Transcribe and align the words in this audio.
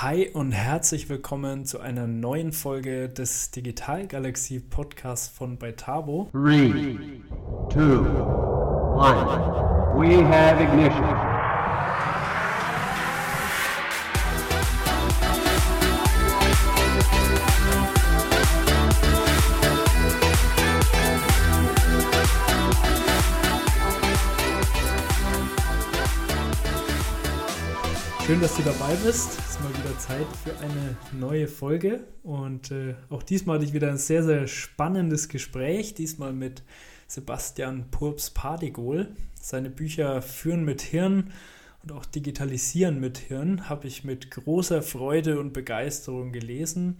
Hi 0.00 0.30
und 0.32 0.52
herzlich 0.52 1.08
willkommen 1.08 1.64
zu 1.64 1.80
einer 1.80 2.06
neuen 2.06 2.52
Folge 2.52 3.08
des 3.08 3.50
Digital 3.50 4.06
Galaxy 4.06 4.60
Podcasts 4.60 5.26
von 5.26 5.58
Beitabo. 5.58 6.30
3, 6.34 6.96
2, 7.72 7.80
1, 7.80 7.98
we 9.98 10.24
have 10.24 10.62
ignition. 10.62 11.37
Schön, 28.28 28.42
dass 28.42 28.56
du 28.58 28.62
dabei 28.62 28.94
bist. 29.06 29.38
Es 29.38 29.52
ist 29.52 29.62
mal 29.62 29.70
wieder 29.70 29.98
Zeit 29.98 30.26
für 30.44 30.54
eine 30.58 30.98
neue 31.18 31.48
Folge. 31.48 32.04
Und 32.22 32.70
äh, 32.70 32.94
auch 33.08 33.22
diesmal 33.22 33.54
hatte 33.56 33.64
ich 33.64 33.72
wieder 33.72 33.88
ein 33.88 33.96
sehr, 33.96 34.22
sehr 34.22 34.46
spannendes 34.46 35.30
Gespräch. 35.30 35.94
Diesmal 35.94 36.34
mit 36.34 36.62
Sebastian 37.06 37.90
Purps 37.90 38.28
Pardigol. 38.28 39.08
Seine 39.40 39.70
Bücher 39.70 40.20
Führen 40.20 40.66
mit 40.66 40.82
Hirn 40.82 41.32
und 41.82 41.92
auch 41.92 42.04
Digitalisieren 42.04 43.00
mit 43.00 43.16
Hirn 43.16 43.70
habe 43.70 43.86
ich 43.86 44.04
mit 44.04 44.30
großer 44.30 44.82
Freude 44.82 45.40
und 45.40 45.54
Begeisterung 45.54 46.30
gelesen 46.30 46.98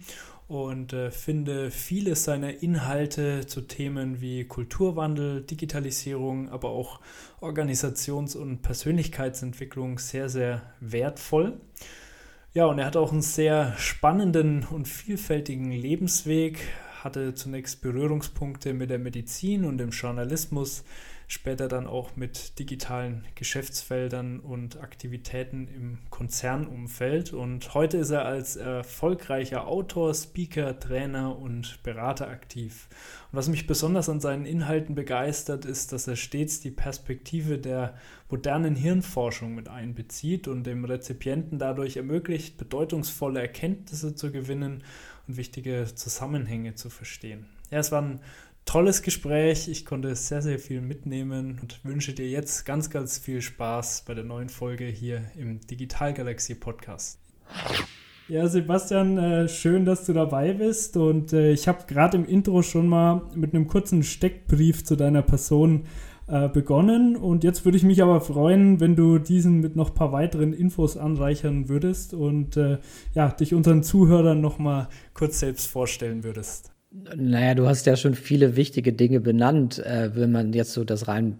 und 0.49 0.93
äh, 0.93 1.11
finde 1.11 1.69
viele 1.69 2.15
seiner 2.15 2.63
Inhalte 2.63 3.45
zu 3.45 3.61
Themen 3.61 4.19
wie 4.19 4.45
Kulturwandel, 4.45 5.43
Digitalisierung, 5.43 6.49
aber 6.49 6.69
auch 6.69 6.99
Organisations- 7.39 8.35
und 8.35 8.63
Persönlichkeitsentwicklung 8.63 9.99
sehr, 9.99 10.27
sehr 10.27 10.63
wertvoll. 10.79 11.61
Ja, 12.55 12.65
und 12.65 12.79
er 12.79 12.87
hat 12.87 12.97
auch 12.97 13.11
einen 13.11 13.21
sehr 13.21 13.75
spannenden 13.77 14.65
und 14.65 14.87
vielfältigen 14.87 15.71
Lebensweg, 15.71 16.59
hatte 17.03 17.35
zunächst 17.35 17.81
Berührungspunkte 17.81 18.73
mit 18.73 18.89
der 18.89 18.97
Medizin 18.97 19.65
und 19.65 19.77
dem 19.77 19.91
Journalismus, 19.91 20.83
später 21.29 21.67
dann 21.67 21.85
auch 21.85 22.15
mit 22.15 22.57
digitalen 22.57 23.23
Geschäftsfeldern 23.35 24.39
und 24.39 24.81
Aktivitäten 24.81 25.67
im 25.67 25.99
Konzernumfeld. 26.09 27.33
Und 27.33 27.75
heute 27.75 27.97
ist 27.97 28.09
er 28.09 28.25
als 28.25 28.55
erfolgreicher 28.55 29.67
Autor, 29.67 30.15
Speaker, 30.15 30.79
Trainer 30.79 31.37
und 31.37 31.83
Berater 31.83 32.27
aktiv. 32.29 32.87
Und 33.31 33.37
was 33.37 33.47
mich 33.47 33.67
besonders 33.67 34.09
an 34.09 34.19
seinen 34.19 34.47
Inhalten 34.47 34.95
begeistert, 34.95 35.65
ist, 35.65 35.93
dass 35.93 36.07
er 36.07 36.15
stets 36.15 36.61
die 36.61 36.71
Perspektive 36.71 37.59
der 37.59 37.93
modernen 38.31 38.75
Hirnforschung 38.75 39.53
mit 39.53 39.69
einbezieht 39.69 40.47
und 40.47 40.63
dem 40.63 40.83
Rezipienten 40.83 41.59
dadurch 41.59 41.97
ermöglicht, 41.97 42.57
bedeutungsvolle 42.57 43.39
Erkenntnisse 43.39 44.15
zu 44.15 44.31
gewinnen 44.31 44.83
und 45.27 45.37
wichtige 45.37 45.85
Zusammenhänge 45.93 46.73
zu 46.73 46.89
verstehen. 46.89 47.45
Ja, 47.69 47.77
es 47.77 47.91
war 47.91 48.01
ein 48.01 48.19
tolles 48.69 49.01
Gespräch. 49.01 49.67
Ich 49.67 49.83
konnte 49.83 50.15
sehr, 50.15 50.43
sehr 50.43 50.59
viel 50.59 50.79
mitnehmen 50.79 51.57
und 51.59 51.83
wünsche 51.83 52.13
dir 52.13 52.29
jetzt 52.29 52.65
ganz, 52.65 52.91
ganz 52.91 53.17
viel 53.17 53.41
Spaß 53.41 54.03
bei 54.05 54.13
der 54.13 54.23
neuen 54.23 54.47
Folge 54.47 54.85
hier 54.85 55.23
im 55.35 55.59
Digital 55.59 56.13
Galaxy 56.13 56.53
Podcast. 56.53 57.19
Ja, 58.27 58.47
Sebastian, 58.47 59.17
äh, 59.17 59.49
schön, 59.49 59.85
dass 59.85 60.05
du 60.05 60.13
dabei 60.13 60.53
bist. 60.53 60.97
Und 60.97 61.33
äh, 61.33 61.51
ich 61.51 61.67
habe 61.67 61.85
gerade 61.87 62.15
im 62.15 62.25
Intro 62.25 62.61
schon 62.61 62.87
mal 62.87 63.23
mit 63.33 63.55
einem 63.55 63.65
kurzen 63.65 64.03
Steckbrief 64.03 64.85
zu 64.85 64.95
deiner 64.95 65.23
Person 65.23 65.85
äh, 66.27 66.47
begonnen. 66.47 67.15
Und 67.15 67.43
jetzt 67.43 67.65
würde 67.65 67.79
ich 67.79 67.83
mich 67.83 68.03
aber 68.03 68.21
freuen, 68.21 68.79
wenn 68.79 68.95
du 68.95 69.17
diesen 69.17 69.61
mit 69.61 69.75
noch 69.75 69.89
ein 69.89 69.95
paar 69.95 70.11
weiteren 70.11 70.53
Infos 70.53 70.95
anreichern 70.95 71.69
würdest 71.69 72.13
und 72.13 72.55
ja, 73.15 73.29
dich 73.29 73.55
unseren 73.55 73.81
Zuhörern 73.81 74.41
noch 74.41 74.59
mal 74.59 74.89
kurz 75.15 75.39
selbst 75.39 75.65
vorstellen 75.65 76.23
würdest. 76.23 76.71
Naja, 76.91 77.53
du 77.53 77.67
hast 77.67 77.85
ja 77.85 77.95
schon 77.95 78.15
viele 78.15 78.55
wichtige 78.55 78.93
Dinge 78.93 79.19
benannt, 79.19 79.79
äh, 79.79 80.15
wenn 80.15 80.31
man 80.31 80.53
jetzt 80.53 80.73
so 80.73 80.83
das 80.83 81.07
rein 81.07 81.37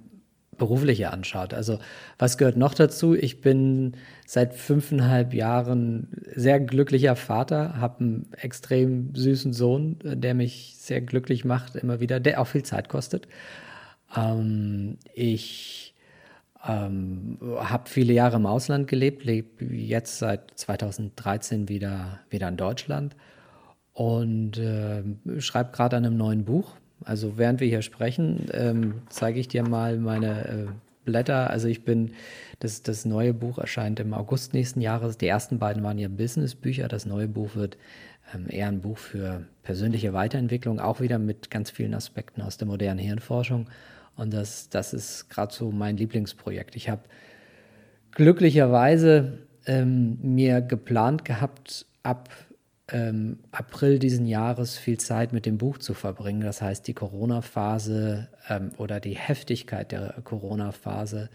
berufliche 0.59 1.11
anschaut. 1.11 1.53
Also 1.55 1.79
was 2.19 2.37
gehört 2.37 2.57
noch 2.57 2.75
dazu? 2.75 3.15
Ich 3.15 3.41
bin 3.41 3.93
seit 4.27 4.53
fünfeinhalb 4.53 5.33
Jahren 5.33 6.09
sehr 6.35 6.59
glücklicher 6.59 7.15
Vater, 7.15 7.77
habe 7.77 8.01
einen 8.01 8.33
extrem 8.33 9.15
süßen 9.15 9.53
Sohn, 9.53 9.97
der 10.03 10.35
mich 10.35 10.75
sehr 10.77 11.01
glücklich 11.01 11.45
macht 11.45 11.75
immer 11.75 11.99
wieder, 11.99 12.19
der 12.19 12.41
auch 12.41 12.47
viel 12.47 12.63
Zeit 12.63 12.89
kostet. 12.89 13.27
Ähm, 14.15 14.97
ich 15.15 15.95
ähm, 16.67 17.39
habe 17.41 17.89
viele 17.89 18.13
Jahre 18.13 18.35
im 18.35 18.45
Ausland 18.45 18.87
gelebt, 18.87 19.23
lebe 19.23 19.65
jetzt 19.65 20.19
seit 20.19 20.51
2013 20.59 21.69
wieder, 21.69 22.19
wieder 22.29 22.49
in 22.49 22.57
Deutschland 22.57 23.15
und 23.99 24.57
äh, 24.57 25.03
schreibe 25.39 25.73
gerade 25.73 25.97
an 25.97 26.05
einem 26.05 26.15
neuen 26.15 26.45
Buch. 26.45 26.71
Also 27.03 27.37
während 27.37 27.59
wir 27.59 27.67
hier 27.67 27.81
sprechen, 27.81 28.45
ähm, 28.53 29.01
zeige 29.09 29.41
ich 29.41 29.49
dir 29.49 29.67
mal 29.67 29.97
meine 29.97 30.47
äh, 30.47 30.65
Blätter. 31.03 31.49
Also 31.49 31.67
ich 31.67 31.83
bin, 31.83 32.11
das, 32.59 32.81
das 32.81 33.03
neue 33.03 33.33
Buch 33.33 33.57
erscheint 33.57 33.99
im 33.99 34.13
August 34.13 34.53
nächsten 34.53 34.79
Jahres. 34.79 35.17
Die 35.17 35.27
ersten 35.27 35.59
beiden 35.59 35.83
waren 35.83 35.97
ja 35.97 36.07
Businessbücher. 36.07 36.87
Das 36.87 37.05
neue 37.05 37.27
Buch 37.27 37.55
wird 37.55 37.77
ähm, 38.33 38.45
eher 38.47 38.69
ein 38.69 38.79
Buch 38.79 38.97
für 38.97 39.45
persönliche 39.63 40.13
Weiterentwicklung, 40.13 40.79
auch 40.79 41.01
wieder 41.01 41.19
mit 41.19 41.51
ganz 41.51 41.69
vielen 41.69 41.93
Aspekten 41.93 42.41
aus 42.41 42.55
der 42.55 42.69
modernen 42.69 42.99
Hirnforschung. 42.99 43.67
Und 44.15 44.33
das, 44.33 44.69
das 44.69 44.93
ist 44.93 45.29
gerade 45.29 45.53
so 45.53 45.71
mein 45.71 45.97
Lieblingsprojekt. 45.97 46.77
Ich 46.77 46.87
habe 46.87 47.01
glücklicherweise 48.11 49.39
ähm, 49.65 50.19
mir 50.21 50.61
geplant 50.61 51.25
gehabt, 51.25 51.85
ab 52.01 52.29
ähm, 52.91 53.39
April 53.51 53.99
diesen 53.99 54.25
Jahres 54.25 54.77
viel 54.77 54.99
Zeit 54.99 55.33
mit 55.33 55.45
dem 55.45 55.57
Buch 55.57 55.77
zu 55.77 55.93
verbringen. 55.93 56.41
Das 56.41 56.61
heißt, 56.61 56.87
die 56.87 56.93
Corona-Phase 56.93 58.29
ähm, 58.49 58.71
oder 58.77 58.99
die 58.99 59.15
Heftigkeit 59.15 59.91
der 59.91 60.15
Corona-Phase, 60.23 61.29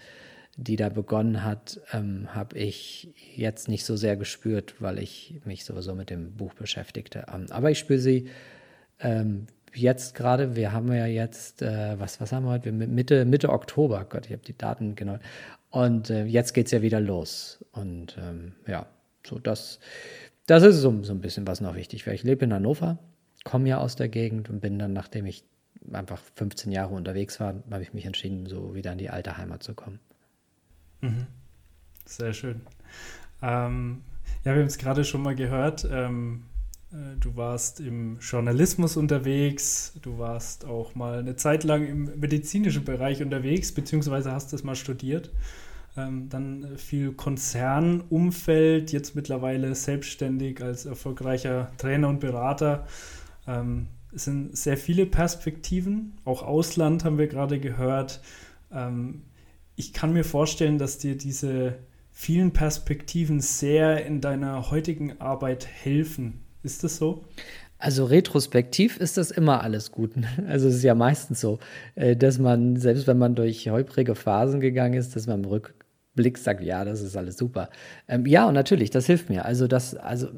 die 0.57 0.75
da 0.75 0.89
begonnen 0.89 1.43
hat, 1.43 1.81
ähm, 1.93 2.33
habe 2.33 2.57
ich 2.57 3.13
jetzt 3.35 3.67
nicht 3.67 3.85
so 3.85 3.95
sehr 3.95 4.15
gespürt, 4.15 4.75
weil 4.79 4.99
ich 4.99 5.41
mich 5.45 5.65
sowieso 5.65 5.95
mit 5.95 6.09
dem 6.09 6.33
Buch 6.33 6.53
beschäftigte. 6.53 7.25
Ähm, 7.33 7.47
aber 7.49 7.71
ich 7.71 7.79
spüre 7.79 7.99
sie 7.99 8.29
ähm, 8.99 9.47
jetzt 9.73 10.15
gerade. 10.15 10.55
Wir 10.55 10.71
haben 10.71 10.91
ja 10.93 11.05
jetzt, 11.05 11.61
äh, 11.61 11.99
was, 11.99 12.21
was 12.21 12.31
haben 12.31 12.45
wir 12.45 12.51
heute? 12.51 12.71
Mitte, 12.71 13.25
Mitte 13.25 13.49
Oktober. 13.49 14.05
Gott, 14.09 14.25
ich 14.25 14.31
habe 14.31 14.43
die 14.43 14.57
Daten 14.57 14.95
genau. 14.95 15.19
Und 15.69 16.09
äh, 16.09 16.25
jetzt 16.25 16.53
geht 16.53 16.67
es 16.67 16.71
ja 16.71 16.81
wieder 16.81 17.01
los. 17.01 17.63
Und 17.73 18.17
ähm, 18.17 18.53
ja, 18.65 18.87
so 19.27 19.39
das 19.39 19.79
das 20.47 20.63
ist 20.63 20.77
so, 20.77 21.03
so 21.03 21.13
ein 21.13 21.21
bisschen 21.21 21.47
was 21.47 21.61
noch 21.61 21.75
wichtig, 21.75 22.05
weil 22.05 22.15
ich 22.15 22.23
lebe 22.23 22.45
in 22.45 22.53
Hannover, 22.53 22.99
komme 23.43 23.69
ja 23.69 23.77
aus 23.77 23.95
der 23.95 24.09
Gegend 24.09 24.49
und 24.49 24.59
bin 24.59 24.79
dann, 24.79 24.93
nachdem 24.93 25.25
ich 25.25 25.43
einfach 25.91 26.19
15 26.35 26.71
Jahre 26.71 26.93
unterwegs 26.93 27.39
war, 27.39 27.55
habe 27.71 27.83
ich 27.83 27.93
mich 27.93 28.05
entschieden, 28.05 28.45
so 28.45 28.75
wieder 28.75 28.91
in 28.91 28.97
die 28.97 29.09
alte 29.09 29.37
Heimat 29.37 29.63
zu 29.63 29.73
kommen. 29.73 29.99
Mhm. 31.01 31.27
Sehr 32.05 32.33
schön. 32.33 32.61
Ähm, 33.41 34.01
ja, 34.43 34.53
wir 34.53 34.61
haben 34.61 34.67
es 34.67 34.77
gerade 34.77 35.03
schon 35.03 35.21
mal 35.21 35.35
gehört. 35.35 35.87
Ähm, 35.91 36.45
äh, 36.91 37.17
du 37.19 37.35
warst 37.35 37.79
im 37.79 38.19
Journalismus 38.19 38.97
unterwegs, 38.97 39.93
du 40.01 40.17
warst 40.17 40.65
auch 40.65 40.95
mal 40.95 41.19
eine 41.19 41.35
Zeit 41.35 41.63
lang 41.63 41.85
im 41.87 42.19
medizinischen 42.19 42.85
Bereich 42.85 43.21
unterwegs, 43.21 43.71
beziehungsweise 43.71 44.31
hast 44.31 44.53
das 44.53 44.63
mal 44.63 44.75
studiert 44.75 45.31
ähm, 45.97 46.29
dann 46.29 46.77
viel 46.77 47.13
Konzernumfeld, 47.13 48.91
jetzt 48.91 49.15
mittlerweile 49.15 49.73
selbstständig 49.75 50.61
als 50.61 50.85
erfolgreicher 50.85 51.71
Trainer 51.77 52.09
und 52.09 52.19
Berater. 52.19 52.85
Ähm, 53.47 53.87
es 54.13 54.25
sind 54.25 54.57
sehr 54.57 54.77
viele 54.77 55.05
Perspektiven, 55.05 56.13
auch 56.23 56.43
Ausland 56.43 57.03
haben 57.03 57.17
wir 57.17 57.27
gerade 57.27 57.59
gehört. 57.59 58.21
Ähm, 58.71 59.23
ich 59.75 59.93
kann 59.93 60.13
mir 60.13 60.23
vorstellen, 60.23 60.77
dass 60.77 60.97
dir 60.97 61.17
diese 61.17 61.75
vielen 62.11 62.51
Perspektiven 62.51 63.41
sehr 63.41 64.05
in 64.05 64.21
deiner 64.21 64.71
heutigen 64.71 65.19
Arbeit 65.19 65.67
helfen. 65.67 66.41
Ist 66.63 66.83
das 66.83 66.95
so? 66.95 67.25
Also 67.77 68.05
retrospektiv 68.05 68.97
ist 68.97 69.17
das 69.17 69.31
immer 69.31 69.61
alles 69.61 69.91
gut. 69.91 70.11
Also 70.47 70.69
es 70.69 70.75
ist 70.75 70.83
ja 70.83 70.95
meistens 70.95 71.41
so, 71.41 71.59
äh, 71.95 72.15
dass 72.15 72.39
man, 72.39 72.77
selbst 72.77 73.05
wenn 73.07 73.17
man 73.17 73.35
durch 73.35 73.69
holprige 73.69 74.15
Phasen 74.15 74.61
gegangen 74.61 74.93
ist, 74.93 75.15
dass 75.15 75.27
man 75.27 75.43
im 75.43 75.49
Rück, 75.49 75.75
Blick 76.15 76.37
sagt, 76.37 76.63
ja, 76.63 76.85
das 76.85 77.01
ist 77.01 77.15
alles 77.15 77.37
super. 77.37 77.69
Ähm, 78.07 78.25
ja, 78.25 78.47
und 78.47 78.53
natürlich, 78.53 78.89
das 78.89 79.05
hilft 79.05 79.29
mir. 79.29 79.45
Also 79.45 79.67
das, 79.67 79.95
also 79.95 80.29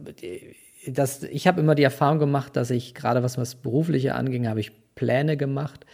das, 0.88 1.24
ich 1.24 1.48
habe 1.48 1.62
immer 1.62 1.76
die 1.76 1.84
Erfahrung 1.84 2.20
gemacht, 2.20 2.56
dass 2.56 2.72
ich 2.72 2.94
gerade 2.94 3.24
was 3.24 3.38
was 3.38 3.56
berufliche 3.56 4.16
anging, 4.16 4.48
habe 4.48 4.60
ich 4.60 4.72
Pläne 4.96 5.38
gemacht 5.38 5.86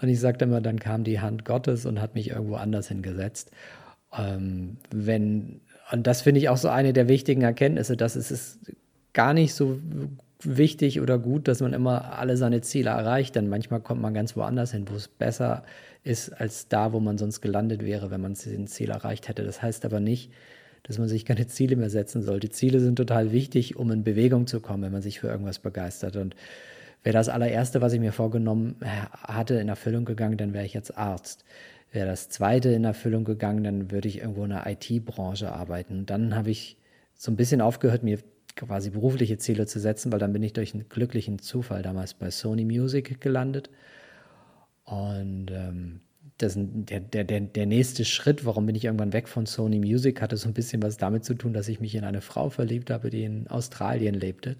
und 0.00 0.08
ich 0.08 0.20
sagte 0.20 0.44
immer, 0.44 0.60
dann 0.60 0.78
kam 0.78 1.04
die 1.04 1.20
Hand 1.20 1.44
Gottes 1.44 1.86
und 1.86 2.00
hat 2.00 2.14
mich 2.14 2.30
irgendwo 2.30 2.56
anders 2.56 2.88
hingesetzt. 2.88 3.50
Ähm, 4.16 4.78
wenn 4.90 5.60
und 5.92 6.06
das 6.06 6.22
finde 6.22 6.40
ich 6.40 6.48
auch 6.48 6.56
so 6.56 6.68
eine 6.68 6.92
der 6.92 7.08
wichtigen 7.08 7.42
Erkenntnisse, 7.42 7.96
dass 7.96 8.16
es 8.16 8.30
ist 8.30 8.72
gar 9.12 9.34
nicht 9.34 9.54
so 9.54 9.78
wichtig 10.42 11.00
oder 11.00 11.18
gut, 11.18 11.48
dass 11.48 11.60
man 11.60 11.72
immer 11.72 12.18
alle 12.18 12.36
seine 12.36 12.60
Ziele 12.60 12.90
erreicht, 12.90 13.36
denn 13.36 13.48
manchmal 13.48 13.80
kommt 13.80 14.02
man 14.02 14.14
ganz 14.14 14.36
woanders 14.36 14.72
hin, 14.72 14.86
wo 14.90 14.96
es 14.96 15.08
besser 15.08 15.62
ist 16.04 16.28
als 16.30 16.68
da, 16.68 16.92
wo 16.92 17.00
man 17.00 17.18
sonst 17.18 17.40
gelandet 17.40 17.84
wäre, 17.84 18.10
wenn 18.10 18.20
man 18.20 18.34
den 18.34 18.66
Ziel 18.66 18.90
erreicht 18.90 19.28
hätte. 19.28 19.42
Das 19.42 19.62
heißt 19.62 19.84
aber 19.84 20.00
nicht, 20.00 20.30
dass 20.82 20.98
man 20.98 21.08
sich 21.08 21.24
keine 21.24 21.46
Ziele 21.48 21.76
mehr 21.76 21.90
setzen 21.90 22.22
sollte. 22.22 22.50
Ziele 22.50 22.78
sind 22.78 22.96
total 22.96 23.32
wichtig, 23.32 23.76
um 23.76 23.90
in 23.90 24.04
Bewegung 24.04 24.46
zu 24.46 24.60
kommen, 24.60 24.82
wenn 24.82 24.92
man 24.92 25.02
sich 25.02 25.18
für 25.18 25.28
irgendwas 25.28 25.58
begeistert. 25.58 26.16
Und 26.16 26.36
wäre 27.02 27.14
das 27.14 27.30
allererste, 27.30 27.80
was 27.80 27.94
ich 27.94 28.00
mir 28.00 28.12
vorgenommen 28.12 28.76
hatte, 28.82 29.54
in 29.54 29.68
Erfüllung 29.68 30.04
gegangen, 30.04 30.36
dann 30.36 30.52
wäre 30.52 30.66
ich 30.66 30.74
jetzt 30.74 30.96
Arzt. 30.96 31.44
Wäre 31.90 32.06
das 32.06 32.28
zweite 32.28 32.70
in 32.70 32.84
Erfüllung 32.84 33.24
gegangen, 33.24 33.64
dann 33.64 33.90
würde 33.90 34.08
ich 34.08 34.18
irgendwo 34.18 34.44
in 34.44 34.50
der 34.50 34.66
IT-Branche 34.66 35.52
arbeiten. 35.52 36.00
Und 36.00 36.10
dann 36.10 36.34
habe 36.34 36.50
ich 36.50 36.76
so 37.14 37.30
ein 37.30 37.36
bisschen 37.36 37.60
aufgehört, 37.60 38.02
mir 38.02 38.18
quasi 38.56 38.90
berufliche 38.90 39.38
Ziele 39.38 39.66
zu 39.66 39.80
setzen, 39.80 40.12
weil 40.12 40.18
dann 40.18 40.32
bin 40.32 40.42
ich 40.42 40.52
durch 40.52 40.74
einen 40.74 40.88
glücklichen 40.88 41.38
Zufall 41.38 41.82
damals 41.82 42.14
bei 42.14 42.30
Sony 42.30 42.64
Music 42.64 43.20
gelandet. 43.20 43.70
Und 44.84 45.50
ähm, 45.50 46.00
das, 46.38 46.54
der, 46.56 47.00
der, 47.00 47.24
der, 47.24 47.66
nächste 47.66 48.04
Schritt, 48.04 48.44
warum 48.44 48.66
bin 48.66 48.74
ich 48.74 48.84
irgendwann 48.84 49.12
weg 49.12 49.28
von 49.28 49.46
Sony 49.46 49.78
Music, 49.78 50.20
hatte 50.20 50.36
so 50.36 50.48
ein 50.48 50.54
bisschen 50.54 50.82
was 50.82 50.96
damit 50.96 51.24
zu 51.24 51.34
tun, 51.34 51.52
dass 51.52 51.68
ich 51.68 51.80
mich 51.80 51.94
in 51.94 52.04
eine 52.04 52.20
Frau 52.20 52.50
verliebt 52.50 52.90
habe, 52.90 53.10
die 53.10 53.24
in 53.24 53.46
Australien 53.48 54.14
lebte. 54.14 54.56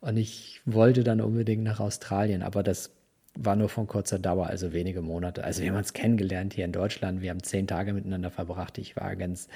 Und 0.00 0.16
ich 0.16 0.60
wollte 0.66 1.02
dann 1.02 1.20
unbedingt 1.20 1.64
nach 1.64 1.80
Australien, 1.80 2.42
aber 2.42 2.62
das 2.62 2.90
war 3.36 3.56
nur 3.56 3.68
von 3.68 3.86
kurzer 3.86 4.18
Dauer, 4.18 4.46
also 4.46 4.72
wenige 4.72 5.02
Monate. 5.02 5.42
Also 5.42 5.62
wir 5.62 5.70
haben 5.70 5.78
uns 5.78 5.92
kennengelernt 5.92 6.54
hier 6.54 6.66
in 6.66 6.72
Deutschland, 6.72 7.20
wir 7.20 7.30
haben 7.30 7.42
zehn 7.42 7.66
Tage 7.66 7.92
miteinander 7.92 8.30
verbracht. 8.30 8.78
Ich 8.78 8.96
war 8.96 9.16
ganz, 9.16 9.48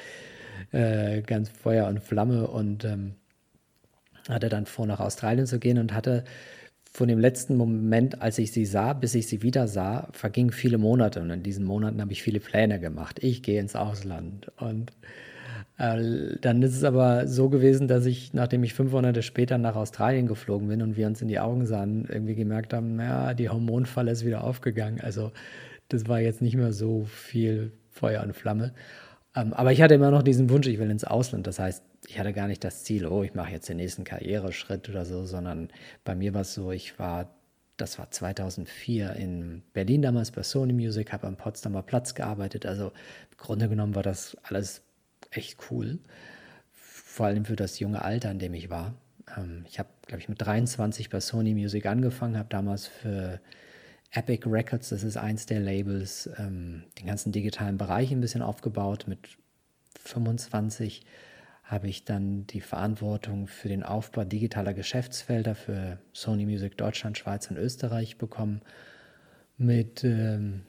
äh, 0.73 1.23
ganz 1.23 1.49
Feuer 1.49 1.87
und 1.87 2.01
Flamme 2.01 2.49
und 2.49 2.85
ähm, 2.85 3.15
hatte 4.29 4.49
dann 4.49 4.67
vor, 4.67 4.87
nach 4.87 5.01
Australien 5.01 5.47
zu 5.47 5.59
gehen 5.59 5.79
und 5.79 5.95
hatte 5.95 6.25
von 6.93 7.09
dem 7.09 7.19
letzten 7.19 7.57
Moment, 7.57 8.23
als 8.23 8.39
ich 8.39 8.53
sie 8.53 8.65
sah, 8.65 8.93
bis 8.93 9.15
ich 9.15 9.29
sie 9.29 9.43
wieder 9.43 9.69
sah, 9.69 10.09
vergingen 10.13 10.53
viele 10.53 10.79
Monate. 10.79 11.21
Und 11.21 11.31
in 11.31 11.43
diesen 11.43 11.65
Monaten 11.65 12.01
habe 12.01 12.13
ich 12.13 12.23
viele 12.23 12.41
Pläne 12.41 12.81
gemacht. 12.81 13.23
Ich 13.23 13.43
gehe 13.43 13.61
ins 13.61 13.77
Ausland. 13.77 14.51
Und 14.57 14.93
äh, 15.79 16.37
dann 16.41 16.63
ist 16.63 16.75
es 16.75 16.85
aber 16.85 17.29
so 17.29 17.49
gewesen, 17.49 17.87
dass 17.89 18.05
ich, 18.05 18.35
nachdem 18.35 18.65
ich 18.65 18.75
fünf 18.75 18.93
Monate 18.93 19.23
später 19.23 19.59
nach 19.59 19.77
Australien 19.77 20.27
geflogen 20.27 20.69
bin 20.69 20.83
und 20.83 20.97
wir 20.97 21.07
uns 21.07 21.23
in 21.23 21.29
die 21.29 21.39
Augen 21.39 21.67
sahen, 21.67 22.07
irgendwie 22.11 22.35
gemerkt 22.35 22.73
haben, 22.73 22.99
ja, 22.99 23.33
die 23.35 23.49
Hormonfalle 23.49 24.11
ist 24.11 24.25
wieder 24.25 24.43
aufgegangen. 24.43 25.01
Also 25.01 25.31
das 25.89 26.09
war 26.09 26.21
jetzt 26.21 26.43
nicht 26.43 26.57
mehr 26.57 26.73
so 26.73 27.05
viel 27.05 27.73
Feuer 27.91 28.23
und 28.23 28.35
Flamme. 28.35 28.75
Ähm, 29.37 29.53
aber 29.53 29.73
ich 29.73 29.81
hatte 29.83 29.95
immer 29.95 30.11
noch 30.11 30.23
diesen 30.23 30.51
Wunsch, 30.51 30.67
ich 30.67 30.79
will 30.79 30.91
ins 30.91 31.05
Ausland. 31.05 31.47
Das 31.47 31.59
heißt, 31.59 31.85
ich 32.07 32.19
hatte 32.19 32.33
gar 32.33 32.47
nicht 32.47 32.65
das 32.65 32.85
Ziel, 32.85 33.07
oh, 33.07 33.23
ich 33.23 33.35
mache 33.35 33.53
jetzt 33.53 33.69
den 33.69 33.79
nächsten 33.79 34.05
Karriereschritt 34.05 34.89
oder 34.89 35.05
so, 35.05 35.27
sondern 35.27 35.71
bei 36.05 36.15
mir 36.15 36.35
war 36.35 36.43
es 36.43 36.55
so, 36.55 36.71
ich 36.71 36.99
war, 36.99 37.35
das 37.77 37.99
war 37.99 38.11
2004 38.11 39.15
in 39.15 39.63
Berlin 39.73 40.03
damals 40.03 40.31
bei 40.31 40.43
Sony 40.43 40.73
Music, 40.73 41.13
habe 41.13 41.27
am 41.27 41.37
Potsdamer 41.37 41.83
Platz 41.83 42.15
gearbeitet. 42.15 42.67
Also 42.67 42.89
im 42.89 43.37
Grunde 43.37 43.69
genommen 43.69 43.95
war 43.95 44.03
das 44.03 44.37
alles 44.43 44.83
echt 45.31 45.59
cool. 45.71 45.99
Vor 46.73 47.27
allem 47.27 47.45
für 47.45 47.57
das 47.57 47.79
junge 47.79 48.03
Alter, 48.03 48.31
in 48.31 48.39
dem 48.39 48.55
ich 48.55 48.71
war. 48.71 48.95
Ähm, 49.37 49.65
ich 49.69 49.79
habe, 49.79 49.89
glaube 50.07 50.21
ich, 50.21 50.29
mit 50.29 50.41
23 50.41 51.11
bei 51.11 51.21
Sony 51.21 51.55
Music 51.55 51.87
angefangen, 51.87 52.39
habe 52.39 52.49
damals 52.49 52.87
für 52.87 53.41
Epic 54.13 54.49
Records, 54.49 54.89
das 54.89 55.03
ist 55.03 55.17
eins 55.17 55.47
der 55.47 55.61
Labels, 55.61 56.31
ähm, 56.39 56.85
den 56.99 57.07
ganzen 57.07 57.33
digitalen 57.33 57.77
Bereich 57.77 58.11
ein 58.11 58.21
bisschen 58.21 58.43
aufgebaut. 58.43 59.07
Mit 59.07 59.37
25 60.05 61.05
habe 61.69 61.87
ich 61.87 62.05
dann 62.05 62.47
die 62.47 62.63
Verantwortung 62.63 63.47
für 63.47 63.69
den 63.69 63.83
Aufbau 63.83 64.25
digitaler 64.25 64.73
Geschäftsfelder 64.73 65.55
für 65.55 65.99
Sony 66.15 66.47
Music 66.47 66.79
Deutschland, 66.79 67.19
Schweiz 67.19 67.51
und 67.51 67.59
Österreich 67.59 68.17
bekommen. 68.17 68.63
Mit 69.59 70.03
ähm, 70.03 70.63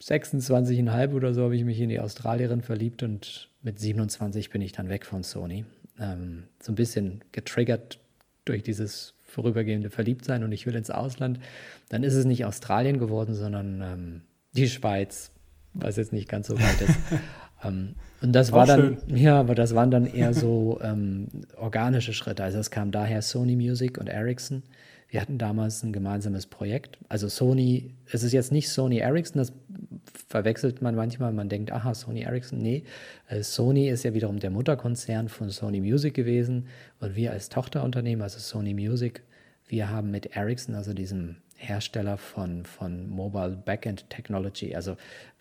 26,5 0.00 1.12
oder 1.12 1.34
so 1.34 1.42
habe 1.42 1.56
ich 1.56 1.64
mich 1.64 1.80
in 1.80 1.88
die 1.88 1.98
Australierin 1.98 2.62
verliebt 2.62 3.02
und 3.02 3.50
mit 3.62 3.80
27 3.80 4.50
bin 4.50 4.62
ich 4.62 4.70
dann 4.70 4.88
weg 4.88 5.06
von 5.06 5.24
Sony. 5.24 5.64
Ähm, 5.98 6.44
so 6.62 6.70
ein 6.70 6.76
bisschen 6.76 7.24
getriggert 7.32 7.98
durch 8.44 8.62
dieses 8.62 9.14
vorübergehende 9.24 9.90
Verliebtsein 9.90 10.44
und 10.44 10.52
ich 10.52 10.66
will 10.66 10.76
ins 10.76 10.90
Ausland. 10.90 11.40
Dann 11.88 12.04
ist 12.04 12.14
es 12.14 12.24
nicht 12.24 12.44
Australien 12.44 13.00
geworden, 13.00 13.34
sondern 13.34 13.82
ähm, 13.82 14.20
die 14.52 14.68
Schweiz, 14.68 15.32
was 15.74 15.96
jetzt 15.96 16.12
nicht 16.12 16.28
ganz 16.28 16.46
so 16.46 16.56
weit 16.60 16.80
ist. 16.80 16.94
Ähm, 17.64 17.94
und 18.20 18.32
das 18.32 18.52
Auch 18.52 18.56
war 18.56 18.66
dann, 18.66 18.98
schön. 19.06 19.16
ja, 19.16 19.38
aber 19.40 19.54
das 19.54 19.74
waren 19.74 19.90
dann 19.90 20.06
eher 20.06 20.34
so 20.34 20.80
ähm, 20.82 21.28
organische 21.56 22.12
Schritte. 22.12 22.42
Also 22.44 22.58
es 22.58 22.70
kam 22.70 22.90
daher 22.90 23.22
Sony 23.22 23.56
Music 23.56 23.98
und 23.98 24.08
Ericsson. 24.08 24.62
Wir 25.10 25.22
hatten 25.22 25.38
damals 25.38 25.82
ein 25.82 25.92
gemeinsames 25.92 26.46
Projekt. 26.46 26.98
Also 27.08 27.28
Sony, 27.28 27.94
es 28.12 28.22
ist 28.22 28.32
jetzt 28.32 28.52
nicht 28.52 28.68
Sony 28.68 28.98
Ericsson, 28.98 29.38
das 29.38 29.52
verwechselt 30.28 30.82
man 30.82 30.94
manchmal. 30.94 31.32
Man 31.32 31.48
denkt, 31.48 31.72
aha, 31.72 31.94
Sony 31.94 32.22
Ericsson. 32.22 32.58
Nee, 32.58 32.84
äh, 33.28 33.42
Sony 33.42 33.88
ist 33.88 34.02
ja 34.02 34.12
wiederum 34.12 34.38
der 34.38 34.50
Mutterkonzern 34.50 35.28
von 35.28 35.48
Sony 35.48 35.80
Music 35.80 36.12
gewesen. 36.12 36.66
Und 37.00 37.16
wir 37.16 37.32
als 37.32 37.48
Tochterunternehmen, 37.48 38.22
also 38.22 38.38
Sony 38.38 38.74
Music, 38.74 39.22
wir 39.66 39.88
haben 39.90 40.10
mit 40.10 40.36
Ericsson, 40.36 40.74
also 40.74 40.92
diesem 40.92 41.36
Hersteller 41.58 42.16
von, 42.16 42.64
von 42.64 43.10
Mobile 43.10 43.60
Backend 43.64 44.08
Technology. 44.10 44.74
Also 44.74 44.96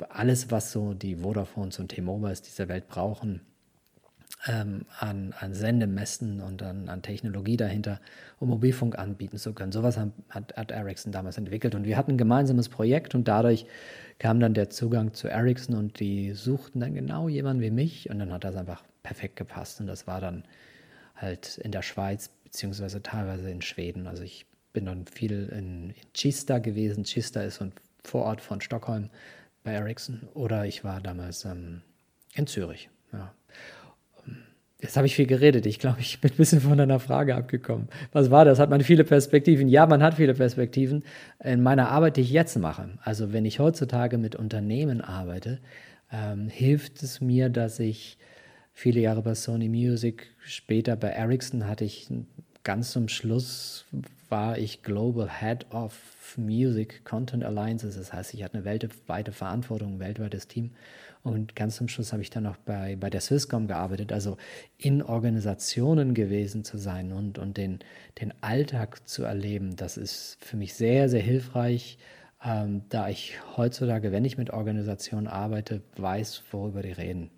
alles, 0.09 0.51
was 0.51 0.71
so 0.71 0.93
die 0.93 1.23
Vodafones 1.23 1.79
und 1.79 1.89
T-Mobiles 1.89 2.41
dieser 2.41 2.67
Welt 2.67 2.87
brauchen, 2.87 3.41
ähm, 4.47 4.85
an, 4.99 5.33
an 5.39 5.53
Sendemessen 5.53 6.41
und 6.41 6.63
an, 6.63 6.89
an 6.89 7.01
Technologie 7.03 7.55
dahinter, 7.55 8.01
um 8.39 8.49
Mobilfunk 8.49 8.97
anbieten 8.97 9.37
zu 9.37 9.53
können. 9.53 9.71
Sowas 9.71 9.97
hat, 9.97 10.55
hat 10.55 10.71
Ericsson 10.71 11.11
damals 11.11 11.37
entwickelt 11.37 11.75
und 11.75 11.85
wir 11.85 11.97
hatten 11.97 12.11
ein 12.11 12.17
gemeinsames 12.17 12.67
Projekt 12.67 13.13
und 13.13 13.27
dadurch 13.27 13.65
kam 14.19 14.39
dann 14.39 14.55
der 14.55 14.69
Zugang 14.69 15.13
zu 15.13 15.27
Ericsson 15.27 15.75
und 15.75 15.99
die 15.99 16.33
suchten 16.33 16.79
dann 16.79 16.95
genau 16.95 17.29
jemanden 17.29 17.61
wie 17.61 17.71
mich 17.71 18.09
und 18.09 18.19
dann 18.19 18.33
hat 18.33 18.43
das 18.43 18.55
einfach 18.55 18.83
perfekt 19.03 19.35
gepasst 19.35 19.79
und 19.81 19.87
das 19.87 20.07
war 20.07 20.19
dann 20.19 20.43
halt 21.15 21.59
in 21.59 21.71
der 21.71 21.83
Schweiz 21.83 22.29
beziehungsweise 22.43 23.03
teilweise 23.03 23.49
in 23.51 23.61
Schweden. 23.61 24.07
Also 24.07 24.23
ich 24.23 24.46
bin 24.77 24.85
dann 24.85 25.07
viel 25.07 25.49
in, 25.51 25.89
in 25.89 26.13
Chista 26.13 26.59
gewesen. 26.59 27.03
Chista 27.03 27.41
ist 27.41 27.63
ein 27.63 27.71
Vorort 28.03 28.41
von 28.41 28.61
Stockholm 28.61 29.09
bei 29.63 29.71
Ericsson. 29.71 30.21
Oder 30.35 30.67
ich 30.67 30.83
war 30.83 31.01
damals 31.01 31.45
ähm, 31.45 31.81
in 32.35 32.45
Zürich. 32.45 32.91
Ja. 33.11 33.33
Jetzt 34.79 34.95
habe 34.95 35.07
ich 35.07 35.15
viel 35.15 35.25
geredet. 35.25 35.65
Ich 35.65 35.79
glaube, 35.79 35.99
ich 35.99 36.21
bin 36.21 36.29
ein 36.29 36.37
bisschen 36.37 36.61
von 36.61 36.77
deiner 36.77 36.99
Frage 36.99 37.33
abgekommen. 37.33 37.89
Was 38.11 38.29
war 38.29 38.45
das? 38.45 38.59
Hat 38.59 38.69
man 38.69 38.81
viele 38.81 39.03
Perspektiven? 39.03 39.67
Ja, 39.67 39.87
man 39.87 40.03
hat 40.03 40.13
viele 40.13 40.35
Perspektiven. 40.35 41.03
In 41.43 41.63
meiner 41.63 41.89
Arbeit, 41.89 42.17
die 42.17 42.21
ich 42.21 42.31
jetzt 42.31 42.55
mache, 42.59 42.99
also 43.01 43.33
wenn 43.33 43.45
ich 43.45 43.57
heutzutage 43.57 44.19
mit 44.19 44.35
Unternehmen 44.35 45.01
arbeite, 45.01 45.59
ähm, 46.11 46.49
hilft 46.49 47.01
es 47.01 47.19
mir, 47.19 47.49
dass 47.49 47.79
ich 47.79 48.19
viele 48.73 48.99
Jahre 48.99 49.23
bei 49.23 49.33
Sony 49.33 49.69
Music, 49.69 50.35
später 50.37 50.95
bei 50.95 51.07
Ericsson 51.07 51.65
hatte 51.65 51.83
ich 51.83 52.11
ganz 52.67 52.91
zum 52.91 53.07
Schluss 53.07 53.85
war 54.27 54.57
ich 54.57 54.83
Global 54.83 55.29
Head 55.39 55.67
of 55.71 55.93
Music 56.35 57.05
Content 57.05 57.45
Alliances. 57.45 57.95
Das 57.95 58.11
heißt, 58.11 58.33
ich 58.33 58.43
hatte 58.43 58.55
eine 58.55 58.65
weltweite 58.65 59.31
Verantwortung, 59.31 59.93
ein 59.93 59.99
weltweites 60.01 60.49
Team. 60.49 60.71
Und 61.23 61.55
ganz 61.55 61.77
zum 61.77 61.87
Schluss 61.87 62.11
habe 62.11 62.21
ich 62.21 62.29
dann 62.29 62.43
noch 62.43 62.57
bei, 62.57 62.97
bei 62.97 63.09
der 63.09 63.21
Swisscom 63.21 63.69
gearbeitet, 63.69 64.11
also 64.11 64.35
in 64.77 65.01
Organisationen 65.01 66.13
gewesen 66.13 66.65
zu 66.65 66.77
sein 66.77 67.13
und, 67.13 67.39
und 67.39 67.55
den, 67.55 67.79
den 68.19 68.33
Alltag 68.41 69.07
zu 69.07 69.23
erleben. 69.23 69.77
Das 69.77 69.95
ist 69.95 70.37
für 70.41 70.57
mich 70.57 70.73
sehr, 70.73 71.07
sehr 71.07 71.21
hilfreich, 71.21 71.97
ähm, 72.43 72.81
da 72.89 73.07
ich 73.07 73.39
heutzutage, 73.55 74.11
wenn 74.11 74.25
ich 74.25 74.37
mit 74.37 74.49
Organisationen 74.49 75.27
arbeite, 75.27 75.83
weiß, 75.95 76.43
worüber 76.51 76.81
die 76.81 76.91
reden. 76.91 77.31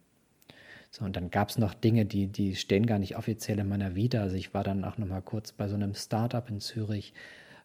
So, 0.91 1.05
und 1.05 1.15
dann 1.15 1.29
gab 1.29 1.49
es 1.49 1.57
noch 1.57 1.73
Dinge, 1.73 2.05
die, 2.05 2.27
die 2.27 2.55
stehen 2.55 2.85
gar 2.85 2.97
nicht 2.99 3.15
offiziell 3.15 3.59
in 3.59 3.69
meiner 3.69 3.95
Vita. 3.95 4.21
Also 4.21 4.35
ich 4.35 4.53
war 4.53 4.63
dann 4.63 4.83
auch 4.83 4.97
noch 4.97 5.07
mal 5.07 5.21
kurz 5.21 5.51
bei 5.51 5.67
so 5.67 5.75
einem 5.75 5.93
Startup 5.93 6.47
in 6.49 6.59
Zürich 6.59 7.13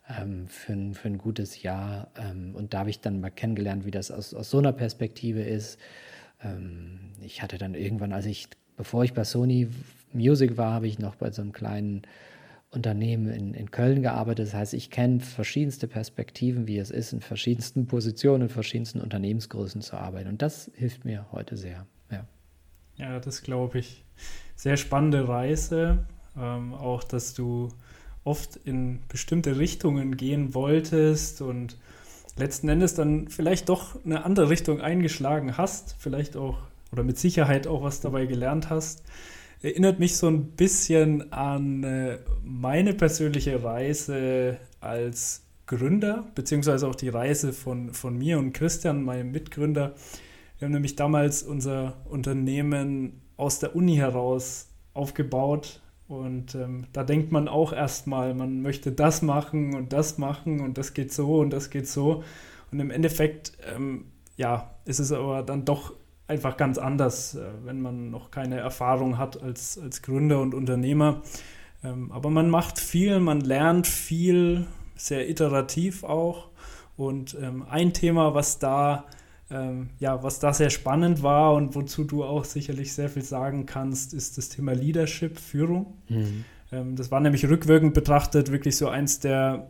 ähm, 0.08 0.46
für, 0.48 0.74
ein, 0.74 0.94
für 0.94 1.08
ein 1.08 1.18
gutes 1.18 1.62
Jahr. 1.62 2.08
Ähm, 2.16 2.54
und 2.54 2.74
da 2.74 2.80
habe 2.80 2.90
ich 2.90 3.00
dann 3.00 3.20
mal 3.20 3.30
kennengelernt, 3.30 3.86
wie 3.86 3.90
das 3.90 4.10
aus, 4.10 4.34
aus 4.34 4.50
so 4.50 4.58
einer 4.58 4.72
Perspektive 4.72 5.42
ist. 5.42 5.78
Ähm, 6.42 7.12
ich 7.22 7.42
hatte 7.42 7.56
dann 7.56 7.74
irgendwann, 7.74 8.12
als 8.12 8.26
ich, 8.26 8.48
bevor 8.76 9.04
ich 9.04 9.14
bei 9.14 9.24
Sony 9.24 9.68
Music 10.12 10.56
war, 10.58 10.74
habe 10.74 10.86
ich 10.86 10.98
noch 10.98 11.16
bei 11.16 11.30
so 11.30 11.40
einem 11.40 11.52
kleinen 11.52 12.02
Unternehmen 12.70 13.28
in, 13.32 13.54
in 13.54 13.70
Köln 13.70 14.02
gearbeitet. 14.02 14.48
Das 14.48 14.54
heißt, 14.54 14.74
ich 14.74 14.90
kenne 14.90 15.20
verschiedenste 15.20 15.88
Perspektiven, 15.88 16.66
wie 16.66 16.78
es 16.78 16.90
ist, 16.90 17.14
in 17.14 17.20
verschiedensten 17.20 17.86
Positionen, 17.86 18.42
in 18.42 18.48
verschiedensten 18.50 19.00
Unternehmensgrößen 19.00 19.80
zu 19.80 19.96
arbeiten. 19.96 20.28
Und 20.28 20.42
das 20.42 20.70
hilft 20.74 21.04
mir 21.04 21.26
heute 21.32 21.56
sehr. 21.56 21.86
Ja. 22.96 23.20
Das 23.20 23.42
glaube 23.42 23.78
ich. 23.78 24.04
Sehr 24.56 24.76
spannende 24.76 25.28
Reise. 25.28 26.06
Ähm, 26.36 26.74
auch, 26.74 27.04
dass 27.04 27.34
du 27.34 27.68
oft 28.24 28.56
in 28.64 29.00
bestimmte 29.08 29.58
Richtungen 29.58 30.16
gehen 30.16 30.54
wolltest 30.54 31.42
und 31.42 31.76
letzten 32.36 32.68
Endes 32.68 32.94
dann 32.94 33.28
vielleicht 33.28 33.68
doch 33.68 34.02
eine 34.04 34.24
andere 34.24 34.48
Richtung 34.48 34.80
eingeschlagen 34.80 35.56
hast, 35.56 35.94
vielleicht 35.98 36.36
auch 36.36 36.58
oder 36.90 37.02
mit 37.02 37.18
Sicherheit 37.18 37.66
auch 37.66 37.82
was 37.82 38.00
dabei 38.00 38.26
gelernt 38.26 38.70
hast. 38.70 39.02
Erinnert 39.62 39.98
mich 39.98 40.16
so 40.16 40.28
ein 40.28 40.48
bisschen 40.52 41.32
an 41.32 41.82
äh, 41.82 42.18
meine 42.44 42.94
persönliche 42.94 43.62
Reise 43.62 44.58
als 44.80 45.42
Gründer, 45.66 46.26
beziehungsweise 46.34 46.86
auch 46.86 46.94
die 46.94 47.08
Reise 47.08 47.52
von, 47.52 47.92
von 47.94 48.16
mir 48.16 48.38
und 48.38 48.52
Christian, 48.52 49.02
meinem 49.02 49.32
Mitgründer. 49.32 49.94
Wir 50.64 50.68
haben 50.68 50.72
nämlich 50.72 50.96
damals 50.96 51.42
unser 51.42 51.92
Unternehmen 52.06 53.20
aus 53.36 53.58
der 53.58 53.76
Uni 53.76 53.96
heraus 53.96 54.70
aufgebaut. 54.94 55.82
Und 56.08 56.54
ähm, 56.54 56.86
da 56.94 57.04
denkt 57.04 57.32
man 57.32 57.48
auch 57.48 57.74
erstmal, 57.74 58.32
man 58.32 58.62
möchte 58.62 58.90
das 58.90 59.20
machen 59.20 59.74
und 59.74 59.92
das 59.92 60.16
machen 60.16 60.60
und 60.60 60.78
das 60.78 60.94
geht 60.94 61.12
so 61.12 61.40
und 61.40 61.50
das 61.50 61.68
geht 61.68 61.86
so. 61.86 62.24
Und 62.72 62.80
im 62.80 62.90
Endeffekt, 62.90 63.52
ähm, 63.74 64.06
ja, 64.38 64.70
ist 64.86 65.00
es 65.00 65.12
aber 65.12 65.42
dann 65.42 65.66
doch 65.66 65.92
einfach 66.28 66.56
ganz 66.56 66.78
anders, 66.78 67.34
äh, 67.34 67.44
wenn 67.64 67.82
man 67.82 68.08
noch 68.08 68.30
keine 68.30 68.56
Erfahrung 68.56 69.18
hat 69.18 69.42
als, 69.42 69.78
als 69.78 70.00
Gründer 70.00 70.40
und 70.40 70.54
Unternehmer. 70.54 71.20
Ähm, 71.84 72.10
aber 72.10 72.30
man 72.30 72.48
macht 72.48 72.78
viel, 72.78 73.20
man 73.20 73.42
lernt 73.42 73.86
viel, 73.86 74.64
sehr 74.96 75.28
iterativ 75.28 76.04
auch. 76.04 76.48
Und 76.96 77.36
ähm, 77.38 77.66
ein 77.68 77.92
Thema, 77.92 78.32
was 78.32 78.58
da, 78.58 79.04
ähm, 79.54 79.90
ja, 80.00 80.22
was 80.22 80.40
da 80.40 80.52
sehr 80.52 80.70
spannend 80.70 81.22
war 81.22 81.54
und 81.54 81.74
wozu 81.76 82.04
du 82.04 82.24
auch 82.24 82.44
sicherlich 82.44 82.92
sehr 82.92 83.08
viel 83.08 83.22
sagen 83.22 83.66
kannst, 83.66 84.12
ist 84.12 84.36
das 84.36 84.48
Thema 84.48 84.72
Leadership, 84.72 85.38
Führung. 85.38 85.98
Mhm. 86.08 86.44
Ähm, 86.72 86.96
das 86.96 87.10
war 87.12 87.20
nämlich 87.20 87.48
rückwirkend 87.48 87.94
betrachtet 87.94 88.50
wirklich 88.50 88.76
so 88.76 88.88
eins 88.88 89.20
der, 89.20 89.68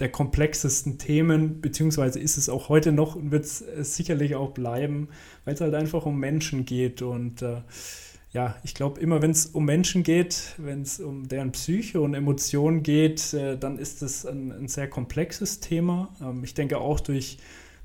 der 0.00 0.10
komplexesten 0.10 0.98
Themen, 0.98 1.60
beziehungsweise 1.60 2.18
ist 2.18 2.36
es 2.36 2.48
auch 2.48 2.68
heute 2.68 2.90
noch 2.90 3.14
und 3.14 3.30
wird 3.30 3.44
es 3.44 3.60
sicherlich 3.96 4.34
auch 4.34 4.50
bleiben, 4.50 5.08
weil 5.44 5.54
es 5.54 5.60
halt 5.60 5.74
einfach 5.74 6.04
um 6.04 6.18
Menschen 6.18 6.64
geht 6.64 7.00
und 7.00 7.42
äh, 7.42 7.62
ja, 8.32 8.56
ich 8.64 8.74
glaube, 8.74 8.98
immer 8.98 9.20
wenn 9.20 9.30
es 9.30 9.46
um 9.46 9.66
Menschen 9.66 10.02
geht, 10.02 10.54
wenn 10.56 10.82
es 10.82 11.00
um 11.00 11.28
deren 11.28 11.52
Psyche 11.52 12.00
und 12.00 12.14
Emotionen 12.14 12.82
geht, 12.82 13.34
äh, 13.34 13.58
dann 13.58 13.78
ist 13.78 14.00
das 14.00 14.24
ein, 14.24 14.50
ein, 14.50 14.68
sehr 14.68 14.88
komplexes 14.88 15.60
Thema. 15.60 16.08
Ähm, 16.20 16.42
ich 16.42 16.54
denke 16.54 16.78
auch 16.78 16.98
durch, 17.00 17.36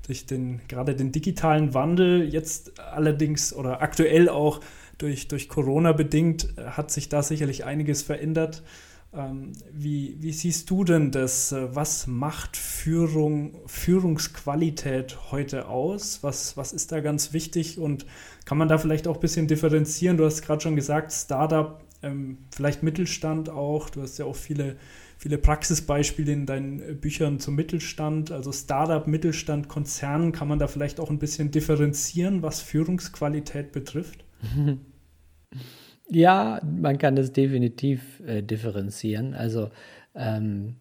durch 0.08 0.24
den, 0.26 0.62
gerade 0.68 0.96
den 0.96 1.12
digitalen 1.12 1.74
Wandel, 1.74 2.32
jetzt 2.32 2.80
allerdings 2.80 3.52
oder 3.52 3.82
aktuell 3.82 4.30
auch 4.30 4.60
durch, 4.96 5.28
durch 5.28 5.48
Corona 5.48 5.92
bedingt, 5.92 6.54
äh, 6.56 6.64
hat 6.64 6.90
sich 6.90 7.08
da 7.08 7.22
sicherlich 7.22 7.64
einiges 7.64 8.02
verändert. 8.02 8.62
Ähm, 9.12 9.52
wie, 9.70 10.16
wie, 10.20 10.32
siehst 10.32 10.70
du 10.70 10.82
denn 10.82 11.10
das? 11.10 11.52
Äh, 11.52 11.74
was 11.74 12.06
macht 12.06 12.56
Führung, 12.56 13.54
Führungsqualität 13.66 15.30
heute 15.30 15.68
aus? 15.68 16.22
Was, 16.22 16.56
was 16.56 16.72
ist 16.72 16.90
da 16.90 17.00
ganz 17.00 17.34
wichtig 17.34 17.78
und 17.78 18.06
kann 18.46 18.56
man 18.56 18.68
da 18.68 18.78
vielleicht 18.78 19.06
auch 19.08 19.16
ein 19.16 19.20
bisschen 19.20 19.46
differenzieren? 19.46 20.16
Du 20.16 20.24
hast 20.24 20.40
gerade 20.40 20.62
schon 20.62 20.74
gesagt, 20.74 21.12
Startup, 21.12 21.84
ähm, 22.02 22.38
vielleicht 22.50 22.82
Mittelstand 22.82 23.50
auch. 23.50 23.90
Du 23.90 24.00
hast 24.00 24.18
ja 24.18 24.24
auch 24.24 24.36
viele, 24.36 24.76
viele 25.18 25.36
Praxisbeispiele 25.36 26.32
in 26.32 26.46
deinen 26.46 27.00
Büchern 27.00 27.40
zum 27.40 27.56
Mittelstand. 27.56 28.30
Also 28.30 28.52
Startup, 28.52 29.06
Mittelstand, 29.06 29.68
Konzern, 29.68 30.32
kann 30.32 30.48
man 30.48 30.58
da 30.58 30.68
vielleicht 30.68 31.00
auch 31.00 31.10
ein 31.10 31.18
bisschen 31.18 31.50
differenzieren, 31.50 32.42
was 32.42 32.62
Führungsqualität 32.62 33.72
betrifft? 33.72 34.24
Ja, 36.10 36.62
man 36.64 36.96
kann 36.96 37.16
das 37.16 37.32
definitiv 37.32 38.20
äh, 38.20 38.42
differenzieren. 38.42 39.34
Also 39.34 39.70
ähm, 40.14 40.76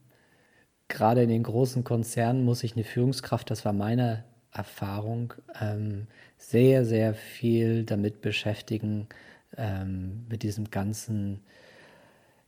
gerade 0.87 1.23
in 1.23 1.29
den 1.29 1.43
großen 1.43 1.83
Konzernen 1.83 2.45
muss 2.45 2.59
sich 2.59 2.75
eine 2.75 2.85
Führungskraft, 2.85 3.51
das 3.51 3.65
war 3.65 3.73
meine 3.73 4.23
Erfahrung, 4.51 5.33
ähm, 5.59 6.07
sehr, 6.37 6.85
sehr 6.85 7.13
viel 7.13 7.83
damit 7.83 8.21
beschäftigen, 8.21 9.07
ähm, 9.57 10.25
mit 10.29 10.43
diesem 10.43 10.71
ganzen, 10.71 11.41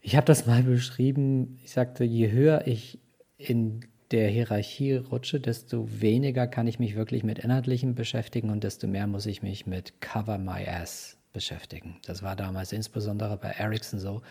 ich 0.01 0.15
habe 0.15 0.25
das 0.25 0.45
mal 0.45 0.63
beschrieben, 0.63 1.59
ich 1.63 1.71
sagte, 1.71 2.03
je 2.03 2.31
höher 2.31 2.67
ich 2.67 2.99
in 3.37 3.81
der 4.11 4.29
Hierarchie 4.29 4.95
rutsche, 4.95 5.39
desto 5.39 5.87
weniger 6.01 6.47
kann 6.47 6.67
ich 6.67 6.79
mich 6.79 6.95
wirklich 6.95 7.23
mit 7.23 7.39
Inhaltlichem 7.39 7.95
beschäftigen 7.95 8.49
und 8.49 8.63
desto 8.63 8.87
mehr 8.87 9.07
muss 9.07 9.25
ich 9.25 9.41
mich 9.41 9.67
mit 9.67 10.01
Cover 10.01 10.37
My 10.37 10.67
Ass 10.67 11.17
beschäftigen. 11.31 11.97
Das 12.05 12.23
war 12.23 12.35
damals 12.35 12.71
insbesondere 12.71 13.37
bei 13.37 13.49
Ericsson 13.49 13.99
so. 13.99 14.21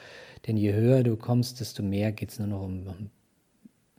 Denn 0.47 0.57
je 0.57 0.73
höher 0.73 1.03
du 1.03 1.17
kommst, 1.17 1.61
desto 1.61 1.83
mehr 1.83 2.13
geht 2.13 2.31
es 2.31 2.39
nur 2.39 2.49
noch 2.49 2.63
um, 2.63 2.87
um, 2.87 3.11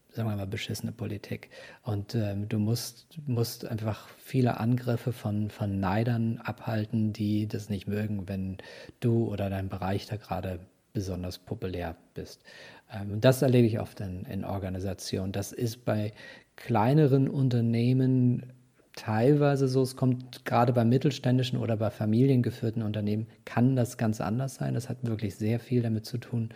sagen 0.09 0.29
wir 0.29 0.35
mal, 0.35 0.47
beschissene 0.47 0.91
Politik. 0.91 1.49
Und 1.83 2.13
ähm, 2.15 2.49
du 2.49 2.59
musst, 2.59 3.17
musst 3.25 3.65
einfach 3.65 4.09
viele 4.17 4.59
Angriffe 4.59 5.13
von, 5.13 5.49
von 5.49 5.79
Neidern 5.79 6.39
abhalten, 6.39 7.13
die 7.13 7.47
das 7.47 7.69
nicht 7.69 7.87
mögen, 7.87 8.27
wenn 8.27 8.57
du 8.99 9.27
oder 9.31 9.49
dein 9.49 9.69
Bereich 9.69 10.07
da 10.07 10.17
gerade 10.17 10.59
besonders 10.93 11.37
populär 11.37 11.95
bist. 12.13 12.43
Ähm, 12.91 13.21
das 13.21 13.41
erlebe 13.41 13.67
ich 13.67 13.79
oft 13.79 13.99
in, 14.01 14.25
in 14.25 14.43
Organisationen. 14.43 15.31
Das 15.31 15.51
ist 15.51 15.85
bei 15.85 16.13
kleineren 16.55 17.29
Unternehmen 17.29 18.53
teilweise 18.99 19.69
so, 19.69 19.81
es 19.81 19.95
kommt 19.95 20.43
gerade 20.43 20.73
bei 20.73 20.83
mittelständischen 20.83 21.57
oder 21.57 21.77
bei 21.77 21.89
familiengeführten 21.89 22.83
Unternehmen, 22.83 23.27
kann 23.45 23.75
das 23.77 23.97
ganz 23.97 24.19
anders 24.19 24.55
sein. 24.55 24.73
Das 24.73 24.89
hat 24.89 24.97
wirklich 25.03 25.35
sehr 25.35 25.59
viel 25.59 25.81
damit 25.81 26.05
zu 26.05 26.17
tun, 26.17 26.49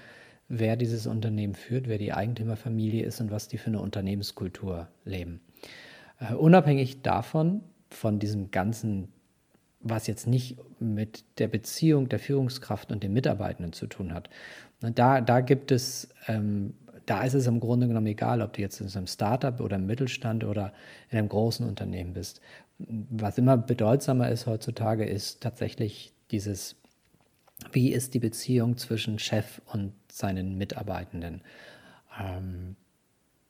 wer 0.50 0.76
dieses 0.76 1.08
Unternehmen 1.08 1.56
führt, 1.56 1.88
wer 1.88 1.98
die 1.98 2.12
Eigentümerfamilie 2.12 3.06
ist 3.06 3.22
und 3.22 3.32
was 3.32 3.48
die 3.48 3.58
für 3.58 3.68
eine 3.68 3.80
Unternehmenskultur 3.80 4.90
leben. 5.06 5.40
Uh, 6.20 6.36
unabhängig 6.36 7.02
davon, 7.02 7.62
von 7.90 8.20
diesem 8.20 8.52
ganzen, 8.52 9.13
was 9.84 10.08
jetzt 10.08 10.28
nicht 10.28 10.58
mit 10.80 11.24
der 11.38 11.48
Beziehung 11.48 12.10
der 12.10 12.20
Führungskraft 12.20 12.92
und 12.92 13.04
den 13.04 13.14
Mitarbeitenden 13.14 13.74
zu 13.74 13.88
tun 13.88 14.14
hat. 14.14 14.30
Da, 14.80 15.22
da 15.22 15.42
gibt 15.42 15.72
es 15.72 16.10
ähm, 16.28 16.74
da 17.06 17.24
ist 17.24 17.34
es 17.34 17.48
im 17.48 17.60
Grunde 17.60 17.88
genommen 17.88 18.08
egal, 18.08 18.42
ob 18.42 18.54
du 18.54 18.62
jetzt 18.62 18.80
in 18.80 18.90
einem 18.96 19.08
Startup 19.08 19.60
oder 19.60 19.76
im 19.76 19.86
Mittelstand 19.86 20.44
oder 20.44 20.74
in 21.10 21.18
einem 21.18 21.30
großen 21.30 21.68
Unternehmen 21.68 22.14
bist. 22.14 22.42
Was 22.78 23.38
immer 23.38 23.58
bedeutsamer 23.58 24.30
ist 24.30 24.46
heutzutage, 24.46 25.06
ist 25.06 25.42
tatsächlich 25.42 26.14
dieses, 26.32 26.76
wie 27.72 27.92
ist 27.92 28.14
die 28.14 28.20
Beziehung 28.20 28.78
zwischen 28.78 29.20
Chef 29.20 29.62
und 29.72 29.94
seinen 30.12 30.58
Mitarbeitenden. 30.58 31.42
Ähm, 32.20 32.76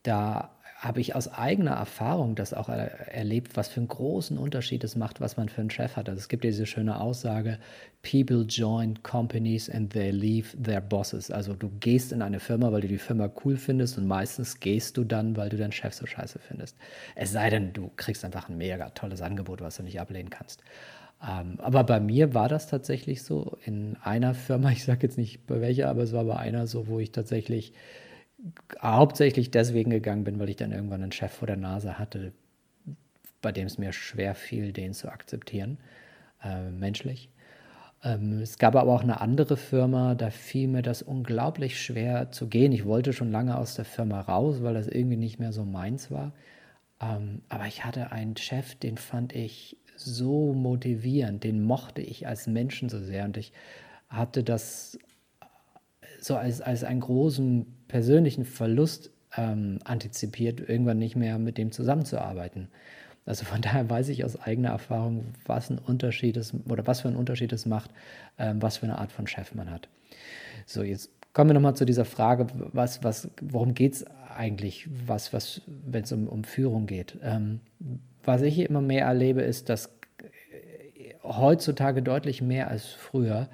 da 0.01 0.51
habe 0.83 0.99
ich 0.99 1.15
aus 1.15 1.29
eigener 1.29 1.71
Erfahrung 1.71 2.35
das 2.35 2.53
auch 2.53 2.67
erlebt, 2.67 3.55
was 3.55 3.69
für 3.69 3.79
einen 3.79 3.87
großen 3.87 4.37
Unterschied 4.37 4.83
es 4.83 4.97
macht, 4.97 5.21
was 5.21 5.37
man 5.37 5.47
für 5.47 5.61
einen 5.61 5.69
Chef 5.69 5.95
hat. 5.95 6.09
Also 6.09 6.19
es 6.19 6.27
gibt 6.27 6.43
diese 6.43 6.65
schöne 6.65 6.99
Aussage, 6.99 7.57
people 8.01 8.41
join 8.41 9.01
companies 9.01 9.69
and 9.69 9.93
they 9.93 10.11
leave 10.11 10.61
their 10.61 10.81
bosses. 10.81 11.31
Also 11.31 11.53
du 11.53 11.69
gehst 11.79 12.11
in 12.11 12.21
eine 12.21 12.41
Firma, 12.41 12.73
weil 12.73 12.81
du 12.81 12.89
die 12.89 12.97
Firma 12.97 13.31
cool 13.45 13.55
findest 13.55 13.97
und 13.97 14.07
meistens 14.07 14.59
gehst 14.59 14.97
du 14.97 15.05
dann, 15.05 15.37
weil 15.37 15.47
du 15.47 15.55
deinen 15.55 15.71
Chef 15.71 15.93
so 15.93 16.05
scheiße 16.05 16.39
findest. 16.39 16.75
Es 17.15 17.31
sei 17.31 17.49
denn, 17.49 17.71
du 17.71 17.89
kriegst 17.95 18.25
einfach 18.25 18.49
ein 18.49 18.57
mega 18.57 18.89
tolles 18.89 19.21
Angebot, 19.21 19.61
was 19.61 19.77
du 19.77 19.83
nicht 19.83 20.01
ablehnen 20.01 20.29
kannst. 20.29 20.63
Ähm, 21.25 21.59
aber 21.59 21.85
bei 21.85 22.01
mir 22.01 22.33
war 22.33 22.49
das 22.49 22.67
tatsächlich 22.67 23.23
so 23.23 23.57
in 23.63 23.95
einer 24.03 24.33
Firma, 24.33 24.69
ich 24.73 24.83
sage 24.83 25.03
jetzt 25.03 25.17
nicht 25.17 25.47
bei 25.47 25.61
welcher, 25.61 25.89
aber 25.89 26.03
es 26.03 26.11
war 26.11 26.25
bei 26.25 26.35
einer 26.35 26.67
so, 26.67 26.87
wo 26.87 26.99
ich 26.99 27.13
tatsächlich 27.13 27.71
hauptsächlich 28.81 29.51
deswegen 29.51 29.91
gegangen 29.91 30.23
bin, 30.23 30.39
weil 30.39 30.49
ich 30.49 30.55
dann 30.55 30.71
irgendwann 30.71 31.03
einen 31.03 31.11
Chef 31.11 31.31
vor 31.31 31.47
der 31.47 31.57
Nase 31.57 31.97
hatte, 31.97 32.33
bei 33.41 33.51
dem 33.51 33.67
es 33.67 33.77
mir 33.77 33.93
schwer 33.93 34.35
fiel, 34.35 34.73
den 34.73 34.93
zu 34.93 35.09
akzeptieren, 35.09 35.77
äh, 36.43 36.69
menschlich. 36.69 37.29
Ähm, 38.03 38.39
es 38.41 38.57
gab 38.57 38.75
aber 38.75 38.91
auch 38.91 39.03
eine 39.03 39.21
andere 39.21 39.55
Firma, 39.57 40.15
da 40.15 40.29
fiel 40.29 40.67
mir 40.67 40.81
das 40.81 41.01
unglaublich 41.01 41.81
schwer 41.81 42.31
zu 42.31 42.47
gehen. 42.47 42.71
Ich 42.71 42.85
wollte 42.85 43.13
schon 43.13 43.31
lange 43.31 43.57
aus 43.57 43.75
der 43.75 43.85
Firma 43.85 44.19
raus, 44.21 44.61
weil 44.61 44.73
das 44.73 44.87
irgendwie 44.87 45.17
nicht 45.17 45.39
mehr 45.39 45.53
so 45.53 45.63
meins 45.63 46.11
war. 46.11 46.33
Ähm, 47.01 47.41
aber 47.49 47.67
ich 47.67 47.85
hatte 47.85 48.11
einen 48.11 48.35
Chef, 48.35 48.75
den 48.75 48.97
fand 48.97 49.33
ich 49.33 49.77
so 49.95 50.53
motivierend, 50.53 51.43
den 51.43 51.63
mochte 51.63 52.01
ich 52.01 52.27
als 52.27 52.47
Menschen 52.47 52.89
so 52.89 52.99
sehr 52.99 53.25
und 53.25 53.37
ich 53.37 53.53
hatte 54.09 54.43
das 54.43 54.97
so 56.19 56.35
als, 56.35 56.61
als 56.61 56.83
einen 56.83 57.01
großen 57.01 57.65
persönlichen 57.93 58.43
Verlust 58.43 59.11
ähm, 59.37 59.77
antizipiert, 59.83 60.67
irgendwann 60.67 60.97
nicht 60.97 61.15
mehr 61.15 61.37
mit 61.37 61.59
dem 61.59 61.71
zusammenzuarbeiten. 61.71 62.69
Also 63.23 63.45
von 63.45 63.61
daher 63.61 63.87
weiß 63.87 64.09
ich 64.09 64.25
aus 64.25 64.35
eigener 64.41 64.69
Erfahrung, 64.69 65.25
was 65.45 65.69
ein 65.69 65.77
Unterschied 65.77 66.35
ist 66.37 66.55
oder 66.67 66.87
was 66.87 67.01
für 67.01 67.09
einen 67.09 67.17
Unterschied 67.17 67.53
es 67.53 67.67
macht, 67.67 67.91
ähm, 68.39 68.59
was 68.63 68.77
für 68.77 68.87
eine 68.87 68.97
Art 68.97 69.11
von 69.11 69.27
Chef 69.27 69.53
man 69.53 69.69
hat. 69.69 69.89
So, 70.65 70.81
jetzt 70.81 71.11
kommen 71.33 71.51
wir 71.51 71.53
nochmal 71.53 71.75
zu 71.75 71.85
dieser 71.85 72.03
Frage, 72.03 72.47
was, 72.73 73.03
was, 73.03 73.29
worum 73.39 73.75
geht 73.75 73.93
es 73.93 74.05
eigentlich, 74.35 74.89
was, 75.05 75.31
was, 75.31 75.61
wenn 75.67 76.01
es 76.01 76.11
um, 76.11 76.27
um 76.27 76.43
Führung 76.43 76.87
geht. 76.87 77.19
Ähm, 77.21 77.59
was 78.23 78.41
ich 78.41 78.57
immer 78.57 78.81
mehr 78.81 79.05
erlebe, 79.05 79.43
ist, 79.43 79.69
dass 79.69 79.85
äh, 80.17 81.13
heutzutage 81.21 82.01
deutlich 82.01 82.41
mehr 82.41 82.69
als 82.69 82.87
früher 82.87 83.49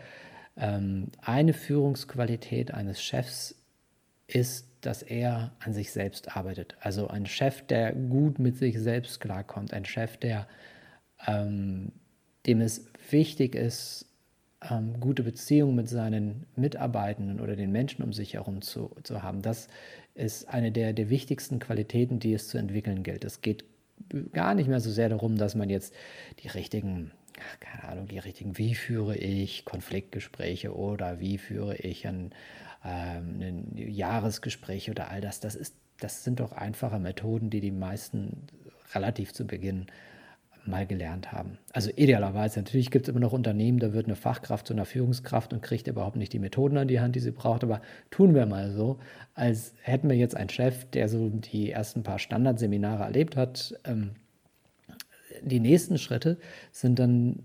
ähm, 0.55 1.07
eine 1.21 1.51
Führungsqualität 1.51 2.73
eines 2.73 3.01
Chefs 3.01 3.58
ist, 4.33 4.67
dass 4.81 5.03
er 5.03 5.51
an 5.59 5.73
sich 5.73 5.91
selbst 5.91 6.35
arbeitet. 6.35 6.75
Also 6.79 7.07
ein 7.07 7.25
Chef, 7.25 7.61
der 7.63 7.93
gut 7.93 8.39
mit 8.39 8.57
sich 8.57 8.79
selbst 8.79 9.19
klarkommt, 9.19 9.73
ein 9.73 9.85
Chef, 9.85 10.17
der 10.17 10.47
ähm, 11.27 11.91
dem 12.45 12.61
es 12.61 12.85
wichtig 13.09 13.55
ist, 13.55 14.05
ähm, 14.69 14.99
gute 14.99 15.23
Beziehungen 15.23 15.75
mit 15.75 15.89
seinen 15.89 16.45
Mitarbeitenden 16.55 17.39
oder 17.39 17.55
den 17.55 17.71
Menschen 17.71 18.03
um 18.03 18.13
sich 18.13 18.33
herum 18.35 18.61
zu, 18.61 18.95
zu 19.03 19.21
haben. 19.21 19.41
Das 19.41 19.67
ist 20.15 20.47
eine 20.49 20.71
der, 20.71 20.93
der 20.93 21.09
wichtigsten 21.09 21.59
Qualitäten, 21.59 22.19
die 22.19 22.33
es 22.33 22.47
zu 22.47 22.57
entwickeln 22.57 23.03
gilt. 23.03 23.25
Es 23.25 23.41
geht 23.41 23.65
gar 24.31 24.55
nicht 24.55 24.67
mehr 24.67 24.79
so 24.79 24.91
sehr 24.91 25.09
darum, 25.09 25.37
dass 25.37 25.55
man 25.55 25.69
jetzt 25.69 25.93
die 26.41 26.47
richtigen 26.47 27.11
keine 27.59 27.83
Ahnung, 27.85 28.07
die 28.07 28.19
richtigen, 28.19 28.57
wie 28.57 28.75
führe 28.75 29.15
ich 29.15 29.65
Konfliktgespräche 29.65 30.75
oder 30.75 31.19
wie 31.19 31.37
führe 31.37 31.75
ich 31.77 32.07
ein, 32.07 32.31
ähm, 32.83 33.41
ein 33.41 33.71
Jahresgespräch 33.75 34.89
oder 34.89 35.09
all 35.09 35.21
das. 35.21 35.39
Das, 35.39 35.55
ist, 35.55 35.75
das 35.99 36.23
sind 36.23 36.39
doch 36.39 36.51
einfache 36.51 36.99
Methoden, 36.99 37.49
die 37.49 37.61
die 37.61 37.71
meisten 37.71 38.47
relativ 38.93 39.33
zu 39.33 39.45
Beginn 39.45 39.87
mal 40.65 40.85
gelernt 40.85 41.31
haben. 41.31 41.57
Also 41.73 41.89
idealerweise, 41.95 42.59
natürlich 42.59 42.91
gibt 42.91 43.07
es 43.07 43.09
immer 43.09 43.19
noch 43.19 43.33
Unternehmen, 43.33 43.79
da 43.79 43.93
wird 43.93 44.05
eine 44.05 44.15
Fachkraft 44.15 44.67
zu 44.67 44.73
einer 44.73 44.85
Führungskraft 44.85 45.53
und 45.53 45.61
kriegt 45.61 45.87
überhaupt 45.87 46.15
nicht 46.15 46.33
die 46.33 46.39
Methoden 46.39 46.77
an 46.77 46.87
die 46.87 46.99
Hand, 46.99 47.15
die 47.15 47.19
sie 47.19 47.31
braucht, 47.31 47.63
aber 47.63 47.81
tun 48.11 48.35
wir 48.35 48.45
mal 48.45 48.71
so, 48.71 48.99
als 49.33 49.73
hätten 49.81 50.09
wir 50.09 50.15
jetzt 50.15 50.35
einen 50.35 50.49
Chef, 50.49 50.85
der 50.91 51.09
so 51.09 51.29
die 51.29 51.71
ersten 51.71 52.03
paar 52.03 52.19
Standardseminare 52.19 53.03
erlebt 53.03 53.35
hat. 53.35 53.73
Ähm, 53.83 54.11
die 55.41 55.59
nächsten 55.59 55.97
Schritte 55.97 56.37
sind 56.71 56.99
dann 56.99 57.43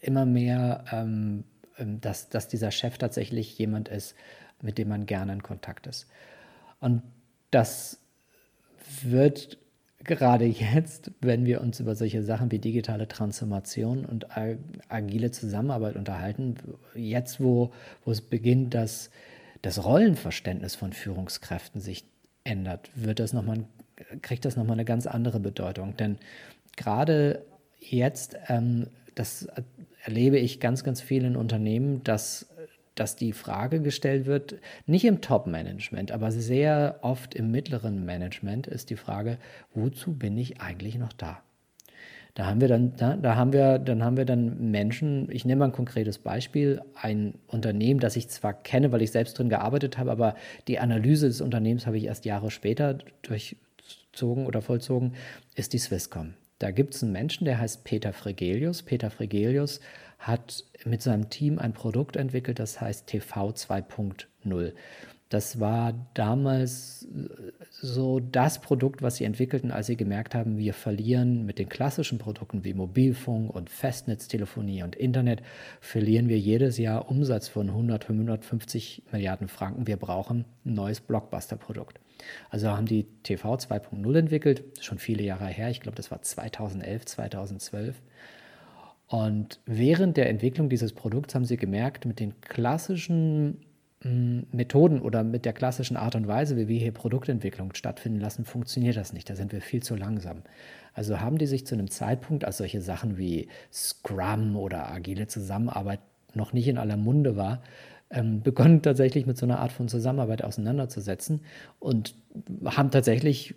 immer 0.00 0.26
mehr, 0.26 0.84
ähm, 0.92 1.44
ähm, 1.78 2.00
dass, 2.00 2.28
dass 2.28 2.48
dieser 2.48 2.70
Chef 2.70 2.98
tatsächlich 2.98 3.58
jemand 3.58 3.88
ist, 3.88 4.14
mit 4.62 4.78
dem 4.78 4.88
man 4.88 5.06
gerne 5.06 5.32
in 5.32 5.42
Kontakt 5.42 5.86
ist. 5.86 6.06
Und 6.80 7.02
das 7.50 8.00
wird 9.02 9.58
gerade 10.04 10.44
jetzt, 10.44 11.10
wenn 11.20 11.44
wir 11.46 11.60
uns 11.60 11.80
über 11.80 11.94
solche 11.94 12.22
Sachen 12.22 12.50
wie 12.52 12.58
digitale 12.58 13.08
Transformation 13.08 14.04
und 14.04 14.26
agile 14.88 15.30
Zusammenarbeit 15.30 15.96
unterhalten, 15.96 16.56
jetzt 16.94 17.40
wo, 17.40 17.72
wo 18.04 18.10
es 18.10 18.20
beginnt, 18.20 18.74
dass 18.74 19.10
das 19.62 19.84
Rollenverständnis 19.84 20.76
von 20.76 20.92
Führungskräften 20.92 21.80
sich 21.80 22.04
ändert, 22.44 22.90
wird 22.94 23.18
das 23.18 23.32
noch 23.32 23.42
mal, 23.42 23.64
kriegt 24.22 24.44
das 24.44 24.56
nochmal 24.56 24.74
eine 24.74 24.84
ganz 24.84 25.06
andere 25.06 25.40
Bedeutung. 25.40 25.96
Denn 25.96 26.18
gerade 26.76 27.44
jetzt, 27.80 28.36
ähm, 28.48 28.86
das 29.14 29.48
erlebe 30.04 30.38
ich 30.38 30.60
ganz, 30.60 30.84
ganz 30.84 31.00
viel 31.00 31.24
in 31.24 31.36
Unternehmen, 31.36 32.04
dass 32.04 32.48
dass 32.96 33.14
die 33.14 33.32
Frage 33.32 33.80
gestellt 33.80 34.26
wird, 34.26 34.56
nicht 34.86 35.04
im 35.04 35.20
Top-Management, 35.20 36.10
aber 36.10 36.32
sehr 36.32 36.98
oft 37.02 37.34
im 37.34 37.50
mittleren 37.52 38.04
Management 38.04 38.66
ist 38.66 38.90
die 38.90 38.96
Frage, 38.96 39.38
wozu 39.74 40.14
bin 40.14 40.36
ich 40.36 40.60
eigentlich 40.60 40.98
noch 40.98 41.12
da? 41.12 41.42
Da 42.34 42.46
haben 42.46 42.60
wir 42.60 42.68
dann, 42.68 42.94
da, 42.96 43.16
da, 43.16 43.36
haben 43.36 43.52
wir, 43.54 43.78
dann 43.78 44.02
haben 44.02 44.18
wir 44.18 44.26
dann 44.26 44.70
Menschen, 44.70 45.30
ich 45.30 45.46
nehme 45.46 45.60
mal 45.60 45.64
ein 45.66 45.72
konkretes 45.72 46.18
Beispiel, 46.18 46.82
ein 46.94 47.34
Unternehmen, 47.46 48.00
das 48.00 48.16
ich 48.16 48.28
zwar 48.28 48.52
kenne, 48.52 48.92
weil 48.92 49.00
ich 49.00 49.10
selbst 49.10 49.38
drin 49.38 49.48
gearbeitet 49.48 49.96
habe, 49.96 50.10
aber 50.10 50.34
die 50.68 50.78
Analyse 50.78 51.28
des 51.28 51.40
Unternehmens 51.40 51.86
habe 51.86 51.96
ich 51.96 52.04
erst 52.04 52.26
Jahre 52.26 52.50
später 52.50 52.98
durchzogen 53.22 54.46
oder 54.46 54.60
vollzogen, 54.60 55.14
ist 55.54 55.72
die 55.72 55.78
Swisscom. 55.78 56.34
Da 56.58 56.70
gibt 56.70 56.94
es 56.94 57.02
einen 57.02 57.12
Menschen, 57.12 57.44
der 57.44 57.58
heißt 57.58 57.84
Peter 57.84 58.12
Fregelius. 58.12 58.82
Peter 58.82 59.10
Fregelius 59.10 59.80
hat 60.18 60.64
mit 60.84 61.02
seinem 61.02 61.30
Team 61.30 61.58
ein 61.58 61.72
Produkt 61.72 62.16
entwickelt, 62.16 62.58
das 62.58 62.80
heißt 62.80 63.06
TV 63.06 63.50
2.0. 63.50 64.72
Das 65.28 65.58
war 65.58 65.92
damals 66.14 67.08
äh, 67.12 67.28
so 67.70 68.20
das 68.20 68.60
Produkt, 68.60 69.02
was 69.02 69.16
sie 69.16 69.24
entwickelten, 69.24 69.72
als 69.72 69.88
sie 69.88 69.96
gemerkt 69.96 70.36
haben, 70.36 70.56
wir 70.56 70.72
verlieren 70.72 71.44
mit 71.44 71.58
den 71.58 71.68
klassischen 71.68 72.18
Produkten 72.18 72.64
wie 72.64 72.74
Mobilfunk 72.74 73.52
und 73.52 73.68
Festnetztelefonie 73.68 74.84
und 74.84 74.94
Internet, 74.94 75.42
verlieren 75.80 76.28
wir 76.28 76.38
jedes 76.38 76.78
Jahr 76.78 77.10
Umsatz 77.10 77.48
von 77.48 77.68
100, 77.68 78.04
150 78.08 79.02
Milliarden 79.10 79.48
Franken. 79.48 79.88
Wir 79.88 79.96
brauchen 79.96 80.44
ein 80.64 80.74
neues 80.74 81.00
Blockbuster-Produkt. 81.00 81.98
Also 82.48 82.68
haben 82.68 82.86
die 82.86 83.04
TV 83.24 83.56
2.0 83.56 84.16
entwickelt, 84.16 84.62
schon 84.80 84.98
viele 84.98 85.24
Jahre 85.24 85.46
her, 85.48 85.70
ich 85.70 85.80
glaube, 85.80 85.96
das 85.96 86.12
war 86.12 86.22
2011, 86.22 87.04
2012. 87.04 87.96
Und 89.08 89.60
während 89.66 90.16
der 90.16 90.28
Entwicklung 90.28 90.68
dieses 90.68 90.92
Produkts 90.92 91.34
haben 91.34 91.44
sie 91.44 91.56
gemerkt, 91.56 92.06
mit 92.06 92.18
den 92.18 92.40
klassischen 92.40 93.60
mm, 94.02 94.40
Methoden 94.50 95.00
oder 95.00 95.22
mit 95.22 95.44
der 95.44 95.52
klassischen 95.52 95.96
Art 95.96 96.16
und 96.16 96.26
Weise, 96.26 96.56
wie 96.56 96.68
wir 96.68 96.78
hier 96.78 96.92
Produktentwicklung 96.92 97.74
stattfinden 97.74 98.20
lassen, 98.20 98.44
funktioniert 98.44 98.96
das 98.96 99.12
nicht. 99.12 99.30
Da 99.30 99.36
sind 99.36 99.52
wir 99.52 99.60
viel 99.60 99.82
zu 99.82 99.94
langsam. 99.94 100.42
Also 100.92 101.20
haben 101.20 101.38
die 101.38 101.46
sich 101.46 101.66
zu 101.66 101.74
einem 101.74 101.90
Zeitpunkt, 101.90 102.44
als 102.44 102.58
solche 102.58 102.80
Sachen 102.80 103.16
wie 103.16 103.48
Scrum 103.72 104.56
oder 104.56 104.90
agile 104.90 105.28
Zusammenarbeit 105.28 106.00
noch 106.34 106.52
nicht 106.52 106.68
in 106.68 106.78
aller 106.78 106.96
Munde 106.96 107.36
war, 107.36 107.62
ähm, 108.10 108.42
begonnen 108.42 108.82
tatsächlich 108.82 109.26
mit 109.26 109.36
so 109.36 109.46
einer 109.46 109.60
Art 109.60 109.72
von 109.72 109.88
Zusammenarbeit 109.88 110.42
auseinanderzusetzen 110.42 111.40
und 111.80 112.14
haben 112.64 112.90
tatsächlich 112.90 113.54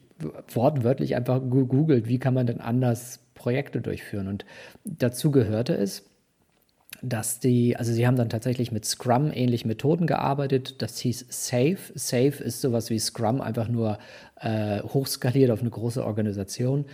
wortwörtlich 0.47 1.15
einfach 1.15 1.39
gegoogelt, 1.39 2.07
wie 2.07 2.19
kann 2.19 2.33
man 2.33 2.47
denn 2.47 2.59
anders 2.59 3.19
Projekte 3.39 3.81
durchführen. 3.81 4.27
Und 4.27 4.45
dazu 4.83 5.31
gehörte 5.31 5.73
es, 5.73 6.03
dass 7.01 7.39
die, 7.39 7.77
also 7.77 7.93
sie 7.93 8.05
haben 8.05 8.17
dann 8.17 8.29
tatsächlich 8.29 8.71
mit 8.71 8.85
Scrum 8.85 9.31
ähnliche 9.33 9.67
Methoden 9.67 10.05
gearbeitet. 10.05 10.81
Das 10.81 10.99
hieß 10.99 11.25
Safe. 11.29 11.77
Safe 11.95 12.43
ist 12.43 12.61
sowas 12.61 12.89
wie 12.89 12.99
Scrum, 12.99 13.41
einfach 13.41 13.67
nur 13.67 13.97
äh, 14.41 14.81
hochskaliert 14.81 15.49
auf 15.49 15.61
eine 15.61 15.69
große 15.69 16.05
Organisation. 16.05 16.85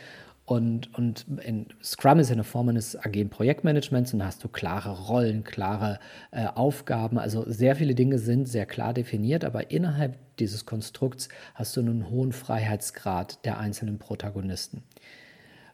Und, 0.46 0.94
und 0.94 1.26
in 1.44 1.66
Scrum 1.84 2.20
ist 2.20 2.32
eine 2.32 2.44
Form 2.44 2.70
eines 2.70 2.96
agilen 2.96 3.30
Projektmanagements 3.30 4.14
und 4.14 4.24
hast 4.24 4.44
du 4.44 4.48
klare 4.48 5.08
Rollen, 5.08 5.44
klare 5.44 6.00
äh, 6.30 6.46
Aufgaben. 6.46 7.18
Also 7.18 7.44
sehr 7.48 7.76
viele 7.76 7.96
Dinge 7.96 8.20
sind 8.20 8.48
sehr 8.48 8.68
klar 8.68 8.94
definiert, 8.94 9.44
aber 9.44 9.72
innerhalb 9.72 10.18
dieses 10.38 10.68
Konstrukts 10.68 11.30
hast 11.56 11.76
du 11.76 11.82
einen 11.82 12.12
hohen 12.12 12.32
Freiheitsgrad 12.32 13.44
der 13.44 13.58
einzelnen 13.58 13.98
Protagonisten. 13.98 14.84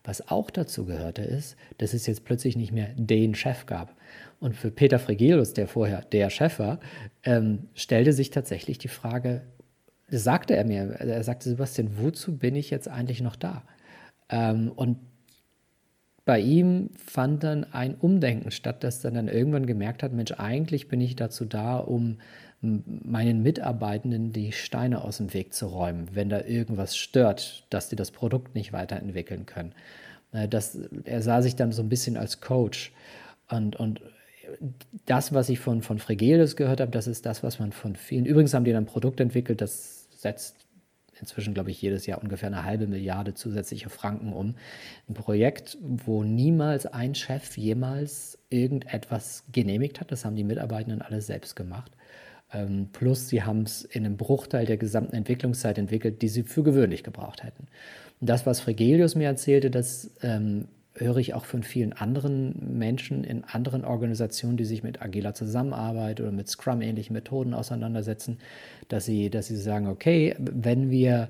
Was 0.03 0.29
auch 0.29 0.49
dazu 0.49 0.85
gehörte, 0.85 1.21
ist, 1.21 1.55
dass 1.77 1.93
es 1.93 2.07
jetzt 2.07 2.25
plötzlich 2.25 2.55
nicht 2.55 2.71
mehr 2.71 2.89
den 2.95 3.35
Chef 3.35 3.67
gab. 3.67 3.95
Und 4.39 4.55
für 4.55 4.71
Peter 4.71 4.97
Fregelius, 4.97 5.53
der 5.53 5.67
vorher 5.67 6.01
der 6.01 6.29
Chef 6.29 6.57
war, 6.57 6.79
ähm, 7.23 7.67
stellte 7.75 8.13
sich 8.13 8.31
tatsächlich 8.31 8.79
die 8.79 8.87
Frage, 8.87 9.43
sagte 10.09 10.55
er 10.55 10.65
mir, 10.65 10.91
er 10.93 11.23
sagte, 11.23 11.49
Sebastian, 11.49 11.91
wozu 11.97 12.37
bin 12.37 12.55
ich 12.55 12.71
jetzt 12.71 12.87
eigentlich 12.87 13.21
noch 13.21 13.35
da? 13.35 13.63
Ähm, 14.29 14.71
und 14.75 14.97
bei 16.25 16.39
ihm 16.39 16.89
fand 17.03 17.43
dann 17.43 17.65
ein 17.73 17.95
Umdenken 17.95 18.51
statt, 18.51 18.83
dass 18.83 19.03
er 19.03 19.11
dann 19.11 19.27
irgendwann 19.27 19.65
gemerkt 19.65 20.03
hat, 20.03 20.13
Mensch, 20.13 20.33
eigentlich 20.33 20.87
bin 20.87 21.01
ich 21.01 21.15
dazu 21.15 21.45
da, 21.45 21.77
um 21.77 22.17
meinen 22.61 23.41
Mitarbeitenden 23.41 24.31
die 24.31 24.51
Steine 24.51 25.03
aus 25.03 25.17
dem 25.17 25.33
Weg 25.33 25.53
zu 25.53 25.65
räumen, 25.65 26.09
wenn 26.13 26.29
da 26.29 26.41
irgendwas 26.41 26.95
stört, 26.95 27.65
dass 27.71 27.89
die 27.89 27.95
das 27.95 28.11
Produkt 28.11 28.53
nicht 28.53 28.71
weiterentwickeln 28.71 29.47
können. 29.47 29.73
Äh, 30.31 30.47
das, 30.47 30.77
er 31.05 31.23
sah 31.23 31.41
sich 31.41 31.55
dann 31.55 31.71
so 31.71 31.81
ein 31.81 31.89
bisschen 31.89 32.17
als 32.17 32.39
Coach. 32.39 32.91
Und, 33.49 33.75
und 33.77 34.01
das, 35.05 35.33
was 35.33 35.49
ich 35.49 35.59
von, 35.59 35.81
von 35.81 35.97
Fregelius 35.97 36.55
gehört 36.55 36.81
habe, 36.81 36.91
das 36.91 37.07
ist 37.07 37.25
das, 37.25 37.41
was 37.41 37.59
man 37.59 37.71
von 37.71 37.95
vielen. 37.95 38.25
Übrigens 38.25 38.53
haben 38.53 38.63
die 38.63 38.71
dann 38.71 38.83
ein 38.83 38.87
Produkt 38.87 39.19
entwickelt, 39.19 39.61
das 39.61 40.07
setzt 40.15 40.60
inzwischen, 41.21 41.53
glaube 41.53 41.71
ich, 41.71 41.81
jedes 41.81 42.05
Jahr 42.05 42.21
ungefähr 42.21 42.47
eine 42.47 42.65
halbe 42.65 42.87
Milliarde 42.87 43.33
zusätzliche 43.33 43.89
Franken 43.89 44.33
um. 44.33 44.55
Ein 45.07 45.13
Projekt, 45.13 45.77
wo 45.81 46.23
niemals 46.23 46.85
ein 46.85 47.15
Chef 47.15 47.57
jemals 47.57 48.37
irgendetwas 48.49 49.45
genehmigt 49.51 50.01
hat. 50.01 50.11
Das 50.11 50.25
haben 50.25 50.35
die 50.35 50.43
Mitarbeitenden 50.43 51.01
alle 51.01 51.21
selbst 51.21 51.55
gemacht. 51.55 51.91
Ähm, 52.53 52.89
plus, 52.91 53.29
sie 53.29 53.43
haben 53.43 53.61
es 53.61 53.83
in 53.83 54.05
einem 54.05 54.17
Bruchteil 54.17 54.65
der 54.65 54.77
gesamten 54.77 55.15
Entwicklungszeit 55.15 55.77
entwickelt, 55.77 56.21
die 56.21 56.27
sie 56.27 56.43
für 56.43 56.63
gewöhnlich 56.63 57.03
gebraucht 57.03 57.43
hätten. 57.43 57.67
Und 58.19 58.29
das, 58.29 58.45
was 58.45 58.59
Fregelius 58.59 59.15
mir 59.15 59.27
erzählte, 59.27 59.71
das 59.71 60.11
ähm, 60.21 60.67
höre 60.95 61.17
ich 61.17 61.33
auch 61.33 61.45
von 61.45 61.63
vielen 61.63 61.93
anderen 61.93 62.77
Menschen 62.77 63.23
in 63.23 63.43
anderen 63.43 63.85
Organisationen, 63.85 64.57
die 64.57 64.65
sich 64.65 64.83
mit 64.83 65.01
agiler 65.01 65.33
Zusammenarbeit 65.33 66.19
oder 66.19 66.31
mit 66.31 66.49
Scrum-ähnlichen 66.49 67.13
Methoden 67.13 67.53
auseinandersetzen, 67.53 68.39
dass 68.89 69.05
sie, 69.05 69.29
dass 69.29 69.47
sie 69.47 69.55
sagen, 69.55 69.87
okay, 69.87 70.35
wenn 70.39 70.89
wir 70.89 71.29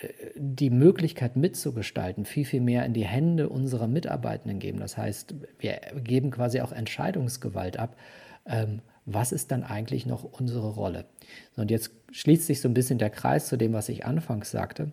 äh, 0.00 0.08
die 0.36 0.70
Möglichkeit 0.70 1.36
mitzugestalten, 1.36 2.24
viel, 2.24 2.44
viel 2.44 2.60
mehr 2.60 2.84
in 2.84 2.92
die 2.92 3.04
Hände 3.04 3.48
unserer 3.48 3.86
Mitarbeitenden 3.86 4.58
geben. 4.58 4.80
Das 4.80 4.96
heißt, 4.96 5.34
wir 5.58 5.80
geben 6.02 6.30
quasi 6.30 6.60
auch 6.60 6.72
Entscheidungsgewalt 6.72 7.78
ab. 7.78 7.96
Ähm, 8.46 8.80
was 9.06 9.32
ist 9.32 9.52
dann 9.52 9.62
eigentlich 9.62 10.06
noch 10.06 10.24
unsere 10.24 10.70
Rolle? 10.70 11.04
Und 11.56 11.70
jetzt 11.70 11.90
schließt 12.10 12.46
sich 12.46 12.60
so 12.60 12.68
ein 12.68 12.74
bisschen 12.74 12.98
der 12.98 13.10
Kreis 13.10 13.48
zu 13.48 13.56
dem, 13.56 13.74
was 13.74 13.88
ich 13.88 14.06
anfangs 14.06 14.50
sagte. 14.50 14.92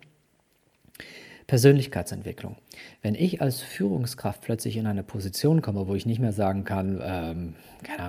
Persönlichkeitsentwicklung. 1.46 2.56
Wenn 3.02 3.14
ich 3.14 3.40
als 3.40 3.60
Führungskraft 3.60 4.40
plötzlich 4.42 4.76
in 4.76 4.86
eine 4.86 5.02
Position 5.02 5.62
komme, 5.62 5.86
wo 5.88 5.94
ich 5.94 6.06
nicht 6.06 6.20
mehr 6.20 6.32
sagen 6.32 6.64
kann, 6.64 7.00
ähm, 7.02 7.54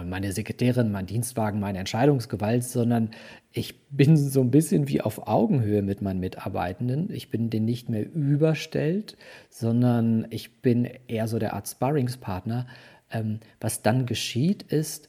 meine 0.07 0.31
Sekretärin, 0.31 0.91
mein 0.91 1.05
Dienstwagen, 1.05 1.59
meine 1.59 1.79
Entscheidungsgewalt, 1.79 2.63
sondern 2.63 3.11
ich 3.51 3.87
bin 3.89 4.17
so 4.17 4.41
ein 4.41 4.51
bisschen 4.51 4.87
wie 4.87 5.01
auf 5.01 5.27
Augenhöhe 5.27 5.81
mit 5.81 6.01
meinen 6.01 6.19
Mitarbeitenden. 6.19 7.11
Ich 7.11 7.29
bin 7.29 7.49
denen 7.49 7.65
nicht 7.65 7.89
mehr 7.89 8.05
überstellt, 8.11 9.17
sondern 9.49 10.27
ich 10.29 10.61
bin 10.61 10.87
eher 11.07 11.27
so 11.27 11.39
der 11.39 11.53
Art 11.53 11.67
Sparringspartner. 11.67 12.67
Ähm, 13.11 13.39
was 13.59 13.81
dann 13.81 14.05
geschieht, 14.05 14.63
ist, 14.63 15.07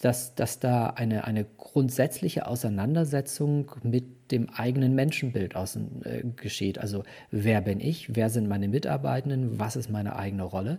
dass, 0.00 0.34
dass 0.34 0.60
da 0.60 0.88
eine, 0.88 1.24
eine 1.24 1.44
grundsätzliche 1.44 2.46
Auseinandersetzung 2.46 3.70
mit 3.82 4.04
dem 4.30 4.50
eigenen 4.50 4.94
Menschenbild 4.94 5.56
außen, 5.56 6.04
äh, 6.04 6.22
geschieht. 6.36 6.78
Also 6.78 7.04
wer 7.30 7.60
bin 7.60 7.80
ich, 7.80 8.14
wer 8.14 8.30
sind 8.30 8.48
meine 8.48 8.68
Mitarbeitenden, 8.68 9.58
was 9.58 9.76
ist 9.76 9.90
meine 9.90 10.16
eigene 10.16 10.44
Rolle. 10.44 10.78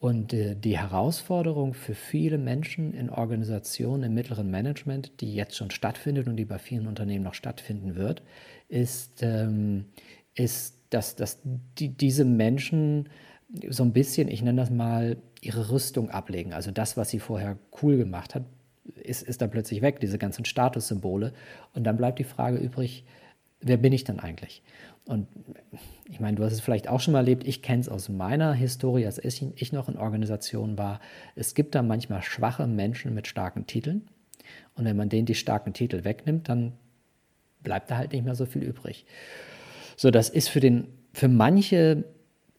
Und 0.00 0.32
äh, 0.32 0.56
die 0.56 0.76
Herausforderung 0.76 1.74
für 1.74 1.94
viele 1.94 2.36
Menschen 2.38 2.92
in 2.92 3.08
Organisationen 3.08 4.02
im 4.02 4.14
mittleren 4.14 4.50
Management, 4.50 5.20
die 5.20 5.34
jetzt 5.34 5.56
schon 5.56 5.70
stattfindet 5.70 6.26
und 6.26 6.36
die 6.36 6.44
bei 6.44 6.58
vielen 6.58 6.88
Unternehmen 6.88 7.24
noch 7.24 7.34
stattfinden 7.34 7.94
wird, 7.94 8.22
ist, 8.68 9.22
ähm, 9.22 9.84
ist 10.34 10.82
dass, 10.92 11.16
dass 11.16 11.40
die, 11.78 11.88
diese 11.88 12.24
Menschen 12.24 13.08
so 13.68 13.82
ein 13.82 13.92
bisschen, 13.92 14.28
ich 14.28 14.42
nenne 14.42 14.60
das 14.60 14.70
mal, 14.70 15.16
ihre 15.40 15.70
Rüstung 15.70 16.10
ablegen. 16.10 16.52
Also 16.52 16.70
das, 16.70 16.96
was 16.96 17.10
sie 17.10 17.18
vorher 17.18 17.58
cool 17.82 17.96
gemacht 17.96 18.34
hat, 18.34 18.44
ist, 19.02 19.22
ist 19.22 19.40
dann 19.40 19.50
plötzlich 19.50 19.82
weg, 19.82 20.00
diese 20.00 20.18
ganzen 20.18 20.44
Statussymbole. 20.44 21.32
Und 21.74 21.84
dann 21.84 21.96
bleibt 21.96 22.18
die 22.18 22.24
Frage 22.24 22.58
übrig, 22.58 23.04
wer 23.60 23.76
bin 23.76 23.92
ich 23.92 24.04
denn 24.04 24.20
eigentlich? 24.20 24.62
Und 25.04 25.26
ich 26.08 26.20
meine, 26.20 26.36
du 26.36 26.44
hast 26.44 26.52
es 26.52 26.60
vielleicht 26.60 26.88
auch 26.88 27.00
schon 27.00 27.12
mal 27.12 27.20
erlebt, 27.20 27.46
ich 27.46 27.62
kenne 27.62 27.80
es 27.80 27.88
aus 27.88 28.08
meiner 28.08 28.54
Historie, 28.54 29.06
als 29.06 29.18
ich 29.18 29.72
noch 29.72 29.88
in 29.88 29.96
Organisationen 29.96 30.78
war. 30.78 31.00
Es 31.34 31.54
gibt 31.54 31.74
da 31.74 31.82
manchmal 31.82 32.22
schwache 32.22 32.66
Menschen 32.66 33.14
mit 33.14 33.26
starken 33.26 33.66
Titeln. 33.66 34.08
Und 34.74 34.84
wenn 34.84 34.96
man 34.96 35.08
denen 35.08 35.26
die 35.26 35.34
starken 35.34 35.72
Titel 35.72 36.04
wegnimmt, 36.04 36.48
dann 36.48 36.72
bleibt 37.62 37.90
da 37.90 37.96
halt 37.96 38.12
nicht 38.12 38.24
mehr 38.24 38.34
so 38.34 38.46
viel 38.46 38.62
übrig. 38.62 39.06
So, 39.96 40.10
das 40.10 40.28
ist 40.28 40.48
für, 40.48 40.60
den, 40.60 40.88
für 41.12 41.28
manche 41.28 42.04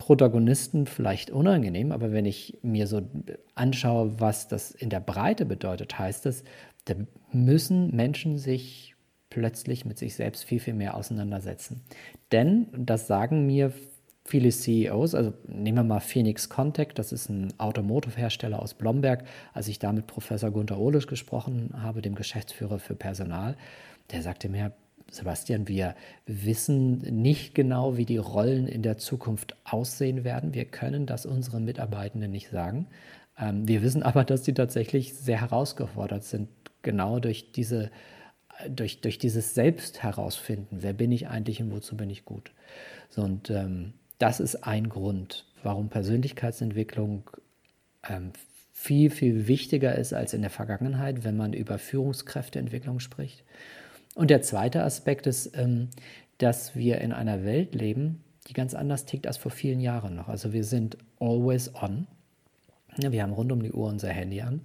Protagonisten 0.04 0.86
vielleicht 0.86 1.32
unangenehm, 1.32 1.94
aber 1.94 2.12
wenn 2.12 2.26
ich 2.26 2.60
mir 2.62 2.88
so 2.88 3.04
anschaue, 3.56 4.20
was 4.20 4.50
das 4.50 4.72
in 4.72 4.89
der 4.89 5.00
Breite 5.00 5.46
bedeutet, 5.46 5.98
heißt 5.98 6.26
es, 6.26 6.44
da 6.84 6.96
müssen 7.32 7.96
Menschen 7.96 8.38
sich 8.38 8.96
plötzlich 9.30 9.86
mit 9.86 9.98
sich 9.98 10.16
selbst 10.16 10.44
viel, 10.44 10.60
viel 10.60 10.74
mehr 10.74 10.98
auseinandersetzen. 10.98 11.86
Denn, 12.34 12.68
das 12.78 13.08
sagen 13.08 13.46
mir 13.46 13.72
viele 14.26 14.50
CEOs, 14.50 15.16
also 15.16 15.32
nehmen 15.48 15.78
wir 15.78 15.84
mal 15.86 16.02
Phoenix 16.02 16.50
Contact, 16.50 17.00
das 17.00 17.13
ist 17.13 17.30
ein 17.30 17.58
Automotive-Hersteller 17.58 18.62
aus 18.62 18.74
Blomberg, 18.74 19.24
als 19.54 19.70
ich 19.70 19.80
da 19.80 19.94
mit 19.94 20.08
Professor 20.08 20.52
Gunther 20.52 20.80
Ohlisch 20.80 21.08
gesprochen 21.08 21.70
habe, 21.82 22.02
dem 22.02 22.16
Geschäftsführer 22.16 22.78
für 22.78 22.96
Personal, 22.96 23.56
der 24.12 24.22
sagte 24.22 24.50
mir, 24.50 24.74
Sebastian, 25.13 25.67
wir 25.67 25.95
wissen 26.26 26.97
nicht 26.99 27.56
genau, 27.56 27.97
wie 27.97 28.06
die 28.06 28.17
Rollen 28.17 28.67
in 28.67 28.82
der 28.82 28.97
Zukunft 28.97 29.56
aussehen 29.63 30.23
werden. 30.23 30.54
Wir 30.54 30.65
können 30.65 31.06
das 31.06 31.26
unseren 31.26 31.65
Mitarbeitenden 31.65 32.32
nicht 32.32 32.49
sagen. 32.49 32.88
Ähm, 33.38 33.67
wir 33.67 33.82
wissen 33.82 34.04
aber, 34.04 34.23
dass 34.23 34.45
sie 34.45 34.54
tatsächlich 34.54 35.13
sehr 35.13 35.41
herausgefordert 35.41 36.23
sind, 36.23 36.49
genau 36.82 37.19
durch, 37.19 37.52
diese, 37.52 37.91
durch, 38.67 39.02
durch 39.02 39.17
dieses 39.17 39.54
Selbst 39.54 40.04
herausfinden. 40.04 40.80
Wer 40.82 40.93
bin 40.93 41.12
ich 41.12 41.28
eigentlich 41.28 41.62
und 41.62 41.71
wozu 41.71 41.95
bin 41.95 42.10
ich 42.10 42.26
gut? 42.26 42.52
So, 43.10 43.21
und 43.21 43.49
ähm, 43.49 43.93
das 44.17 44.39
ist 44.39 44.63
ein 44.63 44.89
Grund, 44.89 45.45
warum 45.63 45.89
Persönlichkeitsentwicklung 45.89 47.30
ähm, 48.08 48.32
viel, 48.71 49.10
viel 49.10 49.47
wichtiger 49.47 49.95
ist 49.95 50.13
als 50.13 50.34
in 50.34 50.41
der 50.41 50.49
Vergangenheit, 50.49 51.23
wenn 51.23 51.38
man 51.38 51.54
über 51.54 51.78
Führungskräfteentwicklung 51.78 52.99
spricht. 52.99 53.43
Und 54.15 54.30
der 54.30 54.41
zweite 54.41 54.84
Aspekt 54.84 55.28
ist, 55.28 55.58
ähm, 55.58 55.89
dass 56.38 56.76
wir 56.76 56.99
in 56.99 57.12
einer 57.12 57.43
Welt 57.43 57.76
leben, 57.76 58.23
die 58.47 58.54
ganz 58.54 58.73
anders 58.73 59.06
tickt 59.06 59.28
als 59.28 59.38
vor 59.38 59.52
vielen 59.52 59.80
Jahren 59.80 60.15
noch. 60.15 60.28
Also 60.28 60.54
wir 60.54 60.63
sind 60.63 60.97
always 61.19 61.73
on. 61.76 62.08
Wir 62.97 63.23
haben 63.23 63.34
rund 63.34 63.52
um 63.52 63.63
die 63.63 63.71
Uhr 63.71 63.88
unser 63.88 64.10
Handy 64.10 64.41
an 64.41 64.62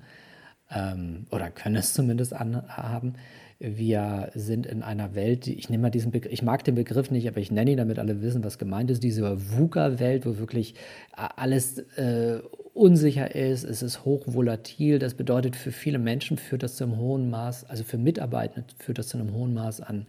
ähm, 0.75 1.27
oder 1.31 1.51
können 1.51 1.77
es 1.77 1.95
zumindest 1.95 2.33
anhaben. 2.33 3.15
Wir 3.61 4.31
sind 4.35 4.67
in 4.67 4.83
einer 4.83 5.15
Welt, 5.17 5.49
ich 5.49 5.69
nehme 5.69 5.83
mal 5.83 5.91
diesen 5.91 6.13
Begriff, 6.13 6.33
ich 6.33 6.43
mag 6.43 6.63
den 6.63 6.77
Begriff 6.77 7.11
nicht, 7.11 7.27
aber 7.27 7.39
ich 7.39 7.51
nenne 7.51 7.73
ihn, 7.73 7.79
damit 7.79 7.99
alle 7.99 8.23
wissen, 8.23 8.45
was 8.45 8.59
gemeint 8.59 8.91
ist, 8.91 9.03
diese 9.03 9.51
VUCA-Welt, 9.57 10.27
wo 10.27 10.39
wirklich 10.39 10.75
alles 11.13 11.79
äh, 11.97 12.41
unsicher 12.79 13.35
ist, 13.35 13.65
es 13.65 13.83
ist 13.83 14.05
hochvolatil. 14.05 14.99
Das 14.99 15.15
bedeutet, 15.15 15.57
für 15.57 15.73
viele 15.73 15.99
Menschen 15.99 16.39
führt 16.39 16.63
das 16.63 16.77
zu 16.77 16.85
einem 16.85 16.97
hohen 16.97 17.29
Maß, 17.29 17.65
also 17.65 17.85
für 17.85 17.99
Mitarbeitende 17.99 18.75
führt 18.79 18.99
das 18.99 19.09
zu 19.09 19.19
einem 19.19 19.33
hohen 19.33 19.53
Maß 19.53 19.81
an, 19.81 20.07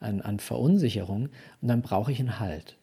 an, 0.00 0.20
an 0.22 0.40
Verunsicherung. 0.40 1.28
Und 1.60 1.68
dann 1.68 1.82
brauche 1.82 2.10
ich 2.10 2.18
einen 2.18 2.40
Halt. 2.40 2.76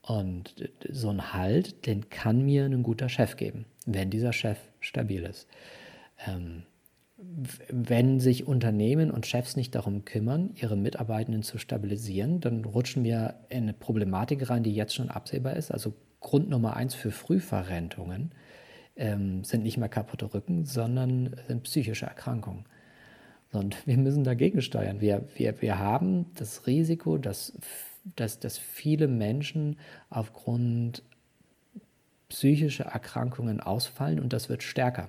Und 0.00 0.54
so 0.88 1.10
ein 1.10 1.32
Halt, 1.32 1.86
den 1.86 2.08
kann 2.10 2.44
mir 2.44 2.64
ein 2.64 2.82
guter 2.82 3.08
Chef 3.08 3.36
geben, 3.36 3.66
wenn 3.86 4.10
dieser 4.10 4.32
Chef 4.32 4.58
stabil 4.80 5.24
ist. 5.24 5.48
Ähm, 6.26 6.62
wenn 7.70 8.20
sich 8.20 8.46
Unternehmen 8.46 9.10
und 9.10 9.26
Chefs 9.26 9.56
nicht 9.56 9.74
darum 9.74 10.04
kümmern, 10.04 10.50
ihre 10.54 10.76
Mitarbeitenden 10.76 11.42
zu 11.42 11.58
stabilisieren, 11.58 12.40
dann 12.40 12.64
rutschen 12.64 13.04
wir 13.04 13.34
in 13.48 13.64
eine 13.64 13.72
Problematik 13.72 14.48
rein, 14.48 14.62
die 14.62 14.74
jetzt 14.74 14.94
schon 14.94 15.10
absehbar 15.10 15.56
ist. 15.56 15.70
Also 15.70 15.94
Grund 16.20 16.48
Nummer 16.48 16.76
eins 16.76 16.94
für 16.94 17.10
Frühverrentungen 17.10 18.32
ähm, 18.96 19.44
sind 19.44 19.62
nicht 19.62 19.76
mehr 19.76 19.88
kaputte 19.88 20.32
Rücken, 20.32 20.64
sondern 20.64 21.36
sind 21.46 21.62
psychische 21.64 22.06
Erkrankungen. 22.06 22.64
Und 23.52 23.86
wir 23.86 23.96
müssen 23.96 24.24
dagegen 24.24 24.60
steuern. 24.60 25.00
Wir, 25.00 25.24
wir, 25.36 25.60
wir 25.62 25.78
haben 25.78 26.26
das 26.34 26.66
Risiko, 26.66 27.16
dass, 27.16 27.52
dass, 28.16 28.38
dass 28.40 28.58
viele 28.58 29.08
Menschen 29.08 29.76
aufgrund 30.10 31.02
psychischer 32.28 32.84
Erkrankungen 32.84 33.60
ausfallen 33.60 34.18
und 34.18 34.32
das 34.32 34.48
wird 34.48 34.62
stärker. 34.62 35.08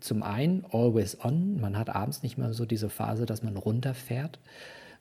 Zum 0.00 0.22
einen 0.22 0.64
always 0.70 1.18
on, 1.24 1.60
man 1.60 1.76
hat 1.76 1.90
abends 1.90 2.22
nicht 2.22 2.38
mehr 2.38 2.52
so 2.52 2.64
diese 2.64 2.88
Phase, 2.88 3.26
dass 3.26 3.42
man 3.42 3.56
runterfährt. 3.56 4.38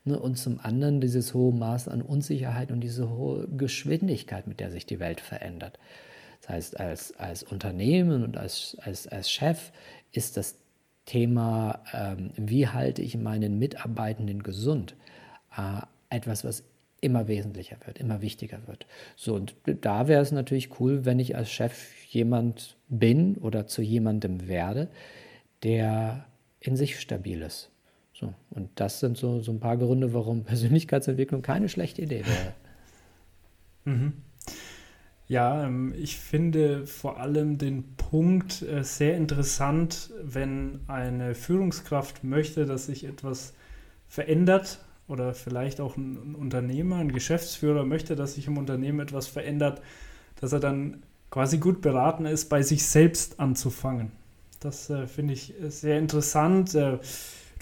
Ne, 0.05 0.19
und 0.19 0.37
zum 0.37 0.59
anderen 0.59 0.99
dieses 0.99 1.33
hohe 1.33 1.53
Maß 1.53 1.87
an 1.87 2.01
Unsicherheit 2.01 2.71
und 2.71 2.81
diese 2.81 3.09
hohe 3.09 3.47
Geschwindigkeit, 3.47 4.47
mit 4.47 4.59
der 4.59 4.69
sich 4.69 4.85
die 4.85 4.99
Welt 4.99 5.21
verändert. 5.21 5.79
Das 6.43 6.49
heißt, 6.49 6.79
als, 6.79 7.17
als 7.17 7.43
Unternehmen 7.43 8.23
und 8.23 8.35
als, 8.35 8.75
als, 8.81 9.07
als 9.07 9.31
Chef 9.31 9.71
ist 10.11 10.35
das 10.35 10.55
Thema, 11.05 11.81
ähm, 11.93 12.31
wie 12.35 12.67
halte 12.67 13.01
ich 13.01 13.17
meinen 13.17 13.59
Mitarbeitenden 13.59 14.43
gesund, 14.43 14.95
äh, 15.57 15.81
etwas, 16.09 16.43
was 16.43 16.63
immer 16.99 17.29
wesentlicher 17.29 17.77
wird, 17.85 17.97
immer 17.97 18.21
wichtiger 18.21 18.59
wird. 18.67 18.85
So, 19.15 19.35
und 19.35 19.55
da 19.65 20.07
wäre 20.09 20.21
es 20.21 20.33
natürlich 20.33 20.79
cool, 20.81 21.05
wenn 21.05 21.19
ich 21.19 21.35
als 21.35 21.49
Chef 21.49 22.05
jemand 22.09 22.75
bin 22.89 23.35
oder 23.37 23.65
zu 23.65 23.81
jemandem 23.81 24.47
werde, 24.47 24.89
der 25.63 26.25
in 26.59 26.75
sich 26.75 26.99
stabil 26.99 27.41
ist. 27.41 27.69
So, 28.13 28.33
und 28.51 28.69
das 28.75 28.99
sind 28.99 29.17
so, 29.17 29.39
so 29.39 29.51
ein 29.51 29.59
paar 29.61 29.77
Gründe, 29.77 30.13
warum 30.13 30.43
Persönlichkeitsentwicklung 30.45 31.41
keine 31.41 31.69
schlechte 31.69 32.01
Idee 32.01 32.25
wäre. 32.25 32.53
Mhm. 33.85 34.13
Ja, 35.33 35.65
ähm, 35.65 35.95
ich 35.97 36.19
finde 36.19 36.85
vor 36.85 37.19
allem 37.19 37.57
den 37.57 37.95
Punkt 37.97 38.61
äh, 38.61 38.83
sehr 38.83 39.17
interessant, 39.17 40.11
wenn 40.21 40.81
eine 40.85 41.33
Führungskraft 41.33 42.23
möchte, 42.23 42.67
dass 42.67 42.85
sich 42.85 43.03
etwas 43.03 43.55
verändert 44.07 44.85
oder 45.07 45.33
vielleicht 45.33 45.81
auch 45.81 45.97
ein 45.97 46.35
Unternehmer, 46.35 46.97
ein 46.97 47.11
Geschäftsführer 47.11 47.83
möchte, 47.83 48.15
dass 48.15 48.35
sich 48.35 48.45
im 48.45 48.59
Unternehmen 48.59 48.99
etwas 48.99 49.25
verändert, 49.25 49.81
dass 50.39 50.53
er 50.53 50.59
dann 50.59 51.01
quasi 51.31 51.57
gut 51.57 51.81
beraten 51.81 52.27
ist, 52.27 52.47
bei 52.49 52.61
sich 52.61 52.85
selbst 52.85 53.39
anzufangen. 53.39 54.11
Das 54.59 54.91
äh, 54.91 55.07
finde 55.07 55.33
ich 55.33 55.55
sehr 55.67 55.97
interessant. 55.97 56.75
Äh, 56.75 56.99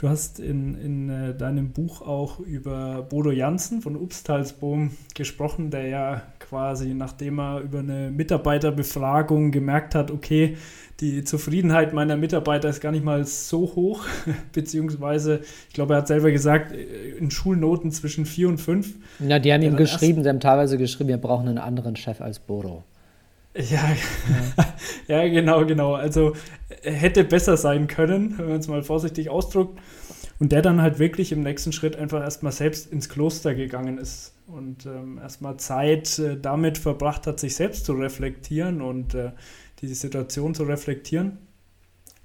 Du 0.02 0.10
hast 0.10 0.40
in, 0.40 0.74
in 0.82 1.10
äh, 1.10 1.36
deinem 1.36 1.74
Buch 1.74 2.02
auch 2.02 2.40
über 2.40 3.04
Bodo 3.04 3.30
Jansen 3.30 3.84
von 3.84 3.96
Upstalsboom 3.96 4.98
gesprochen, 5.14 5.70
der 5.70 5.88
ja 5.90 6.22
quasi, 6.52 6.94
nachdem 6.94 7.40
er 7.40 7.62
über 7.62 7.80
eine 7.80 8.12
Mitarbeiterbefragung 8.12 9.52
gemerkt 9.52 9.96
hat, 9.96 10.12
okay, 10.12 10.58
die 11.00 11.24
Zufriedenheit 11.24 11.94
meiner 11.94 12.18
Mitarbeiter 12.18 12.68
ist 12.68 12.82
gar 12.82 12.92
nicht 12.92 13.06
mal 13.06 13.24
so 13.26 13.62
hoch, 13.74 14.04
beziehungsweise, 14.52 15.40
ich 15.70 15.74
glaube, 15.74 15.94
er 15.94 16.00
hat 16.00 16.08
selber 16.10 16.30
gesagt, 16.30 16.74
äh, 16.74 17.12
in 17.18 17.32
Schulnoten 17.32 17.92
zwischen 17.94 18.26
vier 18.26 18.50
und 18.50 18.58
fünf. 18.58 18.96
Ja, 19.20 19.40
die 19.40 19.54
haben 19.54 19.62
ihm 19.62 19.78
geschrieben, 19.78 20.24
sie 20.24 20.30
haben 20.30 20.42
teilweise 20.42 20.78
geschrieben, 20.78 21.08
wir 21.08 21.18
brauchen 21.18 21.48
einen 21.48 21.58
anderen 21.58 21.96
Chef 21.96 22.20
als 22.20 22.40
Bodo. 22.40 22.84
Ja, 23.56 23.96
ja. 25.08 25.28
genau, 25.30 25.66
genau. 25.66 25.94
Also 25.94 26.34
hätte 26.84 27.24
besser 27.24 27.56
sein 27.56 27.88
können, 27.88 28.38
wenn 28.38 28.50
man 28.50 28.60
es 28.60 28.68
mal 28.68 28.84
vorsichtig 28.84 29.30
ausdrückt. 29.30 29.80
Und 30.42 30.52
der 30.52 30.64
dann 30.64 30.82
halt 30.82 30.98
wirklich 30.98 31.32
im 31.32 31.42
nächsten 31.42 31.72
Schritt 31.72 31.96
einfach 31.96 32.20
erstmal 32.20 32.52
selbst 32.52 32.92
ins 32.92 33.10
Kloster 33.10 33.54
gegangen 33.54 34.00
ist 34.00 34.34
und 34.48 34.88
ähm, 34.88 35.20
erstmal 35.20 35.58
Zeit 35.58 36.18
äh, 36.18 36.36
damit 36.36 36.80
verbracht 36.80 37.28
hat, 37.28 37.40
sich 37.40 37.56
selbst 37.56 37.86
zu 37.86 37.94
reflektieren 37.94 38.82
und 38.82 39.14
äh, 39.14 39.34
diese 39.82 39.94
Situation 39.94 40.56
zu 40.56 40.64
reflektieren. 40.64 41.38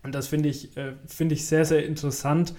Und 0.02 0.14
das 0.14 0.28
finde 0.28 0.48
ich, 0.48 0.74
äh, 0.78 0.94
find 1.06 1.30
ich 1.30 1.44
sehr, 1.46 1.66
sehr 1.66 1.84
interessant, 1.84 2.54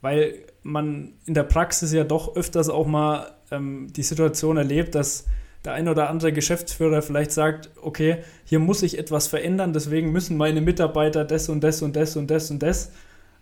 weil 0.00 0.36
man 0.62 1.12
in 1.26 1.34
der 1.34 1.42
Praxis 1.42 1.92
ja 1.92 2.04
doch 2.04 2.34
öfters 2.34 2.70
auch 2.70 2.86
mal 2.86 3.34
ähm, 3.50 3.88
die 3.94 4.04
Situation 4.04 4.56
erlebt, 4.56 4.94
dass 4.94 5.26
der 5.66 5.74
ein 5.74 5.86
oder 5.86 6.08
andere 6.08 6.32
Geschäftsführer 6.32 7.02
vielleicht 7.02 7.32
sagt, 7.32 7.68
okay, 7.82 8.22
hier 8.46 8.58
muss 8.58 8.82
ich 8.82 8.98
etwas 8.98 9.26
verändern, 9.26 9.74
deswegen 9.74 10.12
müssen 10.12 10.38
meine 10.38 10.62
Mitarbeiter 10.62 11.26
das 11.26 11.50
und 11.50 11.62
das 11.62 11.82
und 11.82 11.94
das 11.94 12.16
und 12.16 12.30
das 12.30 12.50
und 12.50 12.62
das, 12.62 12.90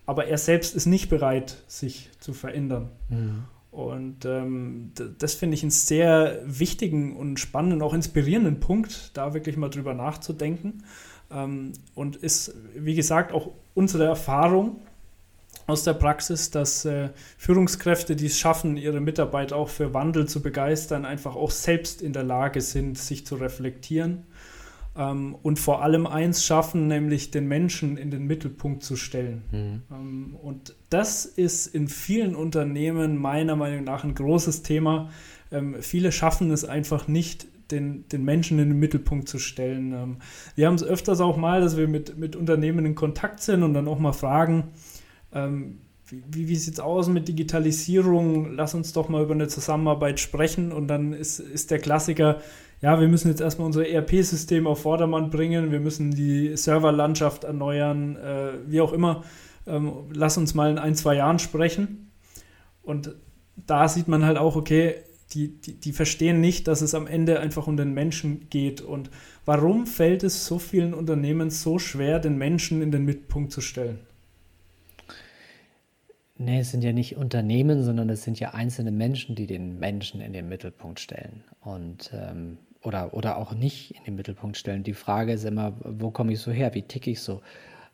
aber 0.05 0.27
er 0.27 0.37
selbst 0.37 0.75
ist 0.75 0.85
nicht 0.85 1.09
bereit, 1.09 1.57
sich 1.67 2.09
zu 2.19 2.33
verändern. 2.33 2.89
Mhm. 3.09 3.45
Und 3.71 4.25
ähm, 4.25 4.91
das 5.17 5.33
finde 5.33 5.55
ich 5.55 5.63
einen 5.63 5.71
sehr 5.71 6.41
wichtigen 6.45 7.15
und 7.15 7.39
spannenden, 7.39 7.81
auch 7.81 7.93
inspirierenden 7.93 8.59
Punkt, 8.59 9.11
da 9.15 9.33
wirklich 9.33 9.57
mal 9.57 9.69
drüber 9.69 9.95
nachzudenken. 9.95 10.83
Ähm, 11.31 11.73
und 11.95 12.15
ist, 12.17 12.53
wie 12.75 12.93
gesagt, 12.93 13.31
auch 13.31 13.49
unsere 13.73 14.05
Erfahrung 14.05 14.81
aus 15.65 15.83
der 15.83 15.93
Praxis, 15.93 16.51
dass 16.51 16.85
äh, 16.85 17.09
Führungskräfte, 17.37 18.15
die 18.15 18.27
es 18.27 18.37
schaffen, 18.37 18.77
ihre 18.77 18.99
Mitarbeiter 18.99 19.55
auch 19.55 19.69
für 19.69 19.93
Wandel 19.93 20.27
zu 20.27 20.41
begeistern, 20.41 21.05
einfach 21.05 21.35
auch 21.35 21.51
selbst 21.51 22.01
in 22.01 22.13
der 22.13 22.23
Lage 22.23 22.61
sind, 22.61 22.97
sich 22.97 23.25
zu 23.25 23.35
reflektieren 23.35 24.23
ähm, 24.95 25.35
und 25.41 25.59
vor 25.59 25.81
allem 25.81 26.05
eins 26.05 26.45
schaffen, 26.45 26.87
nämlich 26.87 27.31
den 27.31 27.47
Menschen 27.47 27.97
in 27.97 28.11
den 28.11 28.25
Mittelpunkt 28.25 28.83
zu 28.83 28.95
stellen. 28.95 29.43
Mhm. 29.51 29.81
Ähm, 29.91 30.35
und 30.41 30.75
das 30.89 31.25
ist 31.25 31.67
in 31.67 31.87
vielen 31.87 32.35
Unternehmen 32.35 33.17
meiner 33.17 33.55
Meinung 33.55 33.83
nach 33.83 34.03
ein 34.03 34.13
großes 34.13 34.63
Thema. 34.63 35.09
Ähm, 35.51 35.77
viele 35.81 36.11
schaffen 36.11 36.51
es 36.51 36.65
einfach 36.65 37.07
nicht, 37.07 37.47
den, 37.71 38.07
den 38.09 38.23
Menschen 38.23 38.59
in 38.59 38.69
den 38.69 38.79
Mittelpunkt 38.79 39.27
zu 39.27 39.39
stellen. 39.39 39.93
Ähm, 39.93 40.17
wir 40.55 40.67
haben 40.67 40.75
es 40.75 40.83
öfters 40.83 41.21
auch 41.21 41.37
mal, 41.37 41.61
dass 41.61 41.77
wir 41.77 41.87
mit, 41.87 42.17
mit 42.17 42.35
Unternehmen 42.35 42.85
in 42.85 42.95
Kontakt 42.95 43.41
sind 43.41 43.63
und 43.63 43.73
dann 43.73 43.87
auch 43.87 43.99
mal 43.99 44.13
fragen, 44.13 44.65
ähm, 45.33 45.79
wie, 46.09 46.47
wie 46.47 46.55
sieht 46.55 46.75
es 46.75 46.79
aus 46.79 47.07
mit 47.07 47.27
Digitalisierung? 47.27 48.53
Lass 48.53 48.75
uns 48.75 48.93
doch 48.93 49.09
mal 49.09 49.23
über 49.23 49.33
eine 49.33 49.47
Zusammenarbeit 49.47 50.19
sprechen. 50.19 50.71
Und 50.71 50.87
dann 50.87 51.13
ist, 51.13 51.39
ist 51.39 51.71
der 51.71 51.79
Klassiker, 51.79 52.41
ja, 52.83 52.99
wir 52.99 53.07
müssen 53.07 53.29
jetzt 53.29 53.39
erstmal 53.39 53.65
unser 53.65 53.87
ERP-System 53.87 54.67
auf 54.67 54.81
Vordermann 54.81 55.29
bringen, 55.29 55.71
wir 55.71 55.79
müssen 55.79 56.11
die 56.11 56.57
Serverlandschaft 56.57 57.45
erneuern, 57.45 58.17
äh, 58.17 58.51
wie 58.67 58.81
auch 58.81 58.91
immer. 58.91 59.23
Ähm, 59.65 59.93
lass 60.13 60.37
uns 60.37 60.53
mal 60.53 60.69
in 60.69 60.77
ein, 60.77 60.93
zwei 60.93 61.15
Jahren 61.15 61.39
sprechen. 61.39 62.11
Und 62.81 63.15
da 63.55 63.87
sieht 63.87 64.09
man 64.09 64.25
halt 64.25 64.37
auch, 64.37 64.57
okay, 64.57 64.95
die, 65.31 65.61
die, 65.61 65.79
die 65.79 65.93
verstehen 65.93 66.41
nicht, 66.41 66.67
dass 66.67 66.81
es 66.81 66.93
am 66.93 67.07
Ende 67.07 67.39
einfach 67.39 67.67
um 67.67 67.77
den 67.77 67.93
Menschen 67.93 68.49
geht. 68.49 68.81
Und 68.81 69.09
warum 69.45 69.87
fällt 69.87 70.23
es 70.23 70.45
so 70.45 70.59
vielen 70.59 70.93
Unternehmen 70.93 71.51
so 71.51 71.79
schwer, 71.79 72.19
den 72.19 72.37
Menschen 72.37 72.81
in 72.81 72.91
den 72.91 73.05
Mittelpunkt 73.05 73.53
zu 73.53 73.61
stellen? 73.61 73.99
Nee, 76.37 76.59
es 76.59 76.71
sind 76.71 76.83
ja 76.83 76.91
nicht 76.91 77.15
Unternehmen, 77.15 77.81
sondern 77.81 78.09
es 78.09 78.23
sind 78.23 78.41
ja 78.41 78.49
einzelne 78.49 78.91
Menschen, 78.91 79.35
die 79.35 79.47
den 79.47 79.79
Menschen 79.79 80.19
in 80.19 80.33
den 80.33 80.49
Mittelpunkt 80.49 80.99
stellen. 80.99 81.45
Und 81.61 82.11
ähm, 82.13 82.57
oder, 82.83 83.13
oder 83.13 83.37
auch 83.37 83.53
nicht 83.53 83.91
in 83.91 84.03
den 84.03 84.15
Mittelpunkt 84.15 84.57
stellen. 84.57 84.83
Die 84.83 84.93
Frage 84.93 85.33
ist 85.33 85.45
immer, 85.45 85.73
wo 85.83 86.11
komme 86.11 86.33
ich 86.33 86.39
so 86.39 86.51
her? 86.51 86.73
Wie 86.73 86.81
ticke 86.83 87.11
ich 87.11 87.21
so? 87.21 87.41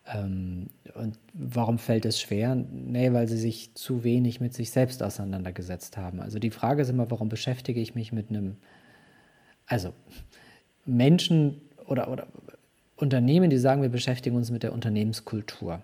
Ähm, 0.06 0.68
und 0.94 1.18
warum 1.32 1.78
fällt 1.78 2.04
es 2.04 2.20
schwer? 2.20 2.54
Nee, 2.54 3.12
weil 3.12 3.28
sie 3.28 3.36
sich 3.36 3.74
zu 3.74 4.02
wenig 4.02 4.40
mit 4.40 4.54
sich 4.54 4.70
selbst 4.70 5.02
auseinandergesetzt 5.02 5.96
haben. 5.96 6.20
Also 6.20 6.38
die 6.38 6.50
Frage 6.50 6.82
ist 6.82 6.88
immer, 6.88 7.10
warum 7.10 7.28
beschäftige 7.28 7.80
ich 7.80 7.94
mich 7.94 8.12
mit 8.12 8.30
einem, 8.30 8.56
also 9.66 9.92
Menschen 10.84 11.60
oder, 11.86 12.10
oder 12.10 12.26
Unternehmen, 12.96 13.50
die 13.50 13.58
sagen, 13.58 13.82
wir 13.82 13.88
beschäftigen 13.88 14.36
uns 14.36 14.50
mit 14.50 14.62
der 14.62 14.72
Unternehmenskultur. 14.72 15.82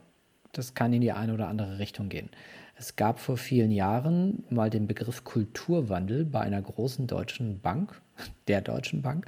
Das 0.52 0.74
kann 0.74 0.92
in 0.92 1.00
die 1.00 1.12
eine 1.12 1.34
oder 1.34 1.48
andere 1.48 1.78
Richtung 1.78 2.08
gehen. 2.08 2.30
Es 2.78 2.96
gab 2.96 3.20
vor 3.20 3.36
vielen 3.36 3.70
Jahren 3.70 4.44
mal 4.50 4.68
den 4.68 4.86
Begriff 4.86 5.24
Kulturwandel 5.24 6.24
bei 6.24 6.40
einer 6.40 6.60
großen 6.60 7.06
deutschen 7.06 7.60
Bank, 7.60 8.00
der 8.48 8.60
Deutschen 8.60 9.02
Bank. 9.02 9.26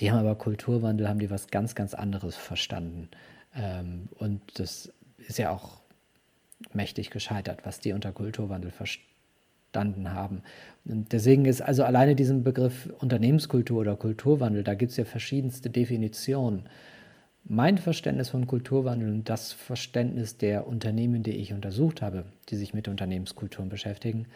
Die 0.00 0.10
haben 0.10 0.18
aber 0.18 0.34
Kulturwandel, 0.36 1.08
haben 1.08 1.18
die 1.18 1.30
was 1.30 1.48
ganz, 1.48 1.74
ganz 1.74 1.94
anderes 1.94 2.36
verstanden. 2.36 3.08
Ähm, 3.54 4.08
und 4.18 4.40
das 4.58 4.92
ist 5.18 5.38
ja 5.38 5.50
auch 5.50 5.82
mächtig 6.72 7.10
gescheitert, 7.10 7.60
was 7.64 7.80
die 7.80 7.92
unter 7.92 8.12
Kulturwandel 8.12 8.70
verstanden 8.70 10.12
haben. 10.12 10.42
Und 10.84 11.12
deswegen 11.12 11.44
ist 11.44 11.60
also 11.60 11.84
alleine 11.84 12.14
diesen 12.14 12.42
Begriff 12.42 12.88
Unternehmenskultur 13.00 13.80
oder 13.80 13.96
Kulturwandel, 13.96 14.62
da 14.62 14.74
gibt 14.74 14.92
es 14.92 14.96
ja 14.96 15.04
verschiedenste 15.04 15.70
Definitionen. 15.70 16.68
Mein 17.44 17.76
Verständnis 17.76 18.28
von 18.28 18.46
Kulturwandel 18.46 19.10
und 19.10 19.28
das 19.28 19.52
Verständnis 19.52 20.38
der 20.38 20.66
Unternehmen, 20.66 21.24
die 21.24 21.32
ich 21.32 21.52
untersucht 21.52 22.00
habe, 22.00 22.24
die 22.48 22.56
sich 22.56 22.72
mit 22.72 22.86
Unternehmenskulturen 22.86 23.68
beschäftigen, 23.68 24.26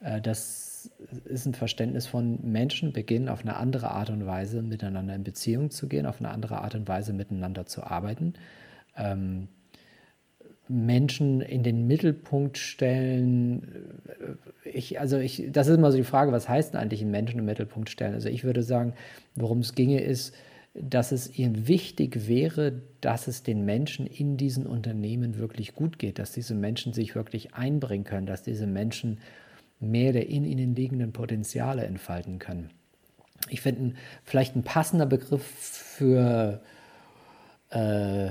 äh, 0.00 0.20
das 0.20 0.75
ist 1.24 1.46
ein 1.46 1.54
Verständnis 1.54 2.06
von 2.06 2.38
Menschen 2.42 2.92
beginnen 2.92 3.28
auf 3.28 3.42
eine 3.42 3.56
andere 3.56 3.90
Art 3.90 4.10
und 4.10 4.26
Weise 4.26 4.62
miteinander 4.62 5.14
in 5.14 5.24
Beziehung 5.24 5.70
zu 5.70 5.88
gehen, 5.88 6.06
auf 6.06 6.20
eine 6.20 6.30
andere 6.30 6.60
Art 6.62 6.74
und 6.74 6.88
Weise 6.88 7.12
miteinander 7.12 7.66
zu 7.66 7.84
arbeiten. 7.84 8.34
Ähm, 8.96 9.48
Menschen 10.68 11.40
in 11.40 11.62
den 11.62 11.86
Mittelpunkt 11.86 12.58
stellen. 12.58 13.62
Äh, 14.64 14.68
ich, 14.68 15.00
also 15.00 15.18
ich, 15.18 15.48
das 15.50 15.68
ist 15.68 15.76
immer 15.76 15.92
so 15.92 15.98
die 15.98 16.04
Frage, 16.04 16.32
was 16.32 16.48
heißt 16.48 16.74
denn 16.74 16.80
eigentlich 16.80 17.02
einen 17.02 17.10
Menschen 17.10 17.38
im 17.38 17.44
Mittelpunkt 17.44 17.90
stellen? 17.90 18.14
Also 18.14 18.28
ich 18.28 18.44
würde 18.44 18.62
sagen, 18.62 18.94
worum 19.34 19.60
es 19.60 19.74
ginge, 19.74 20.00
ist, 20.00 20.34
dass 20.74 21.12
es 21.12 21.38
ihnen 21.38 21.68
wichtig 21.68 22.28
wäre, 22.28 22.82
dass 23.00 23.28
es 23.28 23.42
den 23.42 23.64
Menschen 23.64 24.06
in 24.06 24.36
diesen 24.36 24.66
Unternehmen 24.66 25.38
wirklich 25.38 25.74
gut 25.74 25.98
geht, 25.98 26.18
dass 26.18 26.32
diese 26.32 26.54
Menschen 26.54 26.92
sich 26.92 27.14
wirklich 27.14 27.54
einbringen 27.54 28.04
können, 28.04 28.26
dass 28.26 28.42
diese 28.42 28.66
Menschen 28.66 29.18
mehr 29.80 30.12
der 30.12 30.28
in 30.28 30.44
ihnen 30.44 30.74
liegenden 30.74 31.12
Potenziale 31.12 31.84
entfalten 31.84 32.38
können. 32.38 32.70
Ich 33.48 33.60
finde 33.60 33.94
vielleicht 34.24 34.56
ein 34.56 34.62
passender 34.62 35.06
Begriff 35.06 35.44
für, 35.44 36.60
äh, 37.70 38.30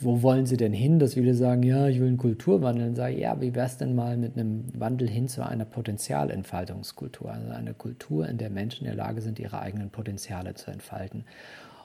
wo 0.00 0.22
wollen 0.22 0.46
Sie 0.46 0.56
denn 0.56 0.72
hin, 0.72 0.98
dass 0.98 1.14
viele 1.14 1.34
sagen, 1.34 1.62
ja, 1.62 1.88
ich 1.88 2.00
will 2.00 2.08
einen 2.08 2.16
Kulturwandel, 2.16 2.86
dann 2.86 2.96
sage 2.96 3.18
ja, 3.18 3.40
wie 3.40 3.54
wäre 3.54 3.66
es 3.66 3.76
denn 3.76 3.94
mal 3.94 4.16
mit 4.16 4.36
einem 4.36 4.64
Wandel 4.78 5.08
hin 5.08 5.28
zu 5.28 5.46
einer 5.46 5.64
Potenzialentfaltungskultur, 5.64 7.30
also 7.32 7.50
eine 7.50 7.74
Kultur, 7.74 8.28
in 8.28 8.38
der 8.38 8.50
Menschen 8.50 8.86
in 8.86 8.96
der 8.96 9.04
Lage 9.04 9.20
sind, 9.20 9.38
ihre 9.38 9.60
eigenen 9.60 9.90
Potenziale 9.90 10.54
zu 10.54 10.70
entfalten. 10.70 11.24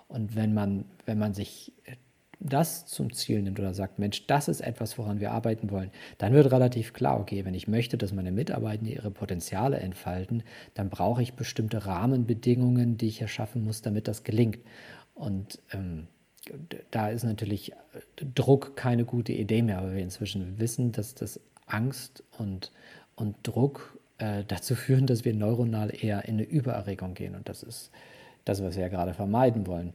Und 0.07 0.35
wenn 0.35 0.53
man, 0.53 0.85
wenn 1.05 1.17
man 1.17 1.33
sich 1.33 1.73
das 2.39 2.85
zum 2.85 3.13
Ziel 3.13 3.41
nimmt 3.41 3.59
oder 3.59 3.73
sagt, 3.73 3.99
Mensch, 3.99 4.27
das 4.27 4.47
ist 4.47 4.61
etwas, 4.61 4.97
woran 4.97 5.19
wir 5.19 5.31
arbeiten 5.31 5.71
wollen, 5.71 5.91
dann 6.17 6.33
wird 6.33 6.51
relativ 6.51 6.93
klar, 6.93 7.19
okay, 7.19 7.45
wenn 7.45 7.53
ich 7.53 7.67
möchte, 7.67 7.97
dass 7.97 8.13
meine 8.13 8.31
Mitarbeitenden 8.31 8.93
ihre 8.93 9.11
Potenziale 9.11 9.77
entfalten, 9.77 10.43
dann 10.73 10.89
brauche 10.89 11.21
ich 11.21 11.33
bestimmte 11.33 11.85
Rahmenbedingungen, 11.85 12.97
die 12.97 13.07
ich 13.07 13.21
erschaffen 13.21 13.63
muss, 13.63 13.81
damit 13.81 14.07
das 14.07 14.23
gelingt. 14.23 14.59
Und 15.13 15.59
ähm, 15.71 16.07
da 16.91 17.09
ist 17.09 17.23
natürlich 17.23 17.71
äh, 17.71 17.75
Druck 18.33 18.75
keine 18.75 19.05
gute 19.05 19.33
Idee 19.33 19.61
mehr, 19.61 19.81
weil 19.83 19.95
wir 19.95 20.03
inzwischen 20.03 20.59
wissen, 20.59 20.91
dass 20.91 21.15
das 21.15 21.39
Angst 21.65 22.23
und, 22.37 22.71
und 23.15 23.35
Druck 23.43 23.97
äh, 24.17 24.43
dazu 24.47 24.75
führen, 24.75 25.07
dass 25.07 25.25
wir 25.25 25.33
neuronal 25.33 25.91
eher 25.93 26.25
in 26.25 26.35
eine 26.35 26.43
Übererregung 26.43 27.13
gehen. 27.13 27.35
Und 27.35 27.49
das 27.49 27.63
ist 27.63 27.91
das, 28.45 28.63
was 28.63 28.75
wir 28.75 28.83
ja 28.83 28.89
gerade 28.89 29.13
vermeiden 29.13 29.67
wollen. 29.67 29.93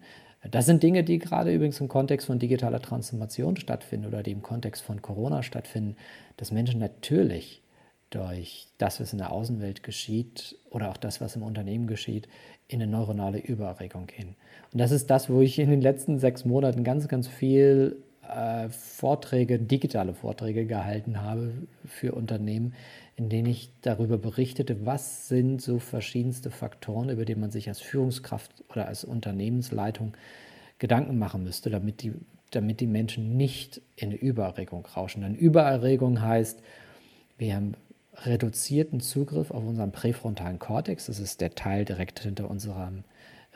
Das 0.48 0.64
sind 0.66 0.82
Dinge, 0.82 1.04
die 1.04 1.18
gerade 1.18 1.52
übrigens 1.52 1.80
im 1.80 1.88
Kontext 1.88 2.26
von 2.26 2.38
digitaler 2.38 2.80
Transformation 2.80 3.56
stattfinden 3.56 4.06
oder 4.06 4.22
die 4.22 4.32
im 4.32 4.42
Kontext 4.42 4.82
von 4.82 5.02
Corona 5.02 5.42
stattfinden, 5.42 5.96
dass 6.38 6.50
Menschen 6.50 6.80
natürlich 6.80 7.62
durch 8.08 8.66
das, 8.78 9.00
was 9.00 9.12
in 9.12 9.18
der 9.18 9.32
Außenwelt 9.32 9.82
geschieht 9.82 10.56
oder 10.70 10.90
auch 10.90 10.96
das, 10.96 11.20
was 11.20 11.36
im 11.36 11.42
Unternehmen 11.42 11.86
geschieht, 11.86 12.26
in 12.68 12.82
eine 12.82 12.90
neuronale 12.90 13.38
Übererregung 13.38 14.06
gehen. 14.06 14.34
Und 14.72 14.80
das 14.80 14.90
ist 14.90 15.10
das, 15.10 15.28
wo 15.28 15.40
ich 15.40 15.58
in 15.58 15.70
den 15.70 15.80
letzten 15.82 16.18
sechs 16.18 16.44
Monaten 16.44 16.84
ganz, 16.84 17.06
ganz 17.06 17.28
viel 17.28 18.02
äh, 18.28 18.68
Vorträge, 18.68 19.58
digitale 19.58 20.14
Vorträge 20.14 20.66
gehalten 20.66 21.20
habe 21.20 21.52
für 21.84 22.12
Unternehmen, 22.12 22.74
in 23.20 23.28
denen 23.28 23.50
ich 23.50 23.70
darüber 23.82 24.16
berichtete, 24.16 24.86
was 24.86 25.28
sind 25.28 25.60
so 25.60 25.78
verschiedenste 25.78 26.50
Faktoren, 26.50 27.10
über 27.10 27.26
die 27.26 27.34
man 27.34 27.50
sich 27.50 27.68
als 27.68 27.78
Führungskraft 27.78 28.50
oder 28.70 28.88
als 28.88 29.04
Unternehmensleitung 29.04 30.16
Gedanken 30.78 31.18
machen 31.18 31.44
müsste, 31.44 31.68
damit 31.68 32.00
die, 32.00 32.14
damit 32.50 32.80
die 32.80 32.86
Menschen 32.86 33.36
nicht 33.36 33.82
in 33.96 34.08
eine 34.08 34.16
Übererregung 34.16 34.86
rauschen. 34.86 35.20
Denn 35.20 35.34
Übererregung 35.34 36.22
heißt, 36.22 36.62
wir 37.36 37.54
haben 37.54 37.74
reduzierten 38.14 39.00
Zugriff 39.00 39.50
auf 39.50 39.66
unseren 39.66 39.92
präfrontalen 39.92 40.58
Kortex, 40.58 41.04
das 41.04 41.20
ist 41.20 41.42
der 41.42 41.54
Teil 41.54 41.84
direkt 41.84 42.20
hinter 42.20 42.48
unserem 42.48 43.04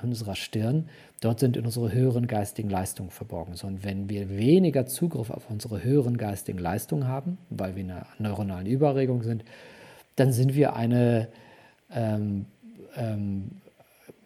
in 0.03 0.09
unserer 0.09 0.35
Stirn. 0.35 0.89
Dort 1.21 1.41
sind 1.41 1.57
unsere 1.57 1.93
höheren 1.93 2.27
geistigen 2.27 2.71
Leistungen 2.71 3.11
verborgen. 3.11 3.55
Und 3.63 3.85
wenn 3.85 4.09
wir 4.09 4.29
weniger 4.31 4.87
Zugriff 4.87 5.31
auf 5.31 5.49
unsere 5.51 5.83
höheren 5.83 6.17
geistigen 6.17 6.59
Leistungen 6.59 7.09
haben, 7.09 7.39
weil 7.51 7.77
wir 7.77 7.83
in 7.83 7.91
einer 7.91 8.07
neuronalen 8.19 8.67
Überregung 8.67 9.23
sind, 9.23 9.45
dann 10.17 10.33
sind 10.33 10.55
wir 10.55 10.77
eine, 10.77 11.29
ähm, 11.93 12.47
ähm, 12.97 13.51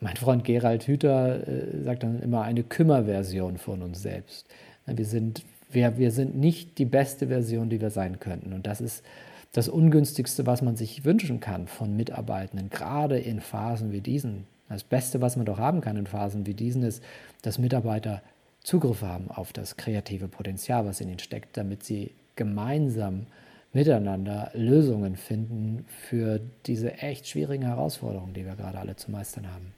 mein 0.01 0.17
Freund 0.17 0.45
Gerald 0.45 0.87
Hüther 0.87 1.47
äh, 1.47 1.83
sagt 1.85 2.03
dann 2.03 2.21
immer, 2.21 2.43
eine 2.43 2.63
Kümmerversion 2.63 3.59
von 3.59 3.83
uns 3.83 4.03
selbst. 4.03 4.47
Wir 4.87 5.05
sind, 5.05 5.45
wir, 5.71 5.99
wir 5.99 6.11
sind 6.11 6.37
nicht 6.37 6.79
die 6.79 6.85
beste 6.85 7.29
Version, 7.29 7.69
die 7.69 7.81
wir 7.81 7.91
sein 7.91 8.21
könnten. 8.21 8.53
Und 8.53 8.67
das 8.67 8.81
ist 8.81 9.05
das 9.53 9.69
Ungünstigste, 9.69 10.47
was 10.47 10.63
man 10.63 10.77
sich 10.77 11.05
wünschen 11.05 11.41
kann 11.41 11.67
von 11.67 11.97
Mitarbeitenden, 11.97 12.71
gerade 12.71 13.19
in 13.19 13.41
Phasen 13.41 13.93
wie 13.93 14.01
diesen, 14.01 14.47
das 14.69 14.85
Beste, 14.85 15.21
was 15.21 15.37
man 15.37 15.47
doch 15.47 15.59
haben 15.59 15.81
kann 15.81 15.97
in 15.97 16.07
Phasen 16.07 16.47
wie 16.47 16.55
diesen, 16.55 16.83
ist, 16.83 17.03
dass 17.43 17.59
Mitarbeiter 17.59 18.23
Zugriff 18.63 19.03
haben 19.03 19.31
auf 19.31 19.53
das 19.53 19.77
kreative 19.77 20.29
Potenzial, 20.29 20.85
was 20.85 21.01
in 21.01 21.09
ihnen 21.09 21.19
steckt, 21.21 21.57
damit 21.57 21.85
sie 21.85 22.11
gemeinsam 22.37 23.27
miteinander 23.73 24.51
Lösungen 24.55 25.17
finden 25.17 25.85
für 26.09 26.41
diese 26.67 26.95
echt 26.95 27.29
schwierigen 27.29 27.65
Herausforderungen, 27.65 28.35
die 28.35 28.45
wir 28.45 28.57
gerade 28.57 28.79
alle 28.79 28.97
zu 28.97 29.11
meistern 29.11 29.47
haben. 29.53 29.73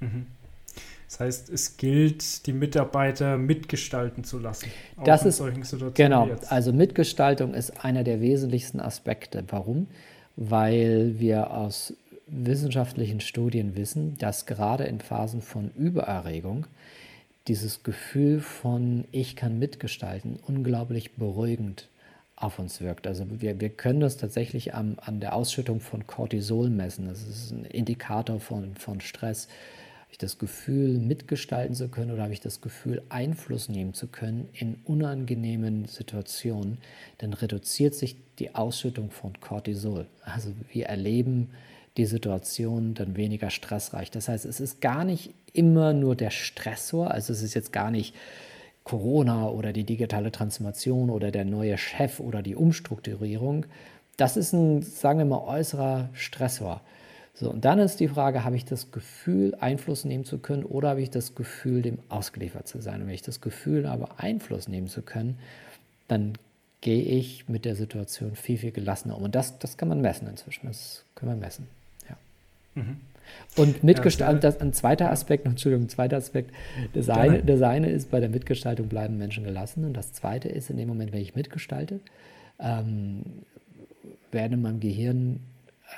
Mhm. 0.00 0.26
Das 1.08 1.20
heißt, 1.20 1.48
es 1.48 1.78
gilt, 1.78 2.46
die 2.46 2.52
Mitarbeiter 2.52 3.38
mitgestalten 3.38 4.24
zu 4.24 4.38
lassen. 4.38 4.70
das 5.04 5.24
ist 5.24 5.38
solchen 5.38 5.62
Situationen 5.62 5.94
genau. 5.94 6.26
Jetzt. 6.26 6.52
Also 6.52 6.72
Mitgestaltung 6.72 7.54
ist 7.54 7.82
einer 7.82 8.04
der 8.04 8.20
wesentlichsten 8.20 8.78
Aspekte. 8.78 9.42
Warum? 9.48 9.86
Weil 10.36 11.18
wir 11.18 11.50
aus 11.50 11.94
wissenschaftlichen 12.30 13.20
Studien 13.20 13.76
wissen, 13.76 14.16
dass 14.18 14.46
gerade 14.46 14.84
in 14.84 15.00
Phasen 15.00 15.42
von 15.42 15.70
Übererregung 15.76 16.66
dieses 17.48 17.82
Gefühl 17.82 18.40
von 18.40 19.04
ich 19.10 19.34
kann 19.34 19.58
mitgestalten 19.58 20.38
unglaublich 20.46 21.14
beruhigend 21.16 21.88
auf 22.36 22.58
uns 22.58 22.80
wirkt. 22.80 23.06
Also 23.06 23.26
wir, 23.40 23.60
wir 23.60 23.70
können 23.70 24.00
das 24.00 24.16
tatsächlich 24.16 24.74
am, 24.74 24.96
an 25.00 25.20
der 25.20 25.34
Ausschüttung 25.34 25.80
von 25.80 26.06
Cortisol 26.06 26.70
messen. 26.70 27.08
Das 27.08 27.26
ist 27.26 27.50
ein 27.50 27.64
Indikator 27.64 28.38
von, 28.38 28.76
von 28.76 29.00
Stress. 29.00 29.48
Habe 30.02 30.12
ich 30.12 30.18
das 30.18 30.38
Gefühl, 30.38 30.98
mitgestalten 30.98 31.74
zu 31.74 31.88
können 31.88 32.12
oder 32.12 32.22
habe 32.22 32.32
ich 32.32 32.40
das 32.40 32.60
Gefühl, 32.60 33.02
Einfluss 33.08 33.68
nehmen 33.68 33.92
zu 33.92 34.06
können 34.06 34.48
in 34.52 34.76
unangenehmen 34.84 35.86
Situationen, 35.86 36.78
dann 37.18 37.32
reduziert 37.32 37.94
sich 37.94 38.16
die 38.38 38.54
Ausschüttung 38.54 39.10
von 39.10 39.40
Cortisol. 39.40 40.06
Also 40.22 40.52
wir 40.70 40.86
erleben 40.86 41.50
die 41.98 42.06
Situation 42.06 42.94
dann 42.94 43.16
weniger 43.16 43.50
stressreich. 43.50 44.10
Das 44.10 44.28
heißt, 44.28 44.44
es 44.46 44.60
ist 44.60 44.80
gar 44.80 45.04
nicht 45.04 45.34
immer 45.52 45.92
nur 45.92 46.16
der 46.16 46.30
Stressor, 46.30 47.10
also 47.10 47.32
es 47.32 47.42
ist 47.42 47.54
jetzt 47.54 47.72
gar 47.72 47.90
nicht 47.90 48.14
Corona 48.84 49.48
oder 49.48 49.72
die 49.74 49.84
digitale 49.84 50.32
Transformation 50.32 51.10
oder 51.10 51.30
der 51.30 51.44
neue 51.44 51.76
Chef 51.76 52.20
oder 52.20 52.40
die 52.40 52.54
Umstrukturierung. 52.56 53.66
Das 54.16 54.36
ist 54.36 54.52
ein, 54.52 54.80
sagen 54.82 55.18
wir 55.18 55.26
mal, 55.26 55.42
äußerer 55.46 56.08
Stressor. 56.14 56.80
So, 57.34 57.50
und 57.50 57.64
dann 57.64 57.78
ist 57.78 58.00
die 58.00 58.08
Frage, 58.08 58.44
habe 58.44 58.56
ich 58.56 58.64
das 58.64 58.90
Gefühl, 58.90 59.54
Einfluss 59.60 60.04
nehmen 60.04 60.24
zu 60.24 60.38
können 60.38 60.64
oder 60.64 60.90
habe 60.90 61.02
ich 61.02 61.10
das 61.10 61.34
Gefühl, 61.34 61.82
dem 61.82 61.98
ausgeliefert 62.08 62.66
zu 62.66 62.80
sein? 62.80 63.02
Und 63.02 63.08
wenn 63.08 63.14
ich 63.14 63.22
das 63.22 63.40
Gefühl 63.40 63.88
habe, 63.88 64.08
Einfluss 64.16 64.68
nehmen 64.68 64.88
zu 64.88 65.02
können, 65.02 65.38
dann 66.08 66.32
gehe 66.80 67.02
ich 67.02 67.48
mit 67.48 67.64
der 67.64 67.76
Situation 67.76 68.34
viel, 68.34 68.58
viel 68.58 68.72
gelassener 68.72 69.16
um. 69.16 69.24
Und 69.24 69.34
das, 69.34 69.58
das 69.58 69.76
kann 69.76 69.88
man 69.88 70.00
messen 70.00 70.28
inzwischen. 70.28 70.66
Das 70.66 71.04
kann 71.14 71.28
man 71.28 71.38
messen. 71.38 71.77
Ja. 72.78 72.82
Mhm. 72.84 72.96
Und 73.56 73.84
Mitgestaltung, 73.84 74.40
das, 74.40 74.60
ein 74.60 74.72
zweiter 74.72 75.10
Aspekt, 75.10 75.46
Entschuldigung, 75.46 75.86
ein 75.86 75.88
zweiter 75.88 76.16
Aspekt, 76.16 76.52
das 76.94 77.10
eine, 77.10 77.42
das 77.42 77.62
eine 77.62 77.90
ist, 77.90 78.10
bei 78.10 78.20
der 78.20 78.28
Mitgestaltung 78.28 78.88
bleiben 78.88 79.18
Menschen 79.18 79.44
gelassen. 79.44 79.84
Und 79.84 79.94
das 79.94 80.12
zweite 80.12 80.48
ist, 80.48 80.70
in 80.70 80.76
dem 80.76 80.88
Moment, 80.88 81.12
wenn 81.12 81.20
ich 81.20 81.34
mitgestalte, 81.34 82.00
ähm, 82.58 83.22
werden 84.30 84.54
in 84.54 84.62
meinem 84.62 84.80
Gehirn 84.80 85.40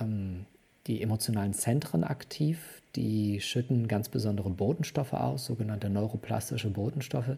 ähm, 0.00 0.46
die 0.86 1.02
emotionalen 1.02 1.52
Zentren 1.52 2.04
aktiv, 2.04 2.82
die 2.96 3.40
schütten 3.40 3.86
ganz 3.88 4.08
besondere 4.08 4.50
Botenstoffe 4.50 5.12
aus, 5.12 5.46
sogenannte 5.46 5.90
neuroplastische 5.90 6.70
Botenstoffe. 6.70 7.36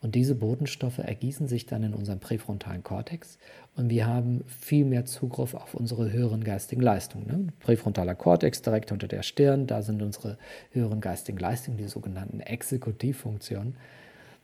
Und 0.00 0.14
diese 0.14 0.36
Botenstoffe 0.36 0.98
ergießen 0.98 1.48
sich 1.48 1.66
dann 1.66 1.82
in 1.82 1.92
unserem 1.92 2.20
präfrontalen 2.20 2.84
Kortex 2.84 3.38
und 3.78 3.90
wir 3.90 4.06
haben 4.06 4.44
viel 4.46 4.84
mehr 4.84 5.04
Zugriff 5.04 5.54
auf 5.54 5.74
unsere 5.74 6.10
höheren 6.12 6.42
geistigen 6.42 6.82
Leistungen. 6.82 7.26
Ne? 7.26 7.46
Präfrontaler 7.60 8.16
Kortex 8.16 8.60
direkt 8.60 8.90
unter 8.90 9.06
der 9.06 9.22
Stirn, 9.22 9.68
da 9.68 9.82
sind 9.82 10.02
unsere 10.02 10.36
höheren 10.72 11.00
geistigen 11.00 11.38
Leistungen, 11.38 11.78
die 11.78 11.84
sogenannten 11.84 12.40
Exekutivfunktionen. 12.40 13.76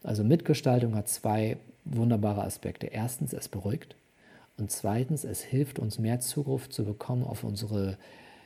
Also 0.04 0.22
Mitgestaltung 0.22 0.94
hat 0.94 1.08
zwei 1.08 1.56
wunderbare 1.84 2.44
Aspekte. 2.44 2.86
Erstens, 2.86 3.32
es 3.32 3.48
beruhigt 3.48 3.96
und 4.56 4.70
zweitens, 4.70 5.24
es 5.24 5.42
hilft 5.42 5.80
uns 5.80 5.98
mehr 5.98 6.20
Zugriff 6.20 6.68
zu 6.68 6.84
bekommen 6.84 7.24
auf 7.24 7.42
unsere 7.42 7.98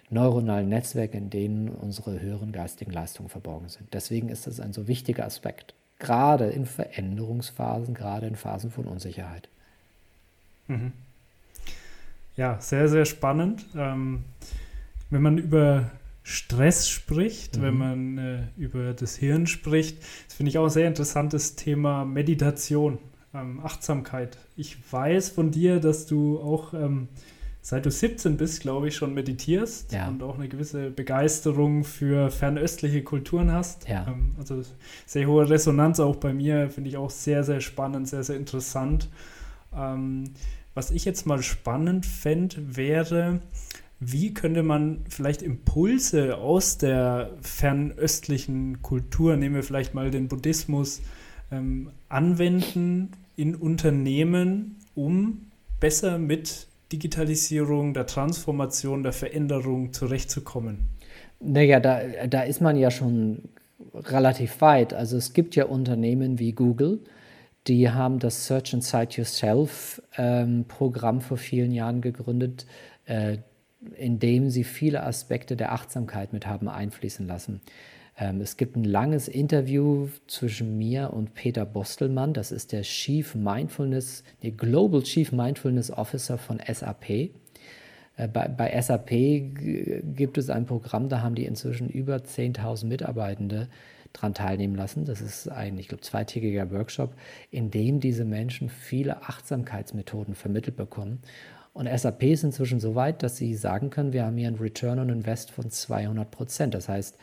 neuronalen 0.09 0.71
Netzwerke, 0.71 1.19
in 1.19 1.29
denen 1.29 1.69
unsere 1.69 2.19
höheren 2.19 2.51
geistigen 2.51 2.93
Leistungen 2.93 3.29
verborgen 3.29 3.69
sind. 3.69 3.93
Deswegen 3.93 4.31
ist 4.31 4.47
das 4.47 4.59
ein 4.59 4.73
so 4.73 4.89
wichtiger 4.89 5.27
Aspekt 5.27 5.75
gerade 5.99 6.47
in 6.47 6.65
Veränderungsphasen, 6.65 7.93
gerade 7.93 8.27
in 8.27 8.37
Phasen 8.37 8.71
von 8.71 8.87
Unsicherheit. 8.87 9.49
Mhm. 10.69 10.93
Ja, 12.37 12.61
sehr, 12.61 12.89
sehr 12.89 13.05
spannend. 13.05 13.67
Ähm, 13.75 14.25
wenn 15.11 15.23
man 15.23 15.39
über 15.39 15.91
Stress 16.23 16.89
spricht, 16.89 17.57
mhm. 17.57 17.63
wenn 17.63 17.77
man 17.77 18.19
äh, 18.19 18.43
über 18.57 18.93
das 18.93 19.17
Hirn 19.17 19.47
spricht, 19.47 20.03
das 20.27 20.37
finde 20.37 20.51
ich 20.51 20.59
auch 20.59 20.65
ein 20.65 20.71
sehr 20.71 20.87
interessantes 20.87 21.57
Thema 21.57 22.05
Meditation, 22.05 22.99
ähm, 23.35 23.61
Achtsamkeit. 23.61 24.39
Ich 24.57 24.77
weiß 24.93 25.31
von 25.31 25.51
dir, 25.51 25.81
dass 25.81 26.07
du 26.07 26.39
auch 26.39 26.75
ähm, 26.75 27.09
seit 27.69 27.85
du 27.85 27.91
17 27.91 28.37
bist, 28.37 28.61
glaube 28.61 28.89
ich, 28.89 28.97
schon 28.97 29.15
meditierst 29.15 29.93
ja. 29.93 30.09
und 30.09 30.23
auch 30.23 30.39
eine 30.39 30.49
gewisse 30.49 30.91
Begeisterung 30.91 31.85
für 31.85 32.31
fernöstliche 32.31 33.03
Kulturen 33.03 33.53
hast. 33.53 33.89
Ja. 33.89 34.07
Ähm, 34.09 34.33
also 34.39 34.63
sehr 35.07 35.27
hohe 35.27 35.49
Resonanz 35.49 36.01
auch 36.01 36.17
bei 36.17 36.33
mir, 36.33 36.71
finde 36.71 36.89
ich 36.91 36.97
auch 36.97 37.11
sehr, 37.11 37.45
sehr 37.45 37.61
spannend, 37.61 38.09
sehr, 38.09 38.23
sehr 38.23 38.37
interessant. 38.37 39.09
Ähm, 39.77 40.25
was 40.79 40.93
ich 40.93 41.05
jetzt 41.05 41.27
mal 41.27 41.43
spannend 41.43 42.07
fände, 42.07 42.77
wäre, 42.77 43.41
wie 43.99 44.33
könnte 44.33 44.63
man 44.63 45.01
vielleicht 45.09 45.43
Impulse 45.43 46.37
aus 46.37 46.79
der 46.79 47.33
fernöstlichen 47.41 48.81
Kultur, 48.81 49.37
nehmen 49.37 49.57
wir 49.57 49.65
vielleicht 49.65 49.95
mal 49.95 50.13
den 50.13 50.29
Buddhismus, 50.29 51.01
ähm, 51.51 51.91
anwenden 52.09 53.11
in 53.35 53.57
Unternehmen, 53.57 54.77
um 54.95 55.49
besser 55.81 56.17
mit 56.17 56.69
Digitalisierung, 56.93 57.93
der 57.93 58.07
Transformation, 58.07 59.03
der 59.03 59.13
Veränderung 59.13 59.93
zurechtzukommen? 59.93 60.91
Naja, 61.41 61.81
da, 61.81 62.03
da 62.29 62.43
ist 62.43 62.61
man 62.61 62.77
ja 62.77 62.93
schon 62.93 63.49
relativ 63.95 64.61
weit. 64.61 64.95
Also 64.95 65.17
es 65.17 65.33
gibt 65.33 65.57
ja 65.57 65.65
Unternehmen 65.65 66.39
wie 66.39 66.53
Google, 66.53 67.01
die 67.67 67.91
haben 67.91 68.19
das 68.19 68.47
Search 68.47 68.73
Inside 68.73 69.17
Yourself 69.17 70.03
ähm, 70.17 70.65
Programm 70.67 71.21
vor 71.21 71.37
vielen 71.37 71.73
Jahren 71.73 72.01
gegründet, 72.01 72.67
äh, 73.05 73.39
in 73.97 74.19
dem 74.19 74.51
sie 74.51 74.65
viele 74.65 75.03
Aspekte 75.03 75.57
der 75.57 75.73
Achtsamkeit 75.73 76.33
mit 76.33 76.47
haben 76.47 76.69
einfließen 76.69 77.27
lassen. 77.27 77.61
Ähm, 78.19 78.41
es 78.41 78.57
gibt 78.57 78.77
ein 78.77 78.85
langes 78.85 79.29
Interview 79.29 80.09
zwischen 80.27 80.77
mir 80.77 81.13
und 81.13 81.35
Peter 81.35 81.65
Bostelmann, 81.65 82.33
das 82.33 82.51
ist 82.51 82.73
der 82.73 82.83
Chief 82.83 83.35
Mindfulness, 83.35 84.25
der 84.43 84.51
Global 84.53 85.03
Chief 85.03 85.31
Mindfulness 85.31 85.91
Officer 85.91 86.39
von 86.39 86.61
SAP. 86.67 87.11
Äh, 87.11 87.31
bei, 88.33 88.49
bei, 88.49 88.81
SAP 88.81 89.11
gibt 90.17 90.39
es 90.39 90.51
ein 90.51 90.67
Programm, 90.67 91.09
da 91.09 91.23
haben 91.23 91.37
die 91.37 91.45
inzwischen 91.45 91.89
über 91.89 92.17
10.000 92.17 92.87
Mitarbeitende 92.87 93.69
dran 94.13 94.35
teilnehmen 94.35 94.75
lassen. 94.75 95.05
Das 95.05 95.21
ist 95.21 95.49
ein, 95.49 95.79
ich 95.79 95.89
glaube, 95.89 96.03
zweitägiger 96.03 96.71
Workshop, 96.71 97.15
in 97.51 97.71
dem 97.71 98.01
diese 98.01 98.25
Menschen 98.25 98.69
viele 98.69 99.23
Achtsamkeitsmethoden 99.23 100.35
vermittelt 100.35 100.77
bekommen. 100.77 101.21
Und 101.73 101.89
SAP 101.89 102.25
ist 102.25 102.43
inzwischen 102.43 102.81
so 102.81 102.95
weit, 102.95 103.23
dass 103.23 103.37
sie 103.37 103.55
sagen 103.55 103.91
können, 103.91 104.13
wir 104.13 104.25
haben 104.25 104.37
hier 104.37 104.49
einen 104.49 104.59
Return 104.59 104.99
on 104.99 105.11
Invest 105.11 105.51
von 105.51 105.71
200 105.71 106.31
Prozent. 106.31 106.75
Das 106.75 106.89
heißt, 106.89 107.17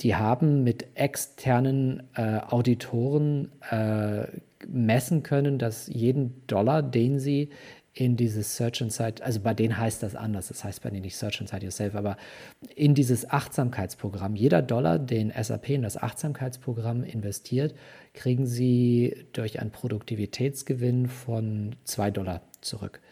die 0.00 0.14
haben 0.14 0.62
mit 0.62 0.86
externen 0.94 2.04
äh, 2.14 2.38
Auditoren 2.38 3.50
äh, 3.70 4.26
messen 4.66 5.22
können, 5.22 5.58
dass 5.58 5.88
jeden 5.88 6.46
Dollar, 6.46 6.82
den 6.82 7.18
sie 7.18 7.50
in 8.00 8.16
dieses 8.16 8.56
Search 8.56 8.80
Inside, 8.80 9.22
also 9.22 9.40
bei 9.40 9.52
denen 9.52 9.76
heißt 9.76 10.02
das 10.02 10.16
anders, 10.16 10.48
das 10.48 10.64
heißt 10.64 10.82
bei 10.82 10.88
denen 10.88 11.02
nicht 11.02 11.16
Search 11.16 11.42
Inside 11.42 11.64
Yourself, 11.64 11.94
aber 11.94 12.16
in 12.74 12.94
dieses 12.94 13.28
Achtsamkeitsprogramm, 13.28 14.36
jeder 14.36 14.62
Dollar, 14.62 14.98
den 14.98 15.30
SAP 15.30 15.68
in 15.68 15.82
das 15.82 15.98
Achtsamkeitsprogramm 15.98 17.04
investiert, 17.04 17.74
kriegen 18.14 18.46
sie 18.46 19.26
durch 19.34 19.60
einen 19.60 19.70
Produktivitätsgewinn 19.70 21.08
von 21.08 21.76
zwei 21.84 22.10
Dollar 22.10 22.40
zurück. 22.62 23.02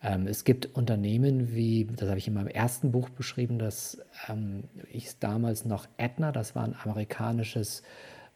Ähm, 0.00 0.28
es 0.28 0.44
gibt 0.44 0.76
Unternehmen 0.76 1.52
wie, 1.52 1.88
das 1.96 2.08
habe 2.08 2.18
ich 2.18 2.28
in 2.28 2.34
meinem 2.34 2.46
ersten 2.46 2.92
Buch 2.92 3.08
beschrieben, 3.08 3.58
das 3.58 3.98
ähm, 4.28 4.62
ich 4.92 5.18
damals 5.18 5.64
noch 5.64 5.88
Aetna, 5.98 6.30
das 6.30 6.54
war 6.54 6.62
ein 6.62 6.76
amerikanisches 6.84 7.82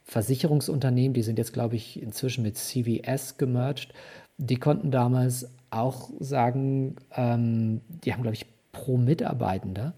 Versicherungsunternehmen, 0.03 1.13
die 1.13 1.21
sind 1.21 1.37
jetzt, 1.37 1.53
glaube 1.53 1.75
ich, 1.75 2.01
inzwischen 2.01 2.43
mit 2.43 2.57
CVS 2.57 3.37
gemerged. 3.37 3.93
Die 4.41 4.57
konnten 4.57 4.91
damals 4.91 5.49
auch 5.69 6.09
sagen, 6.19 6.95
ähm, 7.15 7.81
die 8.03 8.13
haben, 8.13 8.23
glaube 8.23 8.35
ich, 8.35 8.45
pro 8.71 8.97
Mitarbeitender, 8.97 9.93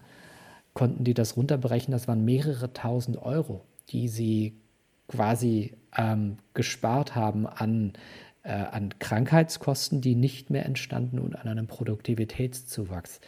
konnten 0.72 1.04
die 1.04 1.14
das 1.14 1.36
runterbrechen, 1.36 1.92
das 1.92 2.08
waren 2.08 2.24
mehrere 2.24 2.72
tausend 2.72 3.18
Euro, 3.18 3.64
die 3.90 4.08
sie 4.08 4.54
quasi 5.08 5.74
ähm, 5.96 6.36
gespart 6.52 7.14
haben 7.14 7.46
an 7.46 7.92
äh, 8.44 8.52
an 8.52 8.90
Krankheitskosten, 8.98 10.00
die 10.00 10.14
nicht 10.14 10.50
mehr 10.50 10.66
entstanden 10.66 11.18
und 11.18 11.34
an 11.34 11.48
einem 11.48 11.66
Produktivitätszuwachs. 11.66 13.20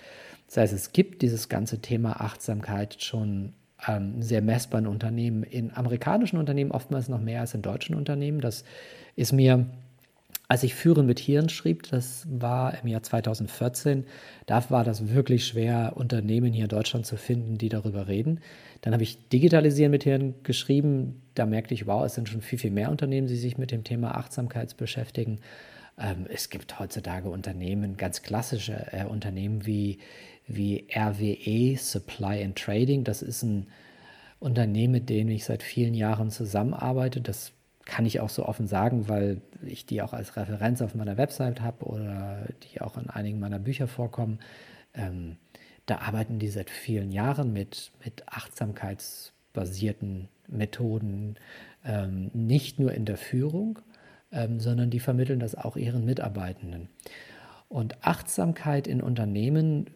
Das 0.47 0.59
heißt, 0.59 0.73
es 0.75 0.93
gibt 0.93 1.23
dieses 1.23 1.49
ganze 1.49 1.81
Thema 1.81 2.21
Achtsamkeit 2.21 3.03
schon 3.03 3.55
ähm, 3.89 4.23
sehr 4.23 4.43
messbar 4.43 4.81
in 4.81 4.87
Unternehmen, 4.87 5.43
in 5.43 5.75
amerikanischen 5.75 6.39
Unternehmen 6.39 6.71
oftmals 6.71 7.09
noch 7.09 7.21
mehr 7.21 7.41
als 7.41 7.55
in 7.55 7.62
deutschen 7.62 7.97
Unternehmen. 7.97 8.41
Das 8.41 8.64
ist 9.17 9.33
mir 9.33 9.67
als 10.49 10.62
ich 10.62 10.74
Führen 10.74 11.07
mit 11.07 11.18
Hirn 11.18 11.49
schrieb, 11.49 11.90
das 11.90 12.24
war 12.30 12.80
im 12.80 12.86
Jahr 12.88 13.03
2014, 13.03 14.05
da 14.47 14.70
war 14.70 14.84
das 14.84 15.09
wirklich 15.09 15.44
schwer, 15.44 15.94
Unternehmen 15.97 16.53
hier 16.53 16.64
in 16.64 16.70
Deutschland 16.70 17.05
zu 17.05 17.16
finden, 17.16 17.59
die 17.59 17.68
darüber 17.68 18.07
reden. 18.07 18.40
Dann 18.80 18.92
habe 18.92 19.03
ich 19.03 19.28
Digitalisieren 19.28 19.90
mit 19.90 20.05
Hirn 20.05 20.34
geschrieben. 20.44 21.22
Da 21.34 21.47
merkte 21.47 21.74
ich, 21.74 21.86
wow, 21.88 22.05
es 22.05 22.14
sind 22.14 22.28
schon 22.28 22.42
viel, 22.42 22.61
viel 22.61 22.70
mehr 22.70 22.90
Unternehmen, 22.90 23.26
die 23.26 23.36
sich 23.36 23.59
mit 23.59 23.72
dem 23.72 23.82
Thema 23.82 24.16
Achtsamkeit 24.16 24.76
beschäftigen. 24.76 25.40
Ähm, 25.99 26.26
es 26.28 26.49
gibt 26.49 26.78
heutzutage 26.78 27.28
Unternehmen, 27.28 27.97
ganz 27.97 28.22
klassische 28.22 28.86
äh, 28.92 29.05
Unternehmen 29.05 29.66
wie, 29.66 29.99
wie 30.47 30.86
RWE, 30.94 31.76
Supply 31.76 32.44
and 32.44 32.57
Trading. 32.57 33.03
Das 33.03 33.20
ist 33.20 33.42
ein 33.42 33.66
Unternehmen, 34.38 34.92
mit 34.92 35.09
dem 35.09 35.28
ich 35.28 35.44
seit 35.44 35.64
vielen 35.64 35.94
Jahren 35.94 36.30
zusammenarbeite. 36.30 37.20
Das 37.20 37.53
kann 37.87 38.05
ich 38.05 38.20
auch 38.20 38.28
so 38.28 38.45
offen 38.45 38.66
sagen, 38.66 39.09
weil 39.09 39.41
ich 39.64 39.87
die 39.87 40.03
auch 40.03 40.12
als 40.12 40.37
Referenz 40.37 40.82
auf 40.82 40.95
meiner 40.95 41.16
Website 41.16 41.62
habe 41.62 41.87
oder 41.87 42.47
die 42.64 42.82
auch 42.82 42.99
in 42.99 43.09
einigen 43.09 43.41
meiner 43.41 43.61
Bücher 43.61 43.87
vorkommen. 43.87 44.41
Ähm, 44.93 45.37
da 45.87 45.99
arbeiten 45.99 46.39
die 46.39 46.49
seit 46.49 46.68
vielen 46.68 47.12
Jahren 47.12 47.53
mit, 47.53 47.93
mit 48.05 48.28
achtsamkeitsbasierten 48.28 50.28
Methoden, 50.49 51.37
ähm, 51.84 52.30
nicht 52.34 52.80
nur 52.80 52.93
in 52.93 53.05
der 53.05 53.16
Führung, 53.16 53.78
ähm, 54.32 54.59
sondern 54.59 54.91
die 54.91 55.01
vermitteln 55.01 55.39
das 55.39 55.55
auch 55.55 55.76
ihren 55.76 56.05
Mitarbeitenden. 56.05 56.89
Und 57.68 58.05
Achtsamkeit 58.05 58.89
in 58.89 59.01
Unternehmen 59.01 59.87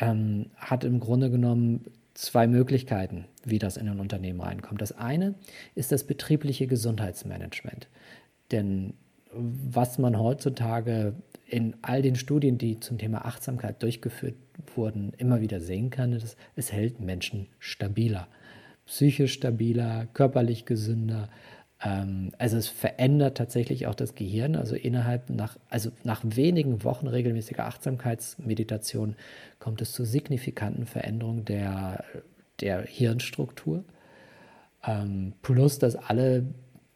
ähm, 0.00 0.46
hat 0.56 0.84
im 0.84 1.00
Grunde 1.00 1.30
genommen 1.30 1.84
zwei 2.16 2.46
Möglichkeiten, 2.46 3.26
wie 3.44 3.58
das 3.58 3.76
in 3.76 3.88
ein 3.88 4.00
Unternehmen 4.00 4.40
reinkommt. 4.40 4.80
Das 4.80 4.92
eine 4.92 5.34
ist 5.74 5.92
das 5.92 6.04
betriebliche 6.04 6.66
Gesundheitsmanagement. 6.66 7.88
Denn 8.52 8.94
was 9.32 9.98
man 9.98 10.18
heutzutage 10.18 11.14
in 11.46 11.76
all 11.82 12.00
den 12.00 12.16
Studien, 12.16 12.58
die 12.58 12.80
zum 12.80 12.96
Thema 12.96 13.26
Achtsamkeit 13.26 13.82
durchgeführt 13.82 14.34
wurden, 14.74 15.12
immer 15.18 15.40
wieder 15.40 15.60
sehen 15.60 15.90
kann, 15.90 16.12
ist, 16.12 16.36
es 16.56 16.72
hält 16.72 17.00
Menschen 17.00 17.48
stabiler, 17.58 18.28
psychisch 18.86 19.34
stabiler, 19.34 20.06
körperlich 20.14 20.64
gesünder. 20.64 21.28
Ähm, 21.82 22.32
also 22.38 22.56
es 22.56 22.68
verändert 22.68 23.36
tatsächlich 23.36 23.86
auch 23.86 23.94
das 23.94 24.14
Gehirn. 24.14 24.56
Also 24.56 24.76
innerhalb 24.76 25.30
nach, 25.30 25.56
also 25.68 25.90
nach 26.04 26.22
wenigen 26.24 26.84
Wochen 26.84 27.06
regelmäßiger 27.06 27.66
Achtsamkeitsmeditation 27.66 29.16
kommt 29.58 29.82
es 29.82 29.92
zu 29.92 30.04
signifikanten 30.04 30.86
Veränderungen 30.86 31.44
der, 31.44 32.04
der 32.60 32.82
Hirnstruktur. 32.82 33.84
Ähm, 34.84 35.34
plus, 35.42 35.78
dass 35.78 35.96
alle 35.96 36.44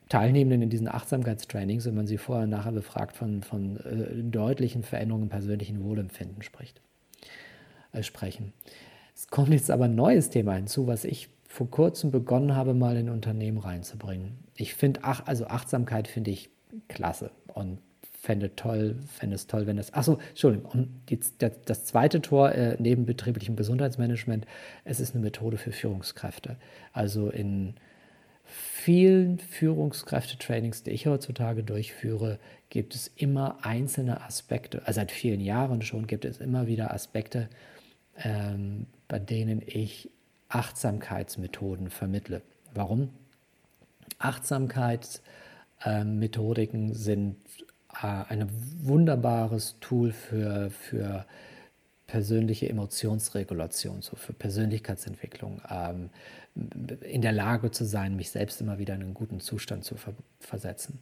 Teilnehmenden 0.08 0.62
in 0.62 0.70
diesen 0.70 0.88
Achtsamkeitstrainings, 0.88 1.86
wenn 1.86 1.94
man 1.94 2.06
sie 2.06 2.18
vorher 2.18 2.44
und 2.44 2.50
nachher 2.50 2.72
befragt, 2.72 3.16
von, 3.16 3.42
von 3.42 3.76
äh, 3.78 4.22
deutlichen 4.22 4.82
Veränderungen 4.82 5.24
im 5.24 5.28
persönlichen 5.30 5.84
Wohlempfinden 5.84 6.42
spricht, 6.42 6.80
äh, 7.92 8.02
sprechen. 8.02 8.52
Es 9.14 9.28
kommt 9.28 9.50
jetzt 9.50 9.70
aber 9.70 9.84
ein 9.84 9.94
neues 9.94 10.30
Thema 10.30 10.54
hinzu, 10.54 10.86
was 10.86 11.04
ich 11.04 11.28
vor 11.50 11.68
kurzem 11.68 12.12
begonnen 12.12 12.54
habe, 12.54 12.74
mal 12.74 12.96
in 12.96 13.10
Unternehmen 13.10 13.58
reinzubringen. 13.58 14.38
Ich 14.54 14.74
finde, 14.74 15.00
ach, 15.02 15.26
also 15.26 15.48
Achtsamkeit 15.48 16.06
finde 16.06 16.30
ich 16.30 16.48
klasse 16.86 17.32
und 17.48 17.78
fände 18.20 18.54
toll, 18.54 18.96
fände 19.08 19.34
es 19.34 19.48
toll, 19.48 19.66
wenn 19.66 19.76
das. 19.76 19.92
Achso, 19.92 20.20
Entschuldigung. 20.28 20.70
Und 20.70 20.88
die, 21.08 21.18
das, 21.38 21.52
das, 21.64 21.84
zweite 21.86 22.22
Tor 22.22 22.52
äh, 22.52 22.76
neben 22.78 23.04
betrieblichem 23.04 23.56
Gesundheitsmanagement, 23.56 24.46
es 24.84 25.00
ist 25.00 25.12
eine 25.14 25.24
Methode 25.24 25.56
für 25.56 25.72
Führungskräfte. 25.72 26.56
Also 26.92 27.30
in 27.30 27.74
vielen 28.44 29.40
Führungskräftetrainings, 29.40 30.84
die 30.84 30.92
ich 30.92 31.08
heutzutage 31.08 31.64
durchführe, 31.64 32.38
gibt 32.68 32.94
es 32.94 33.08
immer 33.16 33.58
einzelne 33.62 34.22
Aspekte, 34.22 34.86
also 34.86 35.00
seit 35.00 35.10
vielen 35.10 35.40
Jahren 35.40 35.82
schon 35.82 36.06
gibt 36.06 36.24
es 36.24 36.38
immer 36.38 36.68
wieder 36.68 36.94
Aspekte, 36.94 37.48
ähm, 38.22 38.86
bei 39.08 39.18
denen 39.18 39.60
ich 39.66 40.10
Achtsamkeitsmethoden 40.50 41.90
vermittle. 41.90 42.42
Warum? 42.74 43.10
Achtsamkeitsmethodiken 44.18 46.94
sind 46.94 47.36
äh, 48.02 48.24
ein 48.28 48.48
wunderbares 48.82 49.76
Tool 49.80 50.12
für, 50.12 50.70
für 50.70 51.24
persönliche 52.06 52.68
Emotionsregulation, 52.68 54.02
so 54.02 54.16
für 54.16 54.32
Persönlichkeitsentwicklung, 54.32 55.62
ähm, 55.70 56.10
in 57.02 57.22
der 57.22 57.32
Lage 57.32 57.70
zu 57.70 57.84
sein, 57.84 58.16
mich 58.16 58.30
selbst 58.30 58.60
immer 58.60 58.78
wieder 58.78 58.96
in 58.96 59.02
einen 59.02 59.14
guten 59.14 59.38
Zustand 59.40 59.84
zu 59.84 59.94
ver 59.94 60.14
versetzen. 60.40 60.98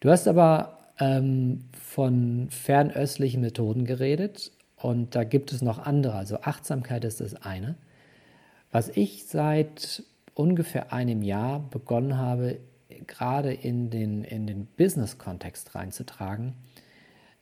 Du 0.00 0.10
hast 0.10 0.26
aber 0.26 0.78
ähm, 0.98 1.66
von 1.78 2.48
fernöstlichen 2.50 3.42
Methoden 3.42 3.84
geredet 3.84 4.50
und 4.76 5.14
da 5.14 5.24
gibt 5.24 5.52
es 5.52 5.60
noch 5.60 5.78
andere. 5.78 6.14
Also 6.14 6.40
Achtsamkeit 6.40 7.04
ist 7.04 7.20
das 7.20 7.34
eine. 7.34 7.76
Was 8.72 8.88
ich 8.88 9.26
seit 9.26 10.02
ungefähr 10.34 10.92
einem 10.92 11.22
Jahr 11.22 11.60
begonnen 11.60 12.16
habe, 12.16 12.58
gerade 13.06 13.52
in 13.52 13.90
den, 13.90 14.24
in 14.24 14.46
den 14.46 14.66
Business-Kontext 14.66 15.74
reinzutragen, 15.74 16.54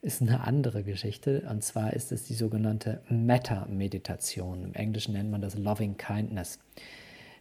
ist 0.03 0.23
eine 0.23 0.41
andere 0.41 0.83
Geschichte. 0.83 1.47
Und 1.49 1.63
zwar 1.63 1.93
ist 1.93 2.11
es 2.11 2.25
die 2.25 2.35
sogenannte 2.35 3.01
Metta-Meditation. 3.09 4.65
Im 4.65 4.75
Englischen 4.75 5.13
nennt 5.13 5.31
man 5.31 5.41
das 5.41 5.57
Loving 5.57 5.97
Kindness. 5.97 6.59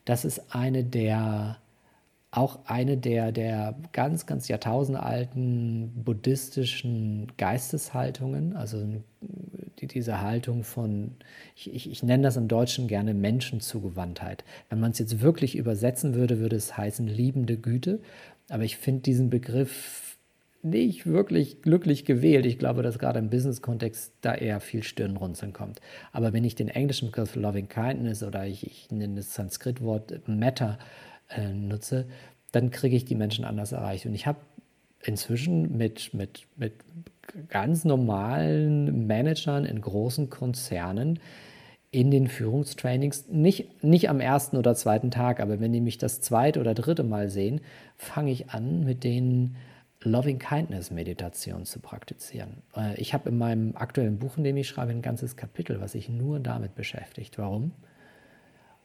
Das 0.05 0.23
ist 0.23 0.53
eine 0.53 0.83
der, 0.83 1.57
auch 2.31 2.59
eine 2.65 2.97
der, 2.97 3.31
der 3.31 3.75
ganz, 3.91 4.25
ganz 4.25 4.47
jahrtausendalten 4.49 6.03
buddhistischen 6.03 7.31
Geisteshaltungen. 7.37 8.55
Also 8.55 8.85
die, 9.79 9.87
diese 9.87 10.21
Haltung 10.21 10.63
von, 10.63 11.11
ich, 11.55 11.73
ich, 11.73 11.89
ich 11.89 12.03
nenne 12.03 12.23
das 12.23 12.37
im 12.37 12.47
Deutschen 12.47 12.87
gerne 12.87 13.13
Menschenzugewandtheit. 13.13 14.43
Wenn 14.69 14.79
man 14.79 14.91
es 14.91 14.99
jetzt 14.99 15.21
wirklich 15.21 15.55
übersetzen 15.55 16.15
würde, 16.15 16.39
würde 16.39 16.55
es 16.55 16.77
heißen 16.77 17.07
liebende 17.07 17.57
Güte. 17.57 17.99
Aber 18.49 18.63
ich 18.63 18.77
finde 18.77 19.01
diesen 19.01 19.29
Begriff 19.29 20.17
nicht 20.61 21.05
wirklich 21.05 21.61
glücklich 21.61 22.03
gewählt. 22.03 22.45
Ich 22.45 22.59
glaube, 22.59 22.83
dass 22.83 22.99
gerade 22.99 23.19
im 23.19 23.29
Business-Kontext 23.29 24.13
da 24.21 24.35
eher 24.35 24.59
viel 24.59 24.83
Stirnrunzeln 24.83 25.53
kommt. 25.53 25.79
Aber 26.11 26.33
wenn 26.33 26.43
ich 26.43 26.55
den 26.55 26.67
englischen 26.67 27.11
Begriff 27.11 27.35
Loving 27.35 27.69
Kindness 27.69 28.23
oder 28.23 28.45
ich, 28.45 28.65
ich 28.65 28.91
nenne 28.91 29.15
das 29.15 29.33
Sanskrit-Wort 29.33 30.27
Metta 30.27 30.77
äh, 31.29 31.53
nutze, 31.53 32.07
dann 32.51 32.71
kriege 32.71 32.95
ich 32.95 33.05
die 33.05 33.15
Menschen 33.15 33.45
anders 33.45 33.71
erreicht. 33.71 34.05
Und 34.05 34.15
ich 34.15 34.27
habe 34.27 34.39
inzwischen 35.03 35.77
mit, 35.77 36.13
mit, 36.13 36.45
mit 36.57 36.73
ganz 37.49 37.85
normalen 37.85 39.07
Managern 39.07 39.65
in 39.65 39.81
großen 39.81 40.29
Konzernen 40.29 41.19
in 41.91 42.11
den 42.11 42.27
Führungstrainings, 42.27 43.29
nicht, 43.29 43.83
nicht 43.83 44.09
am 44.09 44.19
ersten 44.19 44.57
oder 44.57 44.75
zweiten 44.75 45.09
Tag, 45.09 45.39
aber 45.39 45.59
wenn 45.59 45.73
die 45.73 45.81
mich 45.81 45.97
das 45.97 46.21
zweite 46.21 46.59
oder 46.59 46.75
dritte 46.75 47.03
Mal 47.03 47.29
sehen, 47.29 47.61
fange 47.97 48.31
ich 48.31 48.51
an, 48.51 48.83
mit 48.83 49.03
denen 49.03 49.55
Loving 50.01 50.39
Kindness 50.39 50.91
Meditation 50.91 51.65
zu 51.65 51.79
praktizieren. 51.79 52.61
Äh, 52.75 52.95
ich 53.01 53.13
habe 53.13 53.29
in 53.29 53.37
meinem 53.37 53.75
aktuellen 53.75 54.19
Buch, 54.19 54.37
in 54.37 54.43
dem 54.43 54.55
ich 54.55 54.67
schreibe, 54.67 54.91
ein 54.91 55.01
ganzes 55.01 55.35
Kapitel, 55.35 55.81
was 55.81 55.93
sich 55.93 56.09
nur 56.09 56.39
damit 56.39 56.75
beschäftigt. 56.75 57.37
Warum? 57.37 57.73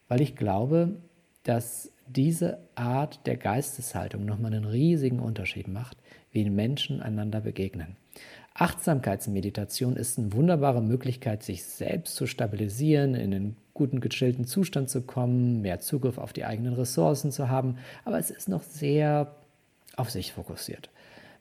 Weil 0.09 0.21
ich 0.21 0.35
glaube, 0.35 0.97
dass 1.45 1.93
diese 2.07 2.59
Art 2.75 3.27
der 3.27 3.37
Geisteshaltung 3.37 4.25
nochmal 4.25 4.55
einen 4.55 4.65
riesigen 4.65 5.21
Unterschied 5.21 5.69
macht, 5.69 5.99
wie 6.35 6.49
Menschen 6.51 7.01
einander 7.01 7.41
begegnen. 7.41 7.97
Achtsamkeitsmeditation 8.55 9.97
ist 9.97 10.19
eine 10.19 10.33
wunderbare 10.33 10.83
Möglichkeit, 10.83 11.43
sich 11.43 11.65
selbst 11.65 12.15
zu 12.15 12.27
stabilisieren, 12.27 13.15
in 13.15 13.35
einen 13.35 13.57
guten, 13.73 14.01
gechillten 14.01 14.47
Zustand 14.47 14.91
zu 14.91 15.03
kommen, 15.03 15.63
mehr 15.63 15.81
Zugriff 15.81 16.19
auf 16.19 16.33
die 16.33 16.45
eigenen 16.45 16.75
Ressourcen 16.75 17.33
zu 17.33 17.49
haben, 17.49 17.79
aber 18.05 18.19
es 18.19 18.31
ist 18.31 18.49
noch 18.49 18.63
sehr 18.63 19.35
auf 19.97 20.11
sich 20.11 20.33
fokussiert. 20.33 20.91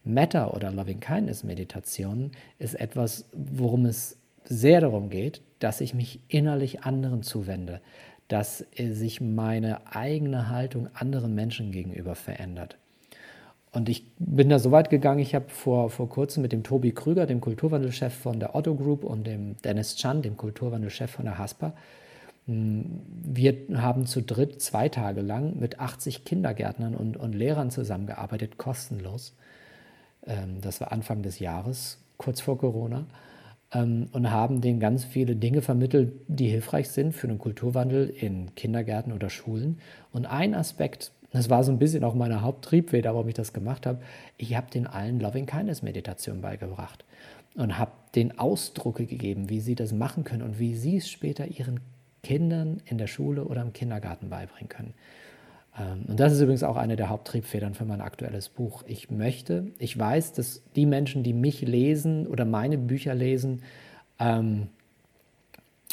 Metta 0.03 0.47
oder 0.49 0.71
Loving 0.71 0.99
Kindness 0.99 1.43
Meditation 1.43 2.31
ist 2.57 2.79
etwas, 2.79 3.25
worum 3.33 3.85
es 3.85 4.17
sehr 4.43 4.81
darum 4.81 5.09
geht, 5.09 5.41
dass 5.59 5.81
ich 5.81 5.93
mich 5.93 6.19
innerlich 6.27 6.83
anderen 6.83 7.23
zuwende, 7.23 7.79
dass 8.27 8.65
sich 8.75 9.21
meine 9.21 9.95
eigene 9.95 10.49
Haltung 10.49 10.89
anderen 10.93 11.35
Menschen 11.35 11.71
gegenüber 11.71 12.15
verändert. 12.15 12.77
Und 13.73 13.89
ich 13.89 14.05
bin 14.19 14.49
da 14.49 14.59
so 14.59 14.71
weit 14.71 14.91
gegangen, 14.91 15.19
ich 15.19 15.33
habe 15.33 15.49
vor, 15.49 15.89
vor 15.89 16.07
kurzem 16.07 16.43
mit 16.43 16.51
dem 16.51 16.63
Tobi 16.63 16.91
Krüger, 16.91 17.25
dem 17.25 17.41
Kulturwandelchef 17.41 18.13
von 18.13 18.39
der 18.39 18.55
Otto 18.55 18.75
Group 18.75 19.03
und 19.03 19.25
dem 19.25 19.57
Dennis 19.63 19.95
Chan, 19.95 20.21
dem 20.21 20.37
Kulturwandelchef 20.37 21.09
von 21.09 21.25
der 21.25 21.39
Haspa, 21.39 21.73
hm, 22.45 23.01
wir 23.23 23.55
haben 23.75 24.05
zu 24.05 24.21
dritt 24.21 24.61
zwei 24.61 24.89
Tage 24.89 25.21
lang 25.21 25.59
mit 25.59 25.79
80 25.79 26.23
Kindergärtnern 26.23 26.93
und, 26.93 27.17
und 27.17 27.33
Lehrern 27.33 27.71
zusammengearbeitet, 27.71 28.57
kostenlos. 28.57 29.35
Ähm, 30.27 30.61
das 30.61 30.79
war 30.79 30.91
Anfang 30.91 31.23
des 31.23 31.39
Jahres, 31.39 31.97
kurz 32.17 32.41
vor 32.41 32.59
Corona, 32.59 33.05
ähm, 33.73 34.07
und 34.11 34.29
haben 34.29 34.61
denen 34.61 34.79
ganz 34.79 35.03
viele 35.03 35.35
Dinge 35.35 35.63
vermittelt, 35.63 36.13
die 36.27 36.49
hilfreich 36.49 36.89
sind 36.89 37.13
für 37.13 37.27
den 37.27 37.39
Kulturwandel 37.39 38.07
in 38.09 38.53
Kindergärten 38.53 39.13
oder 39.13 39.31
Schulen. 39.31 39.79
Und 40.11 40.27
ein 40.27 40.53
Aspekt 40.53 41.11
das 41.33 41.49
war 41.49 41.63
so 41.63 41.71
ein 41.71 41.79
bisschen 41.79 42.03
auch 42.03 42.13
meine 42.13 42.41
Haupttriebfeder, 42.41 43.13
warum 43.13 43.27
ich 43.27 43.33
das 43.33 43.53
gemacht 43.53 43.85
habe. 43.85 43.99
Ich 44.37 44.55
habe 44.55 44.69
den 44.69 44.87
allen 44.87 45.19
Loving 45.19 45.47
Kindness 45.47 45.81
Meditation 45.81 46.41
beigebracht 46.41 47.03
und 47.55 47.77
habe 47.77 47.91
den 48.15 48.37
Ausdrucke 48.39 49.05
gegeben, 49.05 49.49
wie 49.49 49.59
sie 49.59 49.75
das 49.75 49.93
machen 49.93 50.23
können 50.23 50.43
und 50.43 50.59
wie 50.59 50.75
sie 50.75 50.97
es 50.97 51.09
später 51.09 51.47
ihren 51.47 51.79
Kindern 52.21 52.81
in 52.85 52.97
der 52.97 53.07
Schule 53.07 53.45
oder 53.45 53.61
im 53.61 53.73
Kindergarten 53.73 54.29
beibringen 54.29 54.69
können. 54.69 54.93
Ähm, 55.77 56.05
und 56.07 56.19
das 56.19 56.33
ist 56.33 56.41
übrigens 56.41 56.63
auch 56.63 56.77
eine 56.77 56.95
der 56.95 57.09
Haupttriebfedern 57.09 57.73
für 57.73 57.85
mein 57.85 58.01
aktuelles 58.01 58.49
Buch. 58.49 58.83
Ich 58.87 59.09
möchte, 59.09 59.67
ich 59.79 59.97
weiß, 59.97 60.33
dass 60.33 60.61
die 60.75 60.85
Menschen, 60.85 61.23
die 61.23 61.33
mich 61.33 61.61
lesen 61.61 62.27
oder 62.27 62.45
meine 62.45 62.77
Bücher 62.77 63.15
lesen, 63.15 63.63
ähm, 64.19 64.67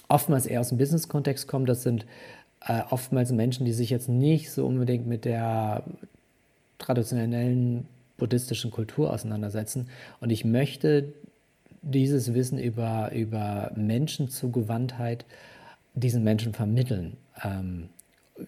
oftmals 0.09 0.47
eher 0.47 0.61
aus 0.61 0.69
dem 0.69 0.79
Business-Kontext 0.79 1.49
kommen. 1.49 1.67
Das 1.67 1.83
sind 1.83 2.05
äh, 2.67 2.83
oftmals 2.91 3.33
Menschen, 3.33 3.65
die 3.65 3.73
sich 3.73 3.91
jetzt 3.91 4.09
nicht 4.09 4.51
so 4.51 4.67
unbedingt 4.67 5.07
mit 5.07 5.25
der 5.25 5.85
traditionellen 6.79 7.87
buddhistischen 8.17 8.71
Kultur 8.71 9.13
auseinandersetzen. 9.13 9.89
Und 10.21 10.31
ich 10.31 10.45
möchte 10.45 11.13
dieses 11.83 12.35
Wissen 12.35 12.59
über, 12.59 13.11
über 13.13 13.73
Menschenzugewandtheit 13.75 15.25
diesen 15.95 16.23
Menschen 16.23 16.53
vermitteln. 16.53 17.17
Ähm, 17.43 17.89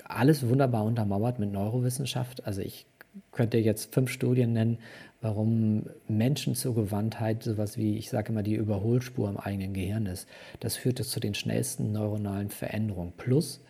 alles 0.04 0.48
wunderbar 0.48 0.84
untermauert 0.84 1.38
mit 1.38 1.52
Neurowissenschaft. 1.52 2.46
Also 2.46 2.60
ich 2.60 2.86
könnte 3.30 3.58
jetzt 3.58 3.92
fünf 3.94 4.10
Studien 4.10 4.52
nennen, 4.52 4.78
warum 5.20 5.84
Menschenzugewandtheit 6.08 7.42
sowas 7.42 7.76
wie, 7.76 7.96
ich 7.96 8.10
sage 8.10 8.32
immer, 8.32 8.42
die 8.42 8.54
Überholspur 8.54 9.28
im 9.28 9.36
eigenen 9.36 9.74
Gehirn 9.74 10.06
ist. 10.06 10.28
Das 10.60 10.76
führt 10.76 10.98
zu 10.98 11.20
den 11.20 11.34
schnellsten 11.34 11.92
neuronalen 11.92 12.50
Veränderungen. 12.50 13.12
Plus, 13.16 13.60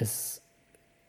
es, 0.00 0.42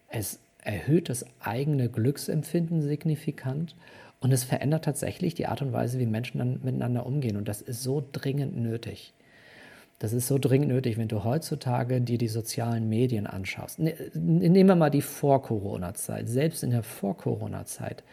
es 0.09 0.39
erhöht 0.63 1.09
das 1.09 1.25
eigene 1.39 1.89
Glücksempfinden 1.89 2.81
signifikant 2.81 3.75
und 4.19 4.31
es 4.31 4.43
verändert 4.43 4.85
tatsächlich 4.85 5.33
die 5.33 5.47
Art 5.47 5.61
und 5.61 5.71
Weise, 5.71 5.99
wie 5.99 6.05
Menschen 6.05 6.39
dann 6.39 6.59
miteinander 6.63 7.05
umgehen. 7.05 7.37
Und 7.37 7.47
das 7.47 7.61
ist 7.61 7.83
so 7.83 8.05
dringend 8.11 8.57
nötig. 8.57 9.13
Das 9.99 10.13
ist 10.13 10.27
so 10.27 10.37
dringend 10.37 10.69
nötig, 10.69 10.97
wenn 10.97 11.09
du 11.09 11.23
heutzutage 11.23 11.99
dir 12.01 12.17
die 12.17 12.27
sozialen 12.27 12.87
Medien 12.87 13.27
anschaust. 13.27 13.79
Ne, 13.79 13.95
nehmen 14.13 14.69
wir 14.69 14.75
mal 14.75 14.89
die 14.89 15.01
Vor-Corona-Zeit. 15.01 16.29
Selbst 16.29 16.63
in 16.63 16.69
der 16.69 16.83
Vor-Corona-Zeit 16.83 18.03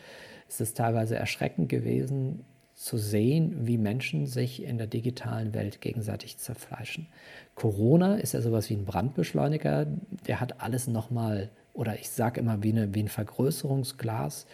ist 0.48 0.60
es 0.60 0.74
teilweise 0.74 1.16
erschreckend 1.16 1.68
gewesen, 1.68 2.44
zu 2.76 2.98
sehen, 2.98 3.66
wie 3.66 3.78
Menschen 3.78 4.26
sich 4.26 4.62
in 4.62 4.76
der 4.76 4.86
digitalen 4.86 5.54
Welt 5.54 5.80
gegenseitig 5.80 6.36
zerfleischen. 6.36 7.08
Corona 7.54 8.16
ist 8.16 8.34
ja 8.34 8.42
sowas 8.42 8.68
wie 8.68 8.74
ein 8.74 8.84
Brandbeschleuniger, 8.84 9.86
der 10.26 10.40
hat 10.40 10.60
alles 10.60 10.86
nochmal, 10.86 11.48
oder 11.72 11.98
ich 11.98 12.10
sage 12.10 12.38
immer 12.38 12.62
wie, 12.62 12.72
eine, 12.72 12.94
wie 12.94 13.02
ein 13.02 13.08
Vergrößerungsglas 13.08 14.46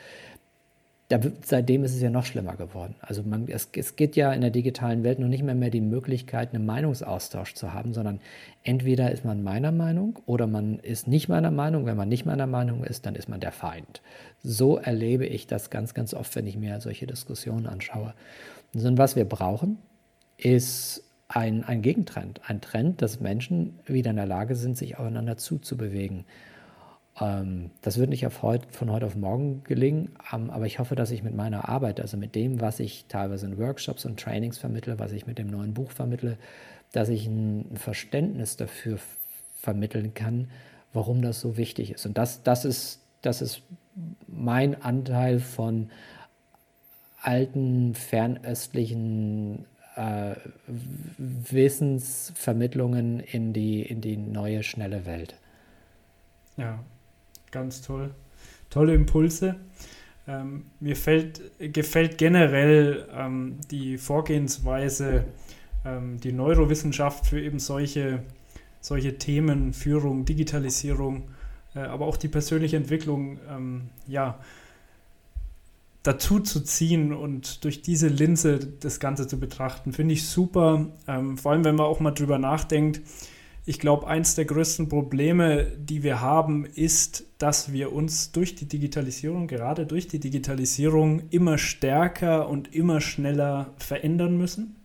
da, 1.13 1.21
seitdem 1.45 1.85
ist 1.85 1.95
es 1.95 2.01
ja 2.01 2.09
noch 2.09 2.25
schlimmer 2.25 2.57
geworden. 2.57 2.95
Also 3.01 3.23
man, 3.23 3.47
es, 3.49 3.69
es 3.77 3.97
geht 3.97 4.17
ja 4.17 4.33
in 4.33 4.41
der 4.41 4.51
digitalen 4.51 5.05
Welt 5.05 5.19
noch 5.19 5.29
nicht 5.29 5.43
mehr, 5.43 5.55
mehr 5.55 5.69
die 5.69 5.83
Möglichkeit, 5.83 6.55
einen 6.55 6.65
Meinungsaustausch 6.65 7.55
zu 7.55 7.75
haben, 7.75 7.93
sondern 7.93 8.21
entweder 8.65 9.13
ist 9.13 9.23
man 9.25 9.43
meiner 9.43 9.73
Meinung 9.73 10.19
oder 10.25 10.47
man 10.47 10.79
ist 10.79 11.09
nicht 11.09 11.29
meiner 11.29 11.51
Meinung. 11.51 11.85
Wenn 11.85 11.99
man 11.99 12.09
nicht 12.09 12.25
meiner 12.25 12.47
Meinung 12.47 12.83
ist, 12.83 13.05
dann 13.05 13.15
ist 13.15 13.29
man 13.29 13.41
der 13.41 13.53
Feind. 13.53 14.01
So 14.43 14.79
erlebe 14.79 15.27
ich 15.27 15.47
das 15.47 15.69
ganz, 15.69 15.93
ganz 15.93 16.15
oft, 16.15 16.35
wenn 16.35 16.47
ich 16.47 16.57
mir 16.57 16.81
solche 16.81 17.07
Diskussionen 17.07 17.67
anschaue. 17.67 18.15
Und 18.73 18.97
was 18.97 19.15
wir 19.15 19.27
brauchen, 19.27 19.77
ist 20.39 21.05
ein, 21.29 21.63
ein 21.65 21.83
Gegentrend. 21.83 22.41
Ein 22.47 22.63
Trend, 22.63 23.03
dass 23.03 23.21
Menschen 23.21 23.79
wieder 23.87 24.11
in 24.11 24.17
der 24.17 24.27
Lage 24.27 24.55
sind, 24.55 24.79
sich 24.79 24.99
aufeinander 24.99 25.37
zuzubewegen. 25.37 26.25
Ähm, 27.21 27.71
das 27.83 27.99
wird 27.99 28.11
nicht 28.11 28.27
heut, 28.43 28.63
von 28.71 28.91
heute 28.91 29.07
auf 29.07 29.17
morgen 29.17 29.63
gelingen, 29.65 30.13
ähm, 30.33 30.51
aber 30.51 30.67
ich 30.67 30.79
hoffe, 30.79 30.95
dass 30.95 31.11
ich 31.11 31.23
mit 31.23 31.35
meiner 31.35 31.69
Arbeit, 31.69 32.01
also 32.01 32.17
mit 32.17 32.35
dem, 32.35 32.61
was 32.61 32.81
ich 32.81 33.07
teilweise 33.09 33.47
in 33.47 33.59
Workshops 33.59 34.05
und 34.05 34.19
Trainings 34.19 34.59
vermittle, 34.59 34.99
was 34.99 35.13
ich 35.13 35.27
mit 35.27 35.39
dem 35.39 35.49
neuen 35.49 35.75
Buch 35.75 35.91
vermittle, 35.91 36.39
dass 36.93 37.09
ich 37.09 37.27
ein 37.27 37.77
Verständnis 37.77 38.57
dafür 38.57 38.99
vermitteln 39.55 40.15
kann, 40.15 40.51
warum 40.93 41.23
das 41.23 41.41
so 41.41 41.57
wichtig 41.57 41.93
ist. 41.93 42.07
Und 42.07 42.19
das, 42.19 42.43
das, 42.43 42.65
ist, 42.65 43.01
das 43.23 43.43
ist 43.43 43.63
mein 44.27 44.81
Anteil 44.83 45.41
von 45.41 45.91
alten, 47.21 47.95
fernöstlichen 47.95 49.65
äh, 49.97 50.35
Wissensvermittlungen 51.19 53.21
in 53.21 53.53
die, 53.53 53.83
in 53.83 54.01
die 54.01 54.17
neue, 54.17 54.63
schnelle 54.63 55.07
Welt. 55.07 55.35
Ja, 56.57 56.81
ganz 57.53 57.82
toll. 57.82 58.11
Tolle 58.70 58.94
Impulse. 58.94 59.57
Ähm, 60.26 60.64
mir 60.80 60.96
fällt, 60.96 61.40
gefällt 61.59 62.18
generell 62.18 63.09
ähm, 63.12 63.59
die 63.70 63.98
Vorgehensweise, 63.98 65.24
ähm, 65.84 66.18
die 66.20 66.32
Neurowissenschaft 66.32 67.26
für 67.26 67.40
eben 67.40 67.59
solche, 67.59 68.22
solche 68.80 69.18
Themen, 69.18 69.72
Führung, 69.72 70.24
Digitalisierung, 70.24 71.28
äh, 71.74 71.80
aber 71.80 72.07
auch 72.07 72.16
die 72.16 72.28
persönliche 72.28 72.76
Entwicklung, 72.76 73.38
ähm, 73.48 73.90
ja, 74.07 74.38
dazu 76.03 76.40
zu 76.40 76.61
ziehen 76.61 77.12
und 77.12 77.64
durch 77.64 77.82
diese 77.82 78.09
Linse 78.09 78.59
das 78.59 78.98
Ganze 78.98 79.28
zu 79.28 79.38
betrachten, 79.38 79.92
finde 79.92 80.14
ich 80.14 80.26
super. 80.26 80.86
Ähm, 81.07 81.38
vor 81.38 81.53
allem, 81.53 81.64
wenn 81.64 81.76
man 81.76 81.86
auch 81.86 82.00
mal 82.00 82.11
drüber 82.11 82.38
nachdenkt, 82.38 83.00
ich 83.65 83.79
glaube, 83.79 84.09
eins 84.09 84.35
der 84.35 84.45
größten 84.45 84.89
Probleme, 84.89 85.67
die 85.79 86.03
wir 86.03 86.21
haben, 86.21 86.65
ist, 86.65 87.25
dass 87.39 87.73
wir 87.73 87.93
uns 87.93 88.33
durch 88.33 88.57
die 88.57 88.67
Digitalisierung, 88.67 89.47
gerade 89.47 89.87
durch 89.87 90.09
die 90.09 90.19
Digitalisierung, 90.19 91.23
immer 91.31 91.59
stärker 91.59 92.49
und 92.49 92.75
immer 92.75 93.01
schneller 93.01 93.73
verändern 93.79 94.37
müssen. 94.37 94.77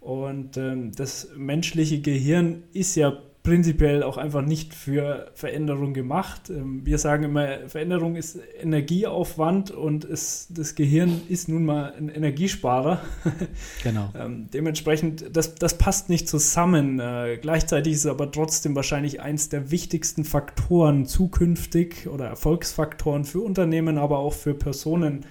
Und 0.00 0.56
ähm, 0.56 0.92
das 0.92 1.30
menschliche 1.36 2.00
Gehirn 2.00 2.62
ist 2.72 2.94
ja 2.94 3.18
prinzipiell 3.48 4.02
auch 4.02 4.18
einfach 4.18 4.42
nicht 4.42 4.74
für 4.74 5.30
Veränderung 5.32 5.94
gemacht. 5.94 6.50
Ähm, 6.50 6.84
wir 6.84 6.98
sagen 6.98 7.24
immer, 7.24 7.66
Veränderung 7.66 8.14
ist 8.14 8.38
Energieaufwand 8.60 9.70
und 9.70 10.04
es, 10.04 10.48
das 10.50 10.74
Gehirn 10.74 11.22
ist 11.30 11.48
nun 11.48 11.64
mal 11.64 11.94
ein 11.96 12.10
Energiesparer. 12.10 13.00
Genau. 13.82 14.12
Ähm, 14.18 14.48
dementsprechend, 14.52 15.34
das, 15.34 15.54
das 15.54 15.78
passt 15.78 16.08
nicht 16.08 16.28
zusammen. 16.28 17.00
Äh, 17.00 17.38
gleichzeitig 17.40 17.94
ist 17.94 18.00
es 18.00 18.06
aber 18.06 18.30
trotzdem 18.30 18.74
wahrscheinlich 18.74 19.20
eins 19.20 19.48
der 19.48 19.70
wichtigsten 19.70 20.24
Faktoren 20.24 21.06
zukünftig 21.06 22.08
oder 22.08 22.26
Erfolgsfaktoren 22.26 23.24
für 23.24 23.40
Unternehmen, 23.40 23.96
aber 23.96 24.18
auch 24.18 24.34
für 24.34 24.54
Personen, 24.54 25.24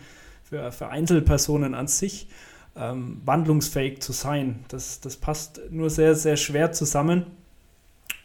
für, 0.44 0.72
für 0.72 0.88
Einzelpersonen 0.88 1.76
an 1.76 1.88
sich. 1.88 2.30
Ähm, 2.76 3.22
wandlungsfähig 3.26 4.02
zu 4.02 4.12
sein. 4.12 4.66
Das, 4.70 5.02
das 5.02 5.18
passt 5.18 5.62
nur 5.70 5.90
sehr, 5.90 6.16
sehr 6.16 6.38
schwer 6.38 6.72
zusammen. 6.72 7.26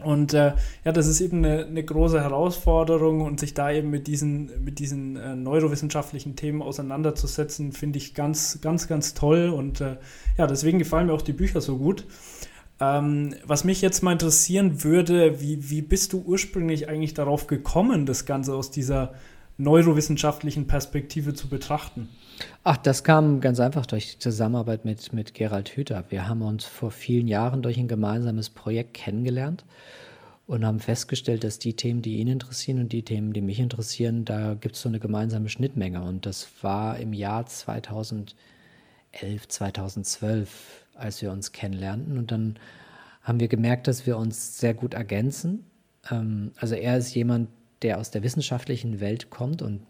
Und 0.05 0.35
äh, 0.35 0.53
ja, 0.85 0.93
das 0.93 1.07
ist 1.07 1.21
eben 1.21 1.45
eine, 1.45 1.67
eine, 1.67 1.83
große 1.83 2.21
Herausforderung 2.21 3.23
und 3.23 3.41
sich 3.41 3.55
da 3.55 3.71
eben 3.71 3.91
mit 3.91 4.07
diesen, 4.07 4.65
mit 4.65 4.79
diesen 4.79 5.17
äh, 5.17 5.35
neurowissenschaftlichen 5.35 6.37
Themen 6.37 6.63
auseinanderzusetzen, 6.63 7.73
finde 7.73 7.99
ich 7.99 8.15
ganz, 8.15 8.61
ganz, 8.61 8.89
ganz 8.89 9.15
toll. 9.15 9.49
Und 9.49 9.81
äh, 9.81 9.97
ja, 10.37 10.47
deswegen 10.47 10.79
gefallen 10.79 11.07
mir 11.07 11.15
auch 11.15 11.23
die 11.23 11.33
Bücher 11.33 11.61
so 11.61 11.79
gut. 11.79 12.05
Ähm, 12.81 13.35
was 13.45 13.65
mich 13.65 13.81
jetzt 13.81 14.03
mal 14.03 14.13
interessieren 14.13 14.83
würde, 14.83 15.41
wie, 15.41 15.71
wie 15.71 15.83
bist 15.83 16.13
du 16.13 16.23
ursprünglich 16.27 16.89
eigentlich 16.89 17.15
darauf 17.15 17.47
gekommen, 17.47 18.07
das 18.07 18.27
Ganze 18.27 18.55
aus 18.55 18.71
dieser 18.71 19.15
neurowissenschaftlichen 19.59 20.67
Perspektive 20.67 21.35
zu 21.35 21.49
betrachten? 21.49 22.09
Ach, 22.65 22.77
das 22.77 23.05
kam 23.05 23.41
ganz 23.41 23.61
einfach 23.61 23.87
durch 23.87 24.13
die 24.13 24.19
Zusammenarbeit 24.19 24.85
mit, 24.85 25.13
mit 25.13 25.35
Gerald 25.35 25.69
Hüther. 25.71 26.05
Wir 26.09 26.29
haben 26.29 26.43
uns 26.43 26.65
vor 26.65 26.91
vielen 26.91 27.29
Jahren 27.29 27.63
durch 27.63 27.79
ein 27.79 27.89
gemeinsames 27.89 28.51
Projekt 28.51 28.95
kennengelernt 28.95 29.65
und 30.47 30.65
haben 30.65 30.81
festgestellt, 30.81 31.45
dass 31.45 31.59
die 31.59 31.75
Themen, 31.75 32.03
die 32.03 32.17
ihn 32.19 32.29
interessieren 32.29 32.81
und 32.81 32.93
die 32.93 33.05
Themen, 33.05 33.33
die 33.33 33.41
mich 33.41 33.61
interessieren, 33.61 34.25
da 34.25 34.55
gibt 34.55 34.77
es 34.77 34.83
so 34.83 34.89
eine 34.89 35.01
gemeinsame 35.01 35.49
Schnittmenge. 35.49 36.03
Und 36.03 36.27
das 36.27 36.49
war 36.63 36.99
im 36.99 37.13
Jahr 37.13 37.47
2011, 37.47 38.35
2012, 39.49 40.87
als 40.95 41.23
wir 41.23 41.31
uns 41.31 41.53
kennenlernten. 41.53 42.19
Und 42.19 42.31
dann 42.33 42.59
haben 43.23 43.41
wir 43.41 43.49
gemerkt, 43.49 43.87
dass 43.87 44.07
wir 44.07 44.17
uns 44.17 44.59
sehr 44.59 44.75
gut 44.75 44.95
ergänzen. 44.95 45.65
Ähm, 46.11 46.53
also 46.57 46.75
er 46.75 46.99
ist 46.99 47.15
jemand, 47.15 47.49
der 47.83 47.99
aus 47.99 48.11
der 48.11 48.23
wissenschaftlichen 48.23 49.01
Welt 49.01 49.31
kommt 49.31 49.63
und 49.63 49.83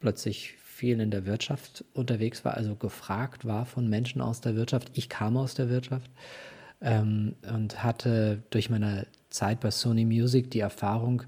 plötzlich 0.00 0.54
viel 0.62 1.00
in 1.00 1.10
der 1.10 1.26
Wirtschaft 1.26 1.84
unterwegs 1.94 2.44
war, 2.44 2.54
also 2.54 2.74
gefragt 2.74 3.44
war 3.44 3.66
von 3.66 3.88
Menschen 3.88 4.20
aus 4.20 4.40
der 4.40 4.56
Wirtschaft. 4.56 4.90
Ich 4.94 5.08
kam 5.08 5.36
aus 5.36 5.54
der 5.54 5.68
Wirtschaft 5.68 6.10
ähm, 6.80 7.36
und 7.48 7.82
hatte 7.84 8.42
durch 8.50 8.68
meine 8.68 9.06
Zeit 9.30 9.60
bei 9.60 9.70
Sony 9.70 10.04
Music 10.04 10.50
die 10.50 10.60
Erfahrung, 10.60 11.22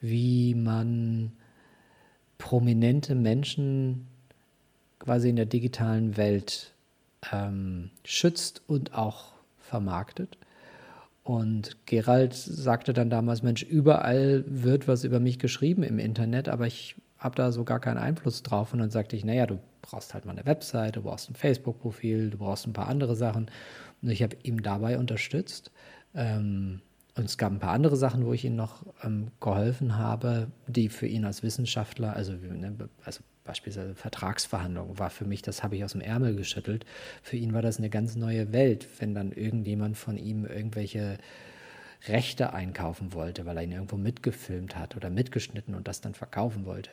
wie 0.00 0.54
man 0.54 1.32
prominente 2.38 3.14
Menschen 3.14 4.06
quasi 4.98 5.28
in 5.28 5.36
der 5.36 5.46
digitalen 5.46 6.16
Welt 6.16 6.72
ähm, 7.32 7.90
schützt 8.04 8.62
und 8.66 8.94
auch 8.94 9.32
vermarktet. 9.58 10.38
Und 11.24 11.86
Gerald 11.86 12.34
sagte 12.34 12.92
dann 12.92 13.08
damals, 13.08 13.42
Mensch, 13.42 13.62
überall 13.62 14.44
wird 14.46 14.86
was 14.86 15.04
über 15.04 15.20
mich 15.20 15.38
geschrieben 15.38 15.82
im 15.82 15.98
Internet, 15.98 16.50
aber 16.50 16.66
ich 16.66 16.96
habe 17.18 17.34
da 17.34 17.50
so 17.50 17.64
gar 17.64 17.80
keinen 17.80 17.96
Einfluss 17.96 18.42
drauf. 18.42 18.74
Und 18.74 18.80
dann 18.80 18.90
sagte 18.90 19.16
ich, 19.16 19.24
naja, 19.24 19.46
du 19.46 19.58
brauchst 19.80 20.12
halt 20.12 20.26
mal 20.26 20.32
eine 20.32 20.44
Website, 20.44 20.96
du 20.96 21.02
brauchst 21.02 21.30
ein 21.30 21.34
Facebook-Profil, 21.34 22.28
du 22.28 22.36
brauchst 22.36 22.66
ein 22.66 22.74
paar 22.74 22.88
andere 22.88 23.16
Sachen. 23.16 23.50
Und 24.02 24.10
ich 24.10 24.22
habe 24.22 24.36
ihm 24.42 24.62
dabei 24.62 24.98
unterstützt. 24.98 25.72
Ähm, 26.14 26.82
und 27.16 27.24
es 27.24 27.38
gab 27.38 27.52
ein 27.52 27.58
paar 27.58 27.72
andere 27.72 27.96
Sachen, 27.96 28.26
wo 28.26 28.34
ich 28.34 28.44
ihm 28.44 28.56
noch 28.56 28.84
ähm, 29.02 29.28
geholfen 29.40 29.96
habe, 29.96 30.48
die 30.66 30.90
für 30.90 31.06
ihn 31.06 31.24
als 31.24 31.42
Wissenschaftler, 31.42 32.14
also, 32.14 32.32
ne, 32.32 32.76
also 33.04 33.22
beispielsweise 33.44 33.94
Vertragsverhandlungen, 33.94 34.98
war 34.98 35.10
für 35.10 35.26
mich, 35.26 35.42
das 35.42 35.62
habe 35.62 35.76
ich 35.76 35.84
aus 35.84 35.92
dem 35.92 36.00
Ärmel 36.00 36.34
geschüttelt. 36.34 36.86
Für 37.22 37.36
ihn 37.36 37.52
war 37.52 37.62
das 37.62 37.78
eine 37.78 37.90
ganz 37.90 38.16
neue 38.16 38.52
Welt, 38.52 38.88
wenn 38.98 39.14
dann 39.14 39.32
irgendjemand 39.32 39.96
von 39.96 40.16
ihm 40.16 40.46
irgendwelche 40.46 41.18
Rechte 42.08 42.52
einkaufen 42.52 43.12
wollte, 43.12 43.46
weil 43.46 43.56
er 43.56 43.62
ihn 43.62 43.72
irgendwo 43.72 43.96
mitgefilmt 43.96 44.76
hat 44.76 44.96
oder 44.96 45.10
mitgeschnitten 45.10 45.74
und 45.74 45.88
das 45.88 46.00
dann 46.00 46.14
verkaufen 46.14 46.66
wollte. 46.66 46.90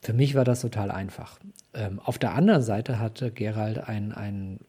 Für 0.00 0.12
mich 0.12 0.34
war 0.34 0.44
das 0.44 0.62
total 0.62 0.90
einfach. 0.90 1.38
Ähm, 1.74 2.00
auf 2.00 2.18
der 2.18 2.34
anderen 2.34 2.62
Seite 2.62 2.98
hatte 2.98 3.30
Gerald 3.30 3.78
einen, 3.78 4.12
einen 4.12 4.60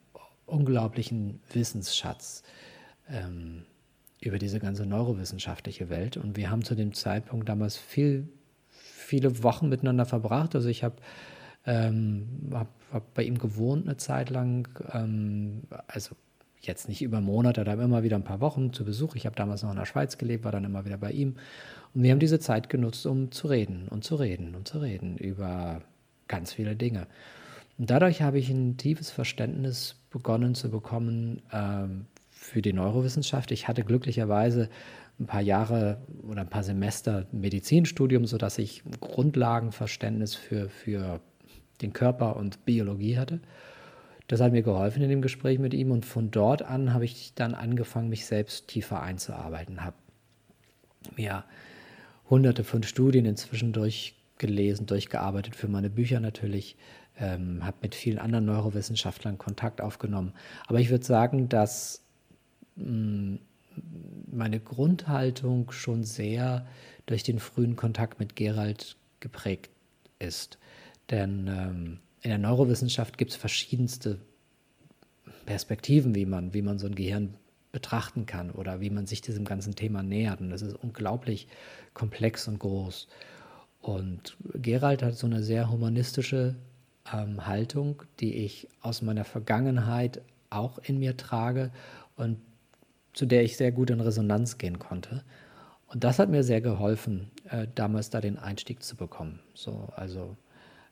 unglaublichen 0.46 1.42
Wissensschatz 1.52 2.44
ähm, 3.10 3.66
über 4.22 4.38
diese 4.38 4.60
ganze 4.60 4.86
neurowissenschaftliche 4.86 5.90
Welt. 5.90 6.18
Und 6.18 6.38
wir 6.38 6.50
haben 6.50 6.64
zu 6.64 6.76
dem 6.76 6.94
Zeitpunkt 6.94 7.50
damals 7.50 7.78
viel, 7.78 8.30
viele 9.04 9.44
Wochen 9.44 9.70
miteinander 9.70 10.06
verbracht. 10.06 10.56
Also 10.56 10.70
ich 10.70 10.84
habe 10.84 10.96
ähm, 11.66 12.28
hab, 12.54 12.68
hab 12.92 13.14
bei 13.14 13.24
ihm 13.24 13.38
gewohnt 13.38 13.86
eine 13.86 13.98
Zeit 13.98 14.30
lang, 14.30 14.68
ähm, 14.94 15.64
also 15.88 16.16
jetzt 16.62 16.88
nicht 16.88 17.02
über 17.02 17.22
Monate, 17.22 17.64
da 17.64 17.74
immer 17.74 18.04
wieder 18.04 18.16
ein 18.16 18.24
paar 18.24 18.42
Wochen 18.42 18.74
zu 18.74 18.86
Besuch. 18.86 19.16
Ich 19.16 19.26
habe 19.26 19.36
damals 19.36 19.64
noch 19.64 19.72
in 19.72 19.78
der 19.78 19.86
Schweiz 19.86 20.18
gelebt, 20.18 20.46
war 20.46 20.52
dann 20.52 20.64
immer 20.64 20.86
wieder 20.86 20.98
bei 20.98 21.12
ihm. 21.12 21.36
Und 21.94 22.04
wir 22.04 22.12
haben 22.12 22.20
diese 22.20 22.40
Zeit 22.40 22.70
genutzt, 22.70 23.06
um 23.06 23.32
zu 23.32 23.48
reden 23.48 23.88
und 23.90 24.04
zu 24.04 24.16
reden 24.16 24.56
und 24.56 24.68
zu 24.68 24.80
reden 24.80 25.18
über 25.18 25.82
ganz 26.28 26.54
viele 26.54 26.76
Dinge. 26.76 27.08
Und 27.78 27.90
dadurch 27.90 28.22
habe 28.22 28.40
ich 28.40 28.50
ein 28.50 28.78
tiefes 28.78 29.12
Verständnis 29.12 29.96
begonnen 30.10 30.56
zu 30.56 30.70
bekommen 30.70 31.42
ähm, 31.52 32.06
für 32.30 32.62
die 32.62 32.74
Neurowissenschaft. 32.74 33.52
Ich 33.52 33.68
hatte 33.68 33.84
glücklicherweise 33.84 34.70
ein 35.20 35.26
paar 35.28 35.42
Jahre 35.42 36.02
oder 36.28 36.42
ein 36.42 36.50
paar 36.50 36.64
Semester 36.64 37.28
Medizinstudium, 37.32 38.26
sodass 38.26 38.58
ich 38.58 38.84
Grundlagenverständnis 39.00 40.36
für, 40.36 40.70
für 40.70 41.22
den 41.82 41.94
Körper 41.94 42.36
und 42.36 42.66
Biologie 42.66 43.18
hatte. 43.18 43.40
Das 44.28 44.42
hat 44.42 44.52
mir 44.52 44.64
geholfen 44.64 45.04
in 45.04 45.10
dem 45.10 45.22
Gespräch 45.22 45.60
mit 45.60 45.74
ihm 45.74 45.92
und 45.92 46.06
von 46.06 46.32
dort 46.32 46.64
an 46.64 46.94
habe 46.94 47.06
ich 47.06 47.34
dann 47.36 47.54
angefangen, 47.54 48.10
mich 48.10 48.26
selbst 48.26 48.68
tiefer 48.68 49.02
einzuarbeiten, 49.02 49.84
habe 49.84 49.96
mir 51.16 51.44
hunderte 52.30 52.64
von 52.64 52.84
Studien 52.84 53.26
inzwischen 53.26 53.74
durchgelesen, 53.74 54.86
durchgearbeitet 54.86 55.56
für 55.56 55.68
meine 55.68 55.90
Bücher 55.90 56.20
natürlich, 56.20 56.78
ähm, 57.20 57.64
habe 57.64 57.78
mit 57.82 57.96
vielen 57.96 58.18
anderen 58.18 58.46
Neurowissenschaftlern 58.46 59.38
Kontakt 59.38 59.82
aufgenommen. 59.82 60.34
Aber 60.68 60.80
ich 60.80 60.90
würde 60.90 61.06
sagen, 61.06 61.50
dass 61.50 62.04
mh, 62.76 62.86
mm, 62.88 63.40
meine 64.32 64.60
Grundhaltung 64.60 65.72
schon 65.72 66.04
sehr 66.04 66.66
durch 67.06 67.24
den 67.24 67.40
frühen 67.40 67.76
Kontakt 67.76 68.20
mit 68.20 68.36
Gerald 68.36 68.96
geprägt 69.20 69.70
ist. 70.20 70.58
Denn 71.10 71.48
ähm, 71.48 72.00
in 72.22 72.30
der 72.30 72.38
Neurowissenschaft 72.38 73.18
gibt 73.18 73.32
es 73.32 73.38
verschiedenste 73.38 74.20
Perspektiven, 75.46 76.16
wie 76.16 76.26
man, 76.26 76.54
wie 76.54 76.62
man 76.62 76.80
so 76.80 76.88
ein 76.88 76.96
Gehirn 76.96 77.36
betrachten 77.72 78.26
kann 78.26 78.52
oder 78.52 78.80
wie 78.82 78.90
man 78.90 79.06
sich 79.06 79.22
diesem 79.22 79.46
ganzen 79.46 79.76
Thema 79.76 80.04
nähert. 80.04 80.40
Und 80.40 80.50
das 80.50 80.62
ist 80.62 80.76
unglaublich 80.76 81.48
komplex 81.94 82.48
und 82.48 82.60
groß. 82.60 83.08
Und 83.82 84.38
Gerald 84.54 85.04
hat 85.04 85.18
so 85.18 85.28
eine 85.28 85.44
sehr 85.44 85.70
humanistische 85.70 86.56
ähm, 87.12 87.46
Haltung, 87.46 88.04
die 88.22 88.36
ich 88.36 88.70
aus 88.82 89.02
meiner 89.02 89.26
Vergangenheit 89.26 90.22
auch 90.50 90.78
in 90.78 91.00
mir 91.00 91.18
trage 91.18 91.72
und 92.16 92.38
zu 93.14 93.26
der 93.26 93.44
ich 93.44 93.58
sehr 93.58 93.72
gut 93.72 93.90
in 93.90 94.02
Resonanz 94.02 94.58
gehen 94.58 94.80
konnte. 94.80 95.24
Und 95.88 96.04
das 96.04 96.18
hat 96.20 96.30
mir 96.30 96.44
sehr 96.44 96.62
geholfen, 96.62 97.30
äh, 97.50 97.68
damals 97.76 98.10
da 98.10 98.20
den 98.20 98.38
Einstieg 98.38 98.82
zu 98.82 98.96
bekommen. 98.96 99.40
So, 99.54 99.90
also 99.96 100.36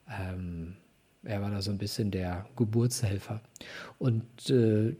ähm, 0.07 0.75
er 1.23 1.41
war 1.41 1.51
da 1.51 1.61
so 1.61 1.71
ein 1.71 1.77
bisschen 1.77 2.11
der 2.11 2.45
Geburtshelfer. 2.55 3.41
Und 3.97 4.49
äh, 4.49 4.95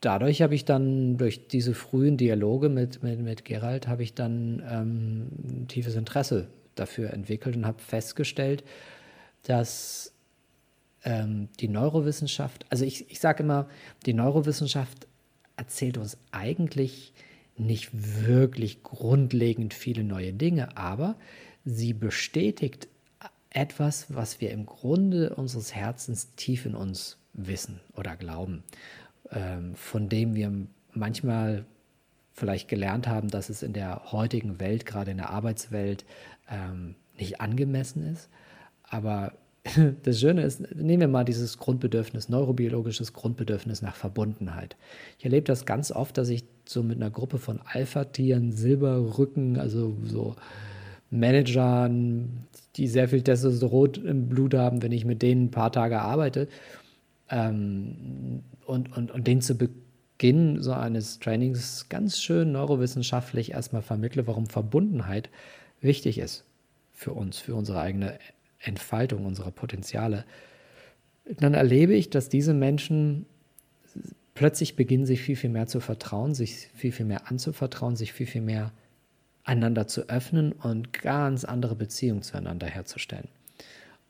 dadurch 0.00 0.42
habe 0.42 0.54
ich 0.54 0.64
dann, 0.64 1.16
durch 1.16 1.48
diese 1.48 1.74
frühen 1.74 2.16
Dialoge 2.16 2.68
mit, 2.68 3.02
mit, 3.02 3.20
mit 3.20 3.44
Gerald, 3.44 3.86
habe 3.86 4.02
ich 4.02 4.14
dann 4.14 4.62
ähm, 4.68 5.28
ein 5.44 5.68
tiefes 5.68 5.94
Interesse 5.94 6.48
dafür 6.74 7.12
entwickelt 7.12 7.56
und 7.56 7.66
habe 7.66 7.82
festgestellt, 7.82 8.64
dass 9.42 10.12
ähm, 11.04 11.48
die 11.60 11.68
Neurowissenschaft, 11.68 12.66
also 12.70 12.84
ich, 12.84 13.10
ich 13.10 13.20
sage 13.20 13.42
immer, 13.42 13.68
die 14.06 14.14
Neurowissenschaft 14.14 15.06
erzählt 15.62 15.96
uns 15.96 16.18
eigentlich 16.32 17.12
nicht 17.56 17.90
wirklich 17.92 18.82
grundlegend 18.82 19.74
viele 19.74 20.02
neue 20.02 20.32
Dinge, 20.32 20.76
aber 20.76 21.14
sie 21.64 21.92
bestätigt 21.92 22.88
etwas, 23.50 24.12
was 24.12 24.40
wir 24.40 24.50
im 24.50 24.66
Grunde 24.66 25.36
unseres 25.36 25.72
Herzens 25.72 26.34
tief 26.34 26.66
in 26.66 26.74
uns 26.74 27.16
wissen 27.32 27.80
oder 27.94 28.16
glauben, 28.16 28.64
ähm, 29.30 29.76
von 29.76 30.08
dem 30.08 30.34
wir 30.34 30.52
manchmal 30.94 31.64
vielleicht 32.32 32.66
gelernt 32.66 33.06
haben, 33.06 33.28
dass 33.28 33.48
es 33.48 33.62
in 33.62 33.72
der 33.72 34.10
heutigen 34.10 34.58
Welt, 34.58 34.84
gerade 34.84 35.12
in 35.12 35.18
der 35.18 35.30
Arbeitswelt, 35.30 36.04
ähm, 36.50 36.96
nicht 37.16 37.40
angemessen 37.40 38.04
ist. 38.04 38.28
Aber 38.82 39.34
das 40.02 40.18
Schöne 40.18 40.42
ist, 40.42 40.74
nehmen 40.74 41.00
wir 41.00 41.08
mal 41.08 41.24
dieses 41.24 41.58
Grundbedürfnis, 41.58 42.28
neurobiologisches 42.28 43.12
Grundbedürfnis 43.12 43.80
nach 43.80 43.94
Verbundenheit. 43.94 44.76
Ich 45.18 45.24
erlebe 45.24 45.46
das 45.46 45.66
ganz 45.66 45.92
oft, 45.92 46.18
dass 46.18 46.28
ich 46.28 46.44
so 46.64 46.82
mit 46.82 46.96
einer 46.96 47.10
Gruppe 47.10 47.38
von 47.38 47.60
Alpha-Tieren, 47.64 48.52
Silberrücken, 48.52 49.58
also 49.58 49.96
so 50.04 50.34
Managern, 51.10 52.46
die 52.76 52.88
sehr 52.88 53.08
viel 53.08 53.22
Testosteron 53.22 54.06
im 54.06 54.28
Blut 54.28 54.54
haben, 54.54 54.82
wenn 54.82 54.92
ich 54.92 55.04
mit 55.04 55.22
denen 55.22 55.44
ein 55.44 55.50
paar 55.50 55.70
Tage 55.70 56.00
arbeite. 56.00 56.48
Ähm, 57.28 58.42
und, 58.66 58.96
und, 58.96 59.10
und 59.10 59.26
denen 59.26 59.42
zu 59.42 59.56
Beginn 59.56 60.60
so 60.60 60.72
eines 60.72 61.18
Trainings 61.18 61.88
ganz 61.88 62.20
schön 62.20 62.52
neurowissenschaftlich 62.52 63.52
erstmal 63.52 63.82
vermittle, 63.82 64.26
warum 64.26 64.46
Verbundenheit 64.46 65.30
wichtig 65.80 66.18
ist 66.18 66.44
für 66.92 67.12
uns, 67.12 67.38
für 67.38 67.54
unsere 67.54 67.80
eigene 67.80 68.18
Entfaltung 68.62 69.26
unserer 69.26 69.50
Potenziale. 69.50 70.24
Dann 71.24 71.54
erlebe 71.54 71.94
ich, 71.94 72.10
dass 72.10 72.28
diese 72.28 72.54
Menschen 72.54 73.26
plötzlich 74.34 74.76
beginnen, 74.76 75.06
sich 75.06 75.20
viel, 75.20 75.36
viel 75.36 75.50
mehr 75.50 75.66
zu 75.66 75.80
vertrauen, 75.80 76.34
sich 76.34 76.68
viel, 76.74 76.92
viel 76.92 77.06
mehr 77.06 77.30
anzuvertrauen, 77.30 77.96
sich 77.96 78.12
viel, 78.12 78.26
viel 78.26 78.40
mehr 78.40 78.72
einander 79.44 79.86
zu 79.86 80.08
öffnen 80.08 80.52
und 80.52 80.92
ganz 80.92 81.44
andere 81.44 81.74
Beziehungen 81.74 82.22
zueinander 82.22 82.66
herzustellen. 82.66 83.28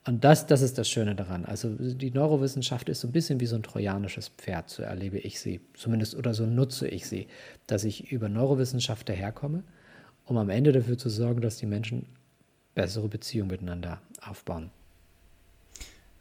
Und 0.05 0.23
das, 0.25 0.47
das 0.47 0.61
ist 0.61 0.77
das 0.77 0.89
Schöne 0.89 1.15
daran. 1.15 1.45
Also 1.45 1.69
die 1.69 2.11
Neurowissenschaft 2.11 2.89
ist 2.89 2.99
so 3.01 3.07
ein 3.07 3.13
bisschen 3.13 3.39
wie 3.39 3.45
so 3.45 3.55
ein 3.55 3.63
trojanisches 3.63 4.29
Pferd, 4.29 4.69
so 4.69 4.83
erlebe 4.83 5.17
ich 5.17 5.39
sie. 5.39 5.61
Zumindest 5.73 6.15
oder 6.15 6.33
so 6.33 6.45
nutze 6.45 6.87
ich 6.89 7.07
sie, 7.07 7.27
dass 7.67 7.85
ich 7.85 8.11
über 8.11 8.27
Neurowissenschaft 8.27 9.07
daherkomme, 9.07 9.63
um 10.25 10.37
am 10.37 10.49
Ende 10.49 10.73
dafür 10.73 10.97
zu 10.97 11.09
sorgen, 11.09 11.41
dass 11.41 11.57
die 11.57 11.67
Menschen 11.67 12.05
bessere 12.75 13.07
Beziehungen 13.07 13.51
miteinander 13.51 14.01
aufbauen. 14.27 14.71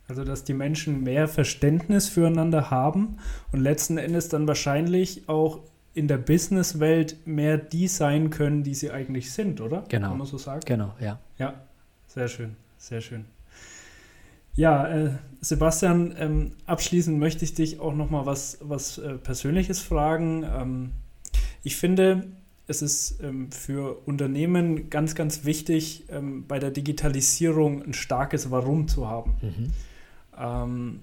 Also 0.08 0.24
dass 0.24 0.44
die 0.44 0.54
Menschen 0.54 1.02
mehr 1.02 1.28
Verständnis 1.28 2.08
füreinander 2.08 2.70
haben 2.70 3.18
und 3.52 3.60
letzten 3.60 3.98
Endes 3.98 4.28
dann 4.28 4.46
wahrscheinlich 4.46 5.28
auch 5.28 5.60
in 5.94 6.08
der 6.08 6.18
Businesswelt 6.18 7.26
mehr 7.26 7.58
die 7.58 7.88
sein 7.88 8.30
können, 8.30 8.62
die 8.62 8.74
sie 8.74 8.90
eigentlich 8.90 9.32
sind, 9.32 9.60
oder? 9.60 9.84
Genau. 9.88 10.08
Kann 10.08 10.18
man 10.18 10.26
so 10.26 10.38
sagen? 10.38 10.60
Genau, 10.64 10.94
ja. 11.00 11.18
Ja, 11.38 11.54
sehr 12.08 12.28
schön, 12.28 12.56
sehr 12.78 13.00
schön. 13.00 13.24
Ja, 14.54 14.86
äh, 14.86 15.10
Sebastian, 15.40 16.14
ähm, 16.18 16.52
abschließend 16.66 17.18
möchte 17.18 17.44
ich 17.44 17.54
dich 17.54 17.80
auch 17.80 17.94
noch 17.94 18.10
mal 18.10 18.26
was, 18.26 18.58
was 18.60 18.98
äh, 18.98 19.14
Persönliches 19.14 19.80
fragen. 19.80 20.44
Ähm, 20.44 20.92
ich 21.62 21.76
finde, 21.76 22.24
es 22.66 22.82
ist 22.82 23.20
ähm, 23.22 23.50
für 23.50 24.06
Unternehmen 24.06 24.88
ganz, 24.88 25.14
ganz 25.14 25.44
wichtig, 25.44 26.04
ähm, 26.08 26.46
bei 26.46 26.58
der 26.58 26.70
Digitalisierung 26.70 27.82
ein 27.82 27.92
starkes 27.92 28.50
Warum 28.50 28.88
zu 28.88 29.08
haben. 29.08 29.34
Mhm. 29.42 29.70
Ähm, 30.38 31.00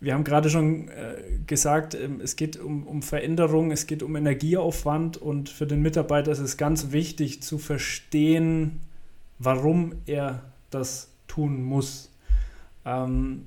wir 0.00 0.14
haben 0.14 0.24
gerade 0.24 0.50
schon 0.50 0.88
äh, 0.88 1.14
gesagt, 1.46 1.94
ähm, 1.94 2.20
es 2.20 2.36
geht 2.36 2.58
um, 2.58 2.86
um 2.86 3.02
Veränderung, 3.02 3.70
es 3.70 3.86
geht 3.86 4.02
um 4.02 4.14
Energieaufwand 4.14 5.16
und 5.16 5.48
für 5.48 5.66
den 5.66 5.80
Mitarbeiter 5.80 6.32
ist 6.32 6.40
es 6.40 6.56
ganz 6.56 6.92
wichtig 6.92 7.42
zu 7.42 7.58
verstehen, 7.58 8.80
warum 9.38 9.94
er 10.06 10.42
das 10.70 11.08
tun 11.28 11.62
muss. 11.62 12.10
Ähm, 12.84 13.46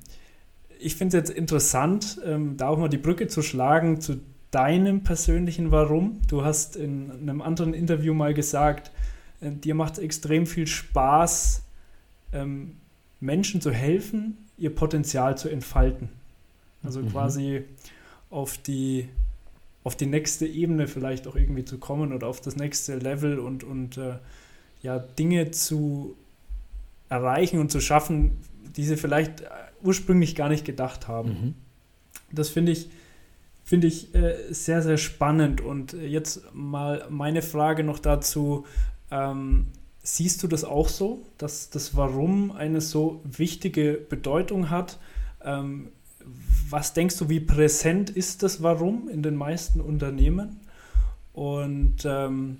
ich 0.79 0.95
finde 0.95 1.17
es 1.17 1.29
jetzt 1.29 1.37
interessant, 1.37 2.19
da 2.57 2.67
auch 2.67 2.77
mal 2.77 2.89
die 2.89 2.97
Brücke 2.97 3.27
zu 3.27 3.41
schlagen 3.41 4.01
zu 4.01 4.19
deinem 4.55 5.03
persönlichen 5.03 5.71
Warum. 5.71 6.21
Du 6.29 6.45
hast 6.45 6.77
in 6.77 7.11
einem 7.11 7.41
anderen 7.41 7.73
Interview 7.73 8.13
mal 8.13 8.33
gesagt, 8.33 8.89
äh, 9.41 9.51
dir 9.51 9.75
macht 9.75 9.93
es 9.93 9.99
extrem 9.99 10.47
viel 10.47 10.65
Spaß, 10.65 11.61
ähm, 12.31 12.77
Menschen 13.19 13.59
zu 13.59 13.71
helfen, 13.71 14.37
ihr 14.57 14.73
Potenzial 14.73 15.37
zu 15.37 15.49
entfalten. 15.49 16.07
Also 16.83 17.01
mhm. 17.01 17.11
quasi 17.11 17.63
auf 18.29 18.57
die, 18.57 19.09
auf 19.83 19.97
die 19.97 20.05
nächste 20.05 20.45
Ebene 20.45 20.87
vielleicht 20.87 21.27
auch 21.27 21.35
irgendwie 21.35 21.65
zu 21.65 21.77
kommen 21.77 22.13
oder 22.13 22.27
auf 22.27 22.39
das 22.39 22.55
nächste 22.55 22.95
Level 22.95 23.39
und, 23.39 23.65
und 23.65 23.97
äh, 23.97 24.15
ja, 24.81 24.99
Dinge 24.99 25.51
zu 25.51 26.15
erreichen 27.09 27.59
und 27.59 27.71
zu 27.71 27.81
schaffen, 27.81 28.37
die 28.77 28.85
sie 28.85 28.95
vielleicht 28.95 29.41
äh, 29.41 29.47
ursprünglich 29.83 30.33
gar 30.33 30.47
nicht 30.47 30.63
gedacht 30.63 31.09
haben. 31.09 31.29
Mhm. 31.29 31.53
Das 32.31 32.47
finde 32.47 32.71
ich, 32.71 32.89
finde 33.65 33.87
ich 33.87 34.13
äh, 34.15 34.53
sehr, 34.53 34.81
sehr 34.81 34.97
spannend. 34.97 35.59
Und 35.59 35.93
jetzt 35.93 36.53
mal 36.53 37.05
meine 37.09 37.41
Frage 37.41 37.83
noch 37.83 37.99
dazu. 37.99 38.65
Ähm, 39.11 39.65
siehst 40.03 40.43
du 40.43 40.47
das 40.47 40.63
auch 40.63 40.87
so, 40.87 41.25
dass 41.39 41.71
das 41.71 41.97
Warum 41.97 42.51
eine 42.51 42.79
so 42.79 43.21
wichtige 43.23 43.93
Bedeutung 43.93 44.69
hat? 44.69 44.99
Ähm, 45.43 45.89
was 46.69 46.93
denkst 46.93 47.17
du, 47.17 47.27
wie 47.27 47.39
präsent 47.39 48.09
ist 48.09 48.43
das 48.43 48.61
Warum 48.61 49.09
in 49.09 49.23
den 49.23 49.35
meisten 49.35 49.81
Unternehmen? 49.81 50.59
Und 51.33 52.05
ähm, 52.05 52.57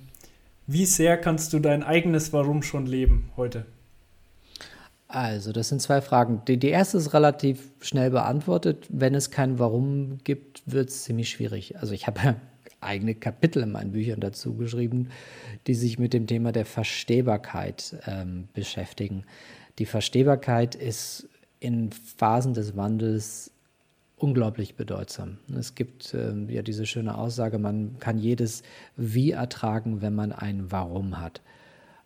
wie 0.67 0.85
sehr 0.85 1.17
kannst 1.17 1.53
du 1.53 1.59
dein 1.59 1.83
eigenes 1.83 2.33
Warum 2.33 2.63
schon 2.63 2.87
leben 2.87 3.29
heute? 3.37 3.65
Also, 5.07 5.51
das 5.51 5.69
sind 5.69 5.81
zwei 5.81 6.01
Fragen. 6.01 6.41
Die, 6.47 6.57
die 6.57 6.69
erste 6.69 6.97
ist 6.97 7.13
relativ 7.13 7.71
schnell 7.79 8.09
beantwortet. 8.09 8.87
Wenn 8.89 9.15
es 9.15 9.29
kein 9.29 9.59
Warum 9.59 10.17
gibt, 10.23 10.54
wird 10.65 10.89
es 10.89 11.03
ziemlich 11.03 11.29
schwierig. 11.29 11.77
Also, 11.77 11.93
ich 11.93 12.07
habe 12.07 12.35
eigene 12.81 13.15
Kapitel 13.15 13.63
in 13.63 13.71
meinen 13.71 13.91
Büchern 13.91 14.19
dazu 14.19 14.55
geschrieben, 14.55 15.09
die 15.67 15.73
sich 15.73 15.97
mit 15.97 16.13
dem 16.13 16.27
Thema 16.27 16.51
der 16.51 16.65
Verstehbarkeit 16.65 17.97
ähm, 18.05 18.47
beschäftigen. 18.53 19.25
Die 19.79 19.85
Verstehbarkeit 19.85 20.75
ist 20.75 21.27
in 21.59 21.91
Phasen 21.91 22.53
des 22.53 22.75
Wandels 22.75 23.51
unglaublich 24.17 24.75
bedeutsam. 24.75 25.39
Es 25.57 25.75
gibt 25.75 26.13
äh, 26.13 26.33
ja 26.47 26.61
diese 26.61 26.85
schöne 26.85 27.17
Aussage, 27.17 27.59
man 27.59 27.97
kann 27.99 28.17
jedes 28.17 28.63
Wie 28.95 29.31
ertragen, 29.31 30.01
wenn 30.01 30.15
man 30.15 30.31
ein 30.31 30.71
Warum 30.71 31.19
hat. 31.19 31.41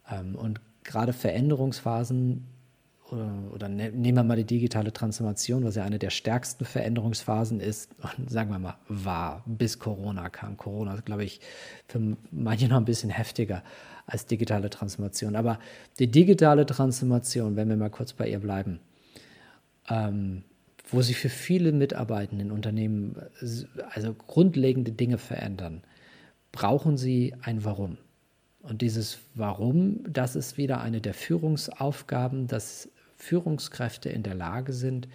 Ähm, 0.10 0.36
und 0.36 0.62
gerade 0.84 1.14
Veränderungsphasen 1.14 2.46
oder, 3.12 3.70
ne, 3.70 3.92
nehmen 3.92 4.18
wir 4.18 4.24
mal 4.24 4.36
die 4.36 4.46
digitale 4.46 4.94
Transformation, 4.94 5.64
was 5.64 5.76
ja 5.76 5.84
eine 5.84 6.00
der 6.00 6.10
stärksten 6.10 6.66
Veränderungsphasen 6.66 7.60
ist, 7.60 7.90
sagen 8.28 8.52
wir 8.52 8.60
mal, 8.60 8.78
war, 8.88 9.44
bis 9.46 9.80
Corona 9.80 10.30
kam. 10.30 10.58
Corona 10.58 10.94
ist, 10.94 11.06
glaube 11.06 11.24
ich, 11.24 11.42
für 11.88 12.18
manche 12.32 12.68
noch 12.68 12.78
ein 12.78 12.86
bisschen 12.86 13.10
heftiger 13.10 13.64
als 14.06 14.26
digitale 14.26 14.70
Transformation. 14.70 15.36
Aber 15.36 15.60
die 16.00 16.10
digitale 16.10 16.66
Transformation, 16.66 17.56
wenn 17.56 17.70
wir 17.70 17.78
mal 17.78 17.90
kurz 17.90 18.14
bei 18.14 18.28
ihr 18.28 18.40
bleiben, 18.40 18.80
ähm, 19.90 20.44
wo 20.92 21.02
sich 21.02 21.18
für 21.18 21.30
viele 21.30 21.72
Mitarbeitende 21.72 22.44
in 22.46 22.52
Unternehmen 22.52 23.16
also 23.94 24.14
grundlegende 24.14 24.92
Dinge 24.92 25.20
verändern, 25.20 25.84
brauchen 26.52 26.98
sie 26.98 27.36
ein 27.42 27.64
Warum. 27.64 27.98
Und 28.62 28.82
dieses 28.82 29.20
Warum, 29.36 30.04
das 30.12 30.36
ist 30.36 30.58
wieder 30.58 30.82
eine 30.82 31.00
der 31.00 31.14
Führungsaufgaben, 31.14 32.48
dass 32.48 32.90
Führungskräfte 33.20 34.10
in 34.10 34.24
der 34.24 34.34
Lage 34.34 34.74
sind, 34.74 35.08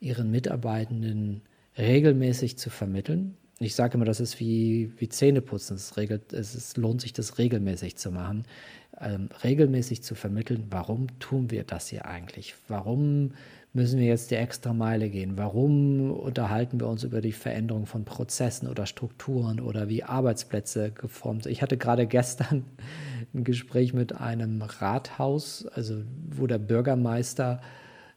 ihren 0.00 0.30
Mitarbeitenden 0.30 1.42
regelmäßig 1.76 2.56
zu 2.58 2.70
vermitteln. 2.70 3.36
Ich 3.58 3.74
sage 3.74 3.94
immer, 3.94 4.04
das 4.04 4.20
ist 4.20 4.40
wie, 4.40 4.92
wie 4.98 5.08
Zähneputzen. 5.08 5.76
Es, 5.76 5.96
regelt, 5.96 6.32
es 6.32 6.54
ist, 6.54 6.76
lohnt 6.76 7.00
sich, 7.00 7.12
das 7.12 7.38
regelmäßig 7.38 7.96
zu 7.96 8.10
machen. 8.10 8.44
Ähm, 9.00 9.28
regelmäßig 9.42 10.02
zu 10.02 10.14
vermitteln, 10.14 10.66
warum 10.70 11.18
tun 11.18 11.50
wir 11.50 11.64
das 11.64 11.88
hier 11.88 12.06
eigentlich? 12.06 12.54
Warum 12.68 13.32
müssen 13.72 13.98
wir 13.98 14.06
jetzt 14.06 14.30
die 14.30 14.36
extra 14.36 14.72
Meile 14.72 15.10
gehen? 15.10 15.36
Warum 15.36 16.12
unterhalten 16.12 16.78
wir 16.80 16.86
uns 16.86 17.02
über 17.02 17.20
die 17.20 17.32
Veränderung 17.32 17.86
von 17.86 18.04
Prozessen 18.04 18.68
oder 18.68 18.86
Strukturen 18.86 19.60
oder 19.60 19.88
wie 19.88 20.04
Arbeitsplätze 20.04 20.92
geformt 20.92 21.44
sind? 21.44 21.52
Ich 21.52 21.62
hatte 21.62 21.76
gerade 21.76 22.06
gestern 22.06 22.64
ein 23.34 23.44
Gespräch 23.44 23.92
mit 23.92 24.14
einem 24.20 24.62
Rathaus, 24.62 25.66
also 25.66 26.02
wo 26.30 26.46
der 26.46 26.58
Bürgermeister 26.58 27.60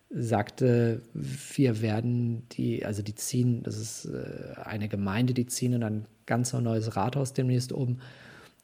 sagte, 0.10 1.02
wir 1.14 1.82
werden 1.82 2.48
die, 2.52 2.86
also 2.86 3.02
die 3.02 3.16
ziehen, 3.16 3.64
das 3.64 3.78
ist 3.78 4.06
äh, 4.06 4.60
eine 4.64 4.88
Gemeinde, 4.88 5.34
die 5.34 5.48
ziehen 5.48 5.74
in 5.74 5.84
ein 5.84 6.06
ganz 6.26 6.54
neues 6.54 6.96
Rathaus 6.96 7.34
demnächst 7.34 7.72
um. 7.72 8.00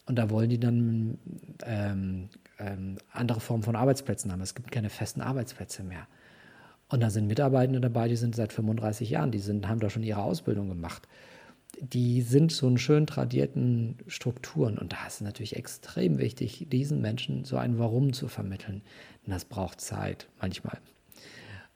Und 0.06 0.18
da 0.18 0.30
wollen 0.30 0.50
die 0.50 0.60
dann 0.60 1.18
ähm, 1.66 2.30
ähm, 2.60 2.98
andere 3.12 3.40
Formen 3.40 3.64
von 3.64 3.76
Arbeitsplätzen 3.76 4.32
haben. 4.32 4.42
Es 4.42 4.56
gibt 4.56 4.72
keine 4.72 4.90
festen 4.90 5.22
Arbeitsplätze 5.22 5.84
mehr. 5.84 6.08
Und 6.90 7.02
da 7.02 7.10
sind 7.10 7.28
Mitarbeitende 7.28 7.82
dabei, 7.82 8.08
die 8.08 8.16
sind 8.16 8.36
seit 8.36 8.54
35 8.54 9.10
Jahren, 9.10 9.32
die 9.32 9.40
sind, 9.40 9.68
haben 9.68 9.80
da 9.80 9.90
schon 9.90 10.04
ihre 10.04 10.22
Ausbildung 10.22 10.70
gemacht. 10.70 11.08
Die 11.80 12.22
sind 12.22 12.52
so 12.52 12.68
in 12.68 12.78
schön 12.78 13.08
tradierten 13.08 13.98
Strukturen. 14.08 14.78
Und 14.78 14.94
da 14.94 15.08
ist 15.08 15.16
es 15.16 15.22
natürlich 15.22 15.56
extrem 15.56 16.18
wichtig, 16.18 16.68
diesen 16.70 17.02
Menschen 17.02 17.46
so 17.46 17.58
ein 17.58 17.78
Warum 17.78 18.14
zu 18.14 18.28
vermitteln. 18.28 18.82
Und 19.26 19.32
das 19.32 19.46
braucht 19.46 19.82
Zeit 19.82 20.28
manchmal. 20.40 20.80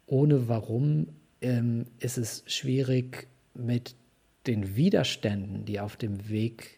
Ohne 0.05 0.47
Warum 0.47 1.07
ähm, 1.41 1.85
ist 1.99 2.17
es 2.17 2.43
schwierig, 2.47 3.27
mit 3.53 3.95
den 4.45 4.75
Widerständen, 4.75 5.65
die 5.65 5.79
auf 5.79 5.97
dem 5.97 6.29
Weg 6.29 6.76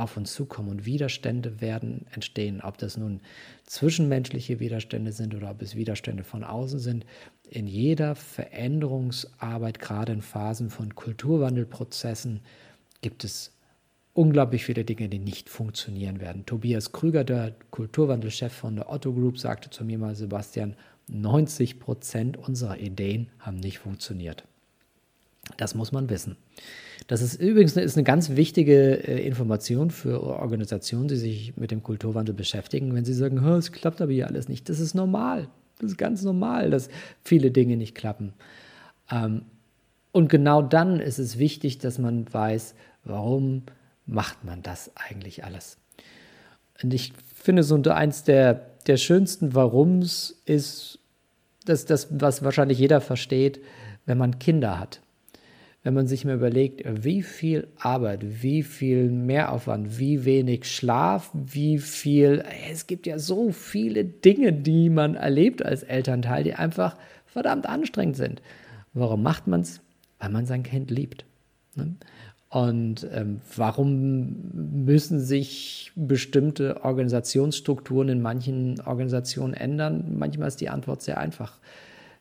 auf 0.00 0.16
uns 0.16 0.34
zukommen 0.34 0.68
und 0.68 0.86
Widerstände 0.86 1.60
werden 1.60 2.06
entstehen, 2.12 2.60
ob 2.60 2.78
das 2.78 2.96
nun 2.96 3.20
zwischenmenschliche 3.64 4.60
Widerstände 4.60 5.12
sind 5.12 5.34
oder 5.34 5.50
ob 5.50 5.62
es 5.62 5.76
Widerstände 5.76 6.24
von 6.24 6.44
außen 6.44 6.78
sind. 6.78 7.06
In 7.48 7.66
jeder 7.66 8.14
Veränderungsarbeit, 8.14 9.78
gerade 9.78 10.12
in 10.12 10.22
Phasen 10.22 10.70
von 10.70 10.94
Kulturwandelprozessen, 10.94 12.40
gibt 13.00 13.24
es 13.24 13.52
unglaublich 14.12 14.64
viele 14.64 14.84
Dinge, 14.84 15.08
die 15.08 15.18
nicht 15.18 15.48
funktionieren 15.48 16.20
werden. 16.20 16.46
Tobias 16.46 16.92
Krüger, 16.92 17.24
der 17.24 17.54
Kulturwandelchef 17.70 18.52
von 18.52 18.76
der 18.76 18.90
Otto 18.90 19.12
Group, 19.12 19.38
sagte 19.38 19.70
zu 19.70 19.84
mir 19.84 19.98
mal, 19.98 20.14
Sebastian, 20.14 20.76
90 21.08 21.80
Prozent 21.80 22.36
unserer 22.36 22.78
Ideen 22.78 23.28
haben 23.38 23.58
nicht 23.58 23.78
funktioniert. 23.78 24.44
Das 25.56 25.74
muss 25.74 25.92
man 25.92 26.10
wissen. 26.10 26.36
Das 27.06 27.22
ist 27.22 27.40
übrigens 27.40 27.76
eine, 27.76 27.84
ist 27.84 27.96
eine 27.96 28.04
ganz 28.04 28.30
wichtige 28.30 29.06
äh, 29.08 29.26
Information 29.26 29.90
für 29.90 30.22
Organisationen, 30.22 31.08
die 31.08 31.16
sich 31.16 31.56
mit 31.56 31.70
dem 31.70 31.82
Kulturwandel 31.82 32.34
beschäftigen, 32.34 32.94
wenn 32.94 33.04
sie 33.04 33.14
sagen, 33.14 33.44
es 33.44 33.72
klappt 33.72 34.00
aber 34.00 34.12
hier 34.12 34.28
alles 34.28 34.48
nicht. 34.48 34.68
Das 34.68 34.78
ist 34.78 34.94
normal. 34.94 35.48
Das 35.80 35.92
ist 35.92 35.96
ganz 35.96 36.22
normal, 36.22 36.70
dass 36.70 36.88
viele 37.24 37.50
Dinge 37.50 37.76
nicht 37.76 37.94
klappen. 37.94 38.32
Ähm, 39.10 39.42
und 40.12 40.28
genau 40.28 40.62
dann 40.62 41.00
ist 41.00 41.18
es 41.18 41.38
wichtig, 41.38 41.78
dass 41.78 41.98
man 41.98 42.32
weiß, 42.32 42.74
warum 43.04 43.62
macht 44.06 44.44
man 44.44 44.62
das 44.62 44.90
eigentlich 44.94 45.44
alles. 45.44 45.78
Und 46.82 46.92
ich 46.94 47.12
finde, 47.34 47.62
so 47.62 47.76
eins 47.90 48.24
der, 48.24 48.54
der 48.86 48.96
schönsten 48.96 49.54
Warums 49.54 50.42
ist, 50.44 50.98
dass 51.64 51.86
das, 51.86 52.08
was 52.10 52.42
wahrscheinlich 52.42 52.78
jeder 52.78 53.00
versteht, 53.00 53.60
wenn 54.06 54.18
man 54.18 54.38
Kinder 54.38 54.78
hat 54.78 55.00
wenn 55.82 55.94
man 55.94 56.06
sich 56.06 56.24
mal 56.24 56.34
überlegt, 56.34 56.82
wie 57.04 57.22
viel 57.22 57.68
Arbeit, 57.78 58.42
wie 58.42 58.62
viel 58.62 59.10
Mehraufwand, 59.10 59.98
wie 59.98 60.24
wenig 60.26 60.66
Schlaf, 60.66 61.30
wie 61.32 61.78
viel, 61.78 62.44
es 62.70 62.86
gibt 62.86 63.06
ja 63.06 63.18
so 63.18 63.50
viele 63.50 64.04
Dinge, 64.04 64.52
die 64.52 64.90
man 64.90 65.14
erlebt 65.14 65.64
als 65.64 65.82
Elternteil, 65.82 66.44
die 66.44 66.54
einfach 66.54 66.96
verdammt 67.24 67.66
anstrengend 67.66 68.16
sind. 68.16 68.42
Warum 68.92 69.22
macht 69.22 69.46
man 69.46 69.62
es? 69.62 69.80
Weil 70.18 70.30
man 70.30 70.44
sein 70.44 70.64
Kind 70.64 70.90
liebt. 70.90 71.24
Ne? 71.76 71.94
Und 72.50 73.08
ähm, 73.12 73.40
warum 73.56 74.84
müssen 74.84 75.20
sich 75.20 75.92
bestimmte 75.94 76.84
Organisationsstrukturen 76.84 78.08
in 78.08 78.20
manchen 78.20 78.80
Organisationen 78.80 79.54
ändern? 79.54 80.16
Manchmal 80.18 80.48
ist 80.48 80.60
die 80.60 80.68
Antwort 80.68 81.00
sehr 81.00 81.18
einfach. 81.18 81.58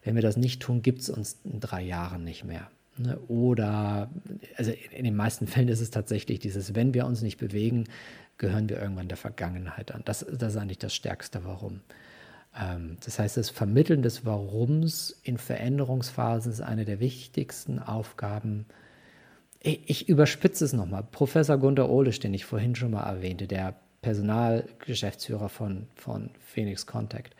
Wenn 0.03 0.15
wir 0.15 0.21
das 0.21 0.37
nicht 0.37 0.61
tun, 0.61 0.81
gibt 0.81 1.01
es 1.01 1.09
uns 1.09 1.39
in 1.43 1.59
drei 1.59 1.81
Jahren 1.81 2.23
nicht 2.23 2.45
mehr. 2.45 2.69
Ne? 2.99 3.17
Oder, 3.27 4.09
also 4.57 4.71
in 4.91 5.05
den 5.05 5.15
meisten 5.15 5.47
Fällen 5.47 5.69
ist 5.69 5.79
es 5.79 5.89
tatsächlich 5.89 6.39
dieses, 6.39 6.75
wenn 6.75 6.93
wir 6.93 7.05
uns 7.05 7.21
nicht 7.21 7.37
bewegen, 7.37 7.85
gehören 8.37 8.69
wir 8.69 8.81
irgendwann 8.81 9.07
der 9.07 9.17
Vergangenheit 9.17 9.93
an. 9.93 10.01
Das, 10.05 10.25
das 10.29 10.53
ist 10.53 10.57
eigentlich 10.57 10.79
das 10.79 10.93
Stärkste 10.93 11.45
Warum. 11.45 11.81
Ähm, 12.57 12.97
das 13.03 13.19
heißt, 13.19 13.37
das 13.37 13.49
Vermitteln 13.49 14.01
des 14.01 14.25
Warums 14.25 15.19
in 15.23 15.37
Veränderungsphasen 15.37 16.51
ist 16.51 16.61
eine 16.61 16.85
der 16.85 16.99
wichtigsten 16.99 17.79
Aufgaben. 17.79 18.65
Ich, 19.61 19.89
ich 19.89 20.09
überspitze 20.09 20.65
es 20.65 20.73
nochmal. 20.73 21.03
Professor 21.03 21.57
Gunter 21.57 21.89
Ohlisch, 21.89 22.19
den 22.19 22.33
ich 22.33 22.45
vorhin 22.45 22.75
schon 22.75 22.91
mal 22.91 23.03
erwähnte, 23.03 23.47
der 23.47 23.75
Personalgeschäftsführer 24.01 25.49
von, 25.49 25.87
von 25.95 26.31
Phoenix 26.39 26.85
Contact, 26.85 27.35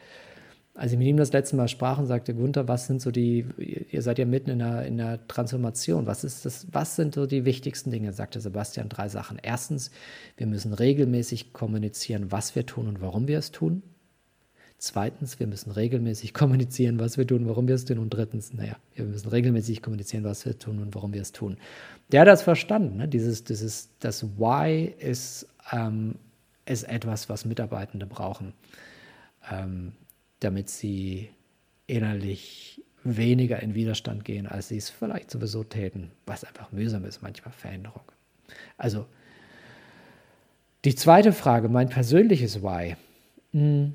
als 0.80 0.94
ich 0.94 0.98
mit 0.98 1.08
ihm 1.08 1.18
das 1.18 1.34
letzte 1.34 1.58
Mal 1.58 1.68
sprach 1.68 2.02
sagte, 2.06 2.34
Gunther, 2.34 2.70
was 2.70 2.88
sind 2.88 3.02
so 3.02 3.12
die, 3.12 3.46
ihr 3.92 4.02
seid 4.02 4.18
ja 4.18 4.24
mitten 4.24 4.50
in 4.50 4.62
einer, 4.62 4.86
in 4.86 5.00
einer 5.02 5.28
Transformation, 5.28 6.06
was 6.06 6.24
ist 6.24 6.46
das, 6.46 6.68
was 6.72 6.96
sind 6.96 7.16
so 7.16 7.26
die 7.26 7.44
wichtigsten 7.44 7.92
Dinge, 7.92 8.14
sagte 8.14 8.40
Sebastian, 8.40 8.88
drei 8.88 9.10
Sachen. 9.10 9.40
Erstens, 9.44 9.92
wir 10.38 10.48
müssen 10.48 10.74
regelmäßig 10.74 11.52
kommunizieren, 11.52 12.32
was 12.32 12.56
wir 12.56 12.66
tun 12.66 12.88
und 12.88 13.02
warum 13.02 13.28
wir 13.28 13.40
es 13.40 13.52
tun. 13.52 13.84
Zweitens, 14.78 15.38
wir 15.42 15.48
müssen 15.48 15.72
regelmäßig 15.72 16.34
kommunizieren, 16.34 16.98
was 16.98 17.18
wir 17.18 17.28
tun, 17.28 17.46
warum 17.46 17.68
wir 17.68 17.76
es 17.76 17.84
tun. 17.84 17.98
Und 18.00 18.12
drittens, 18.12 18.54
naja, 18.54 18.78
wir 18.96 19.04
müssen 19.04 19.28
regelmäßig 19.28 19.82
kommunizieren, 19.82 20.24
was 20.24 20.46
wir 20.46 20.58
tun 20.58 20.80
und 20.80 20.96
warum 20.96 21.14
wir 21.14 21.22
es 21.22 21.34
tun. 21.34 21.58
Der 22.14 22.22
hat 22.22 22.30
das 22.30 22.42
verstanden. 22.42 22.96
Ne? 22.96 23.10
Dieses, 23.10 23.44
dieses, 23.44 23.90
das 24.00 24.24
Why 24.38 24.96
ist, 24.98 25.46
ähm, 25.74 26.16
ist 26.66 26.84
etwas, 26.84 27.28
was 27.28 27.44
Mitarbeitende 27.44 28.06
brauchen, 28.06 28.54
ähm, 29.52 29.92
damit 30.40 30.70
sie 30.70 31.30
innerlich 31.88 32.82
weniger 33.04 33.62
in 33.62 33.76
Widerstand 33.76 34.26
gehen, 34.26 34.48
als 34.48 34.70
sie 34.70 34.78
es 34.78 34.90
vielleicht 34.90 35.32
sowieso 35.32 35.64
täten, 35.64 36.12
was 36.26 36.44
einfach 36.44 36.72
mühsam 36.72 37.06
ist, 37.06 37.22
manchmal 37.22 37.54
Veränderung. 37.54 38.04
Also, 38.78 39.06
die 40.86 40.96
zweite 40.96 41.34
Frage, 41.34 41.70
mein 41.70 41.90
persönliches 41.90 42.62
Why. 42.62 42.96
Hm. 43.52 43.94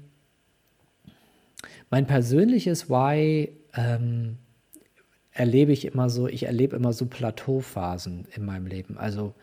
Mein 1.90 2.06
persönliches 2.06 2.90
Why 2.90 3.50
ähm, 3.74 4.38
erlebe 5.32 5.72
ich 5.72 5.84
immer 5.84 6.10
so, 6.10 6.28
ich 6.28 6.44
erlebe 6.44 6.76
immer 6.76 6.92
so 6.92 7.06
Plateauphasen 7.06 8.26
in 8.34 8.44
meinem 8.44 8.66
Leben. 8.66 8.98
Also, 8.98 9.34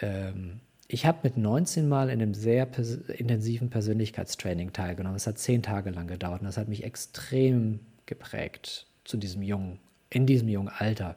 ähm, 0.00 0.60
ich 0.92 1.06
habe 1.06 1.20
mit 1.22 1.38
19 1.38 1.88
Mal 1.88 2.10
in 2.10 2.20
einem 2.20 2.34
sehr 2.34 2.66
pers 2.66 2.96
intensiven 3.16 3.70
Persönlichkeitstraining 3.70 4.74
teilgenommen. 4.74 5.16
Es 5.16 5.26
hat 5.26 5.38
zehn 5.38 5.62
Tage 5.62 5.88
lang 5.88 6.06
gedauert 6.06 6.42
und 6.42 6.46
das 6.46 6.58
hat 6.58 6.68
mich 6.68 6.84
extrem 6.84 7.80
geprägt 8.04 8.86
zu 9.04 9.16
diesem 9.16 9.42
jungen, 9.42 9.78
in 10.10 10.26
diesem 10.26 10.48
jungen 10.48 10.68
Alter. 10.68 11.16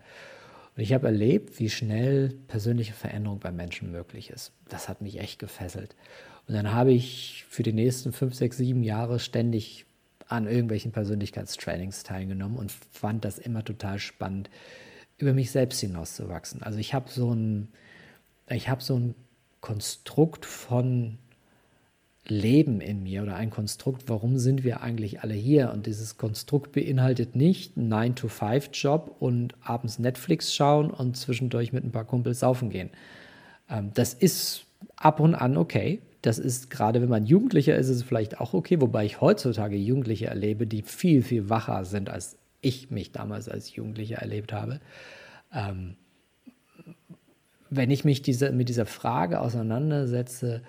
Und 0.78 0.84
ich 0.84 0.93
habe 0.93 1.07
erlebt, 1.07 1.59
wie 1.59 1.69
schnell 1.69 2.30
persönliche 2.47 2.93
Veränderung 2.93 3.39
bei 3.39 3.51
Menschen 3.51 3.91
möglich 3.91 4.30
ist. 4.30 4.53
Das 4.69 4.88
hat 4.88 5.01
mich 5.01 5.19
echt 5.19 5.39
gefesselt. 5.39 5.93
Und 6.47 6.53
dann 6.53 6.71
habe 6.71 6.93
ich 6.93 7.43
für 7.49 7.63
die 7.63 7.73
nächsten 7.73 8.13
fünf, 8.13 8.34
sechs, 8.34 8.55
sieben 8.55 8.82
Jahre 8.82 9.19
ständig 9.19 9.86
an 10.30 10.47
irgendwelchen 10.47 10.93
Persönlichkeitstrainings 10.93 12.03
teilgenommen 12.03 12.57
und 12.57 12.71
fand 12.71 13.26
das 13.26 13.39
immer 13.39 13.65
total 13.65 13.99
spannend, 13.99 14.49
über 15.17 15.34
mich 15.34 15.51
selbst 15.51 15.82
hinauszuwachsen. 15.82 16.63
Also 16.63 16.80
ich 16.80 16.93
habe 16.93 17.09
so 17.09 17.34
ein, 17.34 17.67
ich 18.47 18.69
habe 18.69 18.82
so 18.82 18.97
ein 18.97 19.15
Konstrukt 19.66 20.45
von 20.45 21.18
Leben 22.28 22.82
in 22.82 23.01
mir 23.01 23.24
oder 23.24 23.36
ein 23.36 23.49
Konstrukt, 23.49 24.03
warum 24.05 24.38
sind 24.38 24.63
wir 24.63 24.82
eigentlich 24.82 25.22
alle 25.22 25.34
hier? 25.34 25.72
Und 25.74 25.88
dieses 25.88 26.18
Konstrukt 26.18 26.72
beinhaltet 26.72 27.36
nicht 27.36 27.76
einen 27.76 27.91
9-to-5-Job 27.91 29.16
und 29.20 29.55
abends 29.63 29.97
Netflix 29.97 30.53
schauen 30.53 30.91
und 30.91 31.18
zwischendurch 31.18 31.74
mit 31.74 31.84
ein 31.84 31.91
paar 31.91 32.05
Kumpels 32.05 32.41
saufen 32.41 32.70
gehen. 32.70 32.91
Ähm, 33.68 33.89
das 33.95 34.13
ist 34.13 34.68
ab 34.97 35.20
und 35.20 35.34
an 35.34 35.57
okay. 35.57 35.99
Das 36.22 36.38
ist 36.38 36.70
gerade, 36.70 37.01
wenn 37.01 37.09
man 37.09 37.26
Jugendlicher 37.26 37.76
ist, 37.76 37.89
ist 37.89 37.97
es 37.97 38.03
vielleicht 38.03 38.39
auch 38.39 38.53
okay, 38.53 38.80
wobei 38.82 39.05
ich 39.05 39.20
heutzutage 39.20 39.78
Jugendliche 39.78 40.28
erlebe, 40.28 40.68
die 40.68 40.84
viel, 40.84 41.24
viel 41.24 41.49
wacher 41.49 41.86
sind, 41.86 42.11
als 42.11 42.38
ich 42.61 42.91
mich 42.91 43.13
damals 43.13 43.49
als 43.49 43.76
Jugendlicher 43.76 44.18
erlebt 44.18 44.53
habe. 44.53 44.80
Ähm, 45.51 45.95
wenn 47.70 47.91
ich 47.91 48.05
mich 48.05 48.22
diese, 48.22 48.51
mit 48.51 48.70
dieser 48.70 48.86
Frage 48.86 49.41
auseinandersetze, 49.41 50.61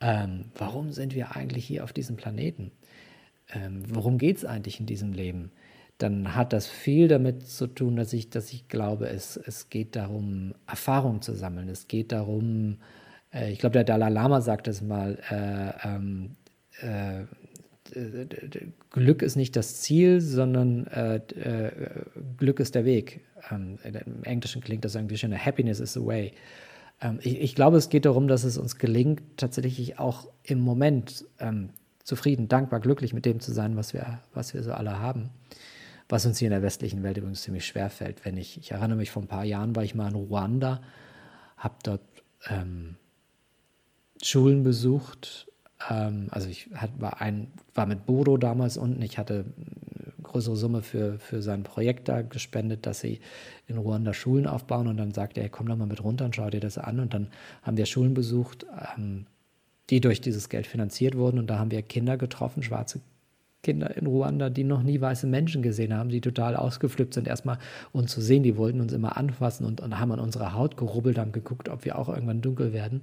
ähm, 0.00 0.46
warum 0.54 0.92
sind 0.92 1.14
wir 1.14 1.36
eigentlich 1.36 1.64
hier 1.66 1.84
auf 1.84 1.92
diesem 1.92 2.16
Planeten? 2.16 2.70
Ähm, 3.52 3.82
worum 3.88 4.18
geht 4.18 4.38
es 4.38 4.44
eigentlich 4.44 4.80
in 4.80 4.86
diesem 4.86 5.12
Leben? 5.12 5.50
Dann 5.98 6.34
hat 6.34 6.52
das 6.52 6.66
viel 6.66 7.08
damit 7.08 7.46
zu 7.46 7.66
tun, 7.66 7.96
dass 7.96 8.12
ich, 8.12 8.30
dass 8.30 8.52
ich 8.52 8.68
glaube, 8.68 9.08
es, 9.08 9.36
es 9.36 9.68
geht 9.68 9.96
darum, 9.96 10.54
Erfahrung 10.66 11.20
zu 11.20 11.34
sammeln. 11.34 11.68
Es 11.68 11.88
geht 11.88 12.12
darum, 12.12 12.78
äh, 13.32 13.52
ich 13.52 13.58
glaube, 13.58 13.74
der 13.74 13.84
Dalai 13.84 14.08
Lama 14.08 14.40
sagt 14.40 14.68
es 14.68 14.80
mal, 14.80 15.18
äh, 15.30 15.88
ähm, 15.88 16.36
äh, 16.80 17.24
Glück 18.90 19.22
ist 19.22 19.36
nicht 19.36 19.56
das 19.56 19.80
Ziel, 19.80 20.20
sondern 20.20 20.86
äh, 20.88 21.16
äh, 21.16 21.90
Glück 22.36 22.60
ist 22.60 22.74
der 22.74 22.84
Weg. 22.84 23.24
Ähm, 23.50 23.78
Im 23.82 24.22
Englischen 24.24 24.60
klingt 24.60 24.84
das 24.84 24.94
irgendwie 24.94 25.16
schöner. 25.16 25.38
Happiness 25.38 25.80
is 25.80 25.94
the 25.94 26.04
way. 26.04 26.32
Ähm, 27.00 27.18
ich, 27.22 27.40
ich, 27.40 27.54
glaube, 27.54 27.76
es 27.76 27.88
geht 27.88 28.04
darum, 28.04 28.28
dass 28.28 28.44
es 28.44 28.58
uns 28.58 28.76
gelingt, 28.76 29.22
tatsächlich 29.36 29.98
auch 29.98 30.28
im 30.42 30.60
Moment 30.60 31.24
ähm, 31.38 31.70
zufrieden, 32.04 32.48
dankbar, 32.48 32.80
glücklich 32.80 33.12
mit 33.12 33.24
dem 33.24 33.40
zu 33.40 33.52
sein, 33.52 33.76
was 33.76 33.94
wir, 33.94 34.20
was 34.34 34.54
wir 34.54 34.62
so 34.62 34.72
alle 34.72 34.98
haben. 34.98 35.30
Was 36.08 36.26
uns 36.26 36.38
hier 36.38 36.48
in 36.48 36.52
der 36.52 36.62
westlichen 36.62 37.02
Welt 37.02 37.16
übrigens 37.16 37.42
ziemlich 37.42 37.64
schwer 37.64 37.88
fällt. 37.88 38.24
Wenn 38.24 38.36
ich, 38.36 38.58
ich 38.58 38.72
erinnere 38.72 38.96
mich, 38.96 39.10
vor 39.10 39.22
ein 39.22 39.28
paar 39.28 39.44
Jahren 39.44 39.76
war 39.76 39.84
ich 39.84 39.94
mal 39.94 40.08
in 40.08 40.16
Ruanda, 40.16 40.82
habe 41.56 41.74
dort 41.82 42.02
ähm, 42.48 42.96
Schulen 44.22 44.62
besucht 44.64 45.46
ähm, 45.88 46.28
also 46.30 46.48
ich 46.48 46.68
hat, 46.74 46.90
war, 46.98 47.20
ein, 47.20 47.48
war 47.74 47.86
mit 47.86 48.06
Bodo 48.06 48.36
damals 48.36 48.76
unten. 48.76 49.00
Ich 49.02 49.18
hatte 49.18 49.44
eine 49.56 50.22
größere 50.22 50.56
Summe 50.56 50.82
für, 50.82 51.18
für 51.18 51.42
sein 51.42 51.62
Projekt 51.62 52.08
da 52.08 52.22
gespendet, 52.22 52.86
dass 52.86 53.00
sie 53.00 53.20
in 53.66 53.78
Ruanda 53.78 54.12
Schulen 54.12 54.46
aufbauen. 54.46 54.88
Und 54.88 54.96
dann 54.96 55.12
sagte 55.12 55.40
er, 55.40 55.48
komm 55.48 55.68
doch 55.68 55.76
mal 55.76 55.86
mit 55.86 56.02
runter 56.02 56.24
und 56.24 56.36
schau 56.36 56.50
dir 56.50 56.60
das 56.60 56.78
an. 56.78 57.00
Und 57.00 57.14
dann 57.14 57.28
haben 57.62 57.76
wir 57.76 57.86
Schulen 57.86 58.14
besucht, 58.14 58.66
ähm, 58.96 59.26
die 59.88 60.00
durch 60.00 60.20
dieses 60.20 60.48
Geld 60.48 60.66
finanziert 60.66 61.16
wurden. 61.16 61.38
Und 61.38 61.48
da 61.48 61.58
haben 61.58 61.70
wir 61.70 61.82
Kinder 61.82 62.16
getroffen, 62.16 62.62
schwarze 62.62 63.00
Kinder 63.62 63.94
in 63.94 64.06
Ruanda, 64.06 64.48
die 64.48 64.64
noch 64.64 64.82
nie 64.82 65.00
weiße 65.00 65.26
Menschen 65.26 65.62
gesehen 65.62 65.92
haben, 65.92 66.08
die 66.08 66.22
total 66.22 66.56
ausgeflippt 66.56 67.12
sind, 67.12 67.28
erstmal 67.28 67.58
uns 67.92 68.10
zu 68.10 68.22
sehen. 68.22 68.42
Die 68.42 68.56
wollten 68.56 68.80
uns 68.80 68.92
immer 68.92 69.18
anfassen 69.18 69.66
und, 69.66 69.82
und 69.82 69.98
haben 69.98 70.12
an 70.12 70.20
unserer 70.20 70.54
Haut 70.54 70.78
gerubbelt, 70.78 71.18
haben 71.18 71.32
geguckt, 71.32 71.68
ob 71.68 71.84
wir 71.84 71.98
auch 71.98 72.08
irgendwann 72.08 72.40
dunkel 72.40 72.72
werden. 72.72 73.02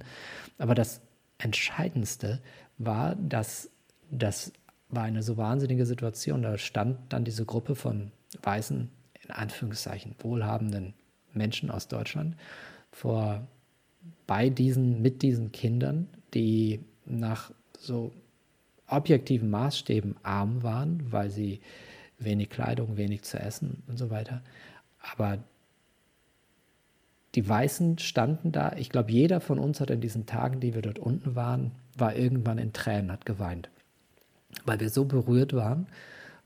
Aber 0.58 0.74
das 0.74 1.00
Entscheidendste 1.38 2.40
war, 2.78 3.16
dass 3.16 3.70
das 4.10 4.52
war 4.88 5.02
eine 5.02 5.22
so 5.22 5.36
wahnsinnige 5.36 5.84
Situation. 5.84 6.42
Da 6.42 6.56
stand 6.56 7.12
dann 7.12 7.24
diese 7.24 7.44
Gruppe 7.44 7.74
von 7.74 8.10
weißen, 8.42 8.90
in 9.22 9.30
Anführungszeichen, 9.30 10.14
wohlhabenden 10.20 10.94
Menschen 11.32 11.70
aus 11.70 11.88
Deutschland 11.88 12.36
vor 12.90 13.46
bei 14.26 14.48
diesen, 14.48 15.02
mit 15.02 15.22
diesen 15.22 15.52
Kindern, 15.52 16.08
die 16.34 16.80
nach 17.04 17.52
so 17.78 18.12
objektiven 18.86 19.50
Maßstäben 19.50 20.16
arm 20.22 20.62
waren, 20.62 21.12
weil 21.12 21.30
sie 21.30 21.60
wenig 22.18 22.48
Kleidung, 22.50 22.96
wenig 22.96 23.22
zu 23.22 23.38
essen 23.38 23.82
und 23.86 23.98
so 23.98 24.10
weiter. 24.10 24.42
Aber 25.00 25.38
die 27.34 27.48
Weißen 27.48 27.98
standen 27.98 28.52
da. 28.52 28.72
Ich 28.76 28.90
glaube, 28.90 29.12
jeder 29.12 29.40
von 29.40 29.58
uns 29.58 29.80
hat 29.80 29.90
in 29.90 30.00
diesen 30.00 30.26
Tagen, 30.26 30.60
die 30.60 30.74
wir 30.74 30.82
dort 30.82 30.98
unten 30.98 31.34
waren, 31.34 31.72
war 31.96 32.16
irgendwann 32.16 32.58
in 32.58 32.72
Tränen, 32.72 33.12
hat 33.12 33.26
geweint. 33.26 33.70
Weil 34.64 34.80
wir 34.80 34.90
so 34.90 35.04
berührt 35.04 35.52
waren 35.52 35.86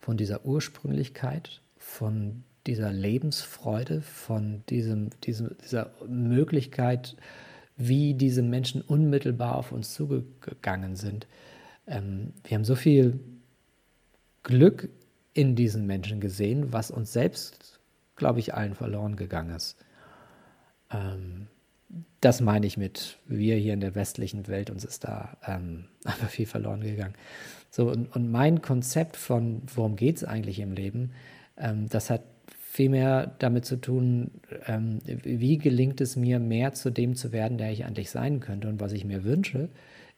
von 0.00 0.16
dieser 0.16 0.44
Ursprünglichkeit, 0.44 1.60
von 1.76 2.42
dieser 2.66 2.92
Lebensfreude, 2.92 4.00
von 4.02 4.62
diesem, 4.68 5.10
diesem, 5.24 5.56
dieser 5.62 5.90
Möglichkeit, 6.06 7.16
wie 7.76 8.14
diese 8.14 8.42
Menschen 8.42 8.82
unmittelbar 8.82 9.56
auf 9.56 9.72
uns 9.72 9.94
zugegangen 9.94 10.96
sind. 10.96 11.26
Ähm, 11.86 12.32
wir 12.44 12.56
haben 12.56 12.64
so 12.64 12.74
viel 12.74 13.18
Glück 14.42 14.88
in 15.34 15.56
diesen 15.56 15.86
Menschen 15.86 16.20
gesehen, 16.20 16.72
was 16.72 16.90
uns 16.90 17.12
selbst, 17.12 17.80
glaube 18.16 18.40
ich, 18.40 18.54
allen 18.54 18.74
verloren 18.74 19.16
gegangen 19.16 19.54
ist. 19.54 19.76
Ähm, 20.92 21.48
das 22.20 22.40
meine 22.40 22.66
ich 22.66 22.76
mit 22.76 23.18
wir 23.26 23.56
hier 23.56 23.74
in 23.74 23.80
der 23.80 23.94
westlichen 23.94 24.46
Welt, 24.48 24.70
uns 24.70 24.84
ist 24.84 25.04
da 25.04 25.36
ähm, 25.46 25.84
aber 26.04 26.28
viel 26.28 26.46
verloren 26.46 26.80
gegangen. 26.80 27.14
So, 27.70 27.90
und, 27.90 28.14
und 28.14 28.30
mein 28.30 28.62
Konzept 28.62 29.16
von, 29.16 29.62
worum 29.74 29.96
geht 29.96 30.16
es 30.16 30.24
eigentlich 30.24 30.58
im 30.58 30.72
Leben, 30.72 31.12
ähm, 31.56 31.88
das 31.88 32.10
hat 32.10 32.22
viel 32.60 32.88
mehr 32.88 33.34
damit 33.38 33.66
zu 33.66 33.76
tun, 33.76 34.30
ähm, 34.66 35.00
wie 35.04 35.58
gelingt 35.58 36.00
es 36.00 36.16
mir, 36.16 36.38
mehr 36.38 36.72
zu 36.72 36.90
dem 36.90 37.14
zu 37.14 37.30
werden, 37.30 37.58
der 37.58 37.70
ich 37.70 37.84
eigentlich 37.84 38.10
sein 38.10 38.40
könnte. 38.40 38.68
Und 38.68 38.80
was 38.80 38.92
ich 38.92 39.04
mir 39.04 39.24
wünsche, 39.24 39.68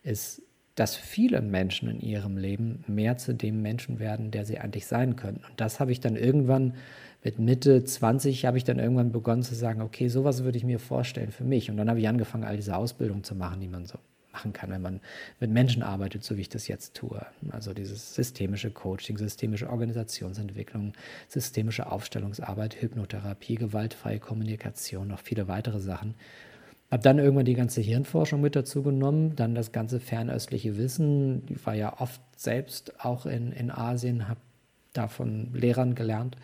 ist, 0.04 0.40
dass 0.74 0.96
viele 0.96 1.40
Menschen 1.40 1.88
in 1.88 2.00
ihrem 2.00 2.36
Leben 2.36 2.84
mehr 2.86 3.16
zu 3.16 3.34
dem 3.34 3.62
Menschen 3.62 3.98
werden, 3.98 4.30
der 4.30 4.44
sie 4.44 4.58
eigentlich 4.58 4.86
sein 4.86 5.16
können. 5.16 5.40
Und 5.48 5.60
das 5.60 5.80
habe 5.80 5.92
ich 5.92 6.00
dann 6.00 6.16
irgendwann 6.16 6.74
mit 7.24 7.38
Mitte 7.38 7.82
20 7.82 8.44
habe 8.44 8.58
ich 8.58 8.64
dann 8.64 8.78
irgendwann 8.78 9.10
begonnen 9.10 9.42
zu 9.42 9.54
sagen, 9.54 9.80
okay, 9.80 10.08
sowas 10.08 10.44
würde 10.44 10.58
ich 10.58 10.64
mir 10.64 10.78
vorstellen 10.78 11.32
für 11.32 11.44
mich. 11.44 11.70
Und 11.70 11.78
dann 11.78 11.88
habe 11.88 11.98
ich 11.98 12.06
angefangen, 12.06 12.44
all 12.44 12.56
diese 12.56 12.76
Ausbildungen 12.76 13.24
zu 13.24 13.34
machen, 13.34 13.60
die 13.60 13.68
man 13.68 13.86
so 13.86 13.98
machen 14.34 14.52
kann, 14.52 14.70
wenn 14.70 14.82
man 14.82 15.00
mit 15.40 15.50
Menschen 15.50 15.82
arbeitet, 15.82 16.22
so 16.22 16.36
wie 16.36 16.42
ich 16.42 16.48
das 16.50 16.68
jetzt 16.68 16.94
tue. 16.94 17.24
Also 17.50 17.72
dieses 17.72 18.14
systemische 18.14 18.70
Coaching, 18.70 19.16
systemische 19.16 19.70
Organisationsentwicklung, 19.70 20.92
systemische 21.28 21.90
Aufstellungsarbeit, 21.90 22.82
Hypnotherapie, 22.82 23.54
gewaltfreie 23.54 24.18
Kommunikation, 24.18 25.08
noch 25.08 25.20
viele 25.20 25.48
weitere 25.48 25.80
Sachen. 25.80 26.14
Habe 26.94 27.02
dann 27.02 27.18
irgendwann 27.18 27.44
die 27.44 27.54
ganze 27.54 27.80
Hirnforschung 27.80 28.40
mit 28.40 28.54
dazu 28.54 28.84
genommen, 28.84 29.34
dann 29.34 29.56
das 29.56 29.72
ganze 29.72 29.98
fernöstliche 29.98 30.76
Wissen. 30.76 31.42
Ich 31.50 31.66
war 31.66 31.74
ja 31.74 32.00
oft 32.00 32.20
selbst 32.36 33.04
auch 33.04 33.26
in, 33.26 33.50
in 33.50 33.72
Asien, 33.72 34.28
habe 34.28 34.38
da 34.92 35.08
von 35.08 35.52
Lehrern 35.52 35.96
gelernt 35.96 36.36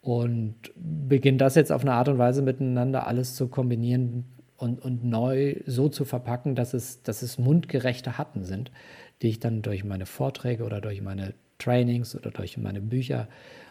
und 0.00 0.56
beginne 0.74 1.38
das 1.38 1.54
jetzt 1.54 1.70
auf 1.70 1.82
eine 1.82 1.92
Art 1.92 2.08
und 2.08 2.18
Weise 2.18 2.42
miteinander 2.42 3.06
alles 3.06 3.36
zu 3.36 3.46
kombinieren, 3.46 4.24
und, 4.56 4.82
und 4.84 5.04
neu 5.04 5.54
so 5.66 5.88
zu 5.88 6.04
verpacken, 6.04 6.56
dass 6.56 6.74
es, 6.74 7.04
dass 7.04 7.22
es 7.22 7.38
mundgerechte 7.38 8.18
Hatten 8.18 8.44
sind, 8.44 8.72
die 9.22 9.28
ich 9.28 9.38
dann 9.38 9.62
durch 9.62 9.84
meine 9.84 10.04
Vorträge 10.04 10.64
oder 10.64 10.80
durch 10.80 11.00
meine 11.00 11.32
Trainings 11.58 12.16
oder 12.16 12.32
durch 12.32 12.58
meine 12.58 12.80
Bücher 12.80 13.28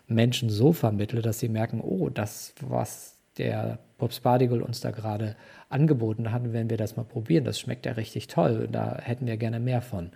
Menschen 0.08 0.50
so 0.50 0.72
vermittle, 0.72 1.22
dass 1.22 1.40
sie 1.40 1.50
merken, 1.50 1.82
oh, 1.82 2.10
das, 2.10 2.56
was 2.62 3.19
der 3.40 3.80
Bob 3.98 4.14
Spardigol 4.14 4.62
uns 4.62 4.80
da 4.82 4.92
gerade 4.92 5.36
angeboten 5.70 6.32
hat, 6.32 6.54
wenn 6.54 6.70
wir 6.70 6.78
das 6.78 6.96
mal 6.96 7.04
probieren, 7.04 7.44
das 7.44 7.60
schmeckt 7.60 7.86
ja 7.86 7.94
richtig 7.94 8.28
toll, 8.28 8.68
da 8.72 8.98
hätten 9.02 9.26
wir 9.26 9.38
gerne 9.38 9.60
mehr 9.60 9.82
von. 9.82 10.12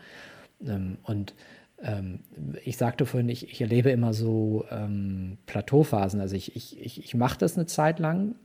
Ähm, 0.65 0.97
und 1.03 1.33
ähm, 1.81 2.19
ich 2.63 2.77
sagte 2.77 3.05
vorhin, 3.05 3.29
ich, 3.29 3.49
ich 3.51 3.61
erlebe 3.61 3.91
immer 3.91 4.13
so 4.13 4.65
ähm, 4.71 5.37
Plateauphasen. 5.45 6.21
Also 6.21 6.35
ich, 6.35 6.55
ich, 6.55 6.79
ich, 6.79 7.03
ich 7.03 7.15
mache 7.15 7.37
das 7.37 7.57
eine 7.57 7.65
Zeit 7.65 7.99
lang, 7.99 8.35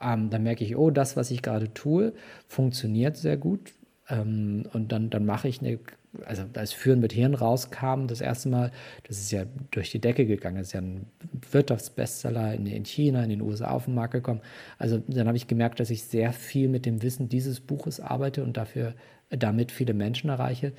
ähm, 0.00 0.30
dann 0.30 0.42
merke 0.42 0.64
ich, 0.64 0.76
oh, 0.76 0.90
das, 0.90 1.16
was 1.16 1.30
ich 1.30 1.42
gerade 1.42 1.72
tue, 1.72 2.12
funktioniert 2.48 3.16
sehr 3.16 3.36
gut. 3.36 3.72
Ähm, 4.08 4.66
und 4.72 4.92
dann, 4.92 5.10
dann 5.10 5.24
mache 5.24 5.48
ich 5.48 5.60
eine, 5.60 5.78
also 6.24 6.44
als 6.54 6.72
Führen 6.72 7.00
mit 7.00 7.12
Hirn 7.12 7.34
rauskam, 7.34 8.06
das 8.06 8.20
erste 8.20 8.48
Mal, 8.48 8.70
das 9.06 9.18
ist 9.18 9.30
ja 9.32 9.44
durch 9.70 9.90
die 9.90 10.00
Decke 10.00 10.26
gegangen, 10.26 10.58
das 10.58 10.68
ist 10.68 10.72
ja 10.72 10.80
ein 10.80 11.06
Wirtschaftsbestseller 11.50 12.54
in, 12.54 12.66
in 12.66 12.84
China, 12.84 13.22
in 13.22 13.30
den 13.30 13.40
USA 13.40 13.70
auf 13.70 13.86
den 13.86 13.94
Markt 13.94 14.12
gekommen. 14.14 14.40
Also 14.78 15.02
dann 15.06 15.26
habe 15.26 15.36
ich 15.36 15.46
gemerkt, 15.46 15.80
dass 15.80 15.90
ich 15.90 16.04
sehr 16.04 16.32
viel 16.32 16.68
mit 16.68 16.86
dem 16.86 17.02
Wissen 17.02 17.28
dieses 17.28 17.60
Buches 17.60 18.00
arbeite 18.00 18.42
und 18.42 18.56
dafür 18.56 18.94
damit 19.30 19.72
viele 19.72 19.94
Menschen 19.94 20.30
erreiche. 20.30 20.72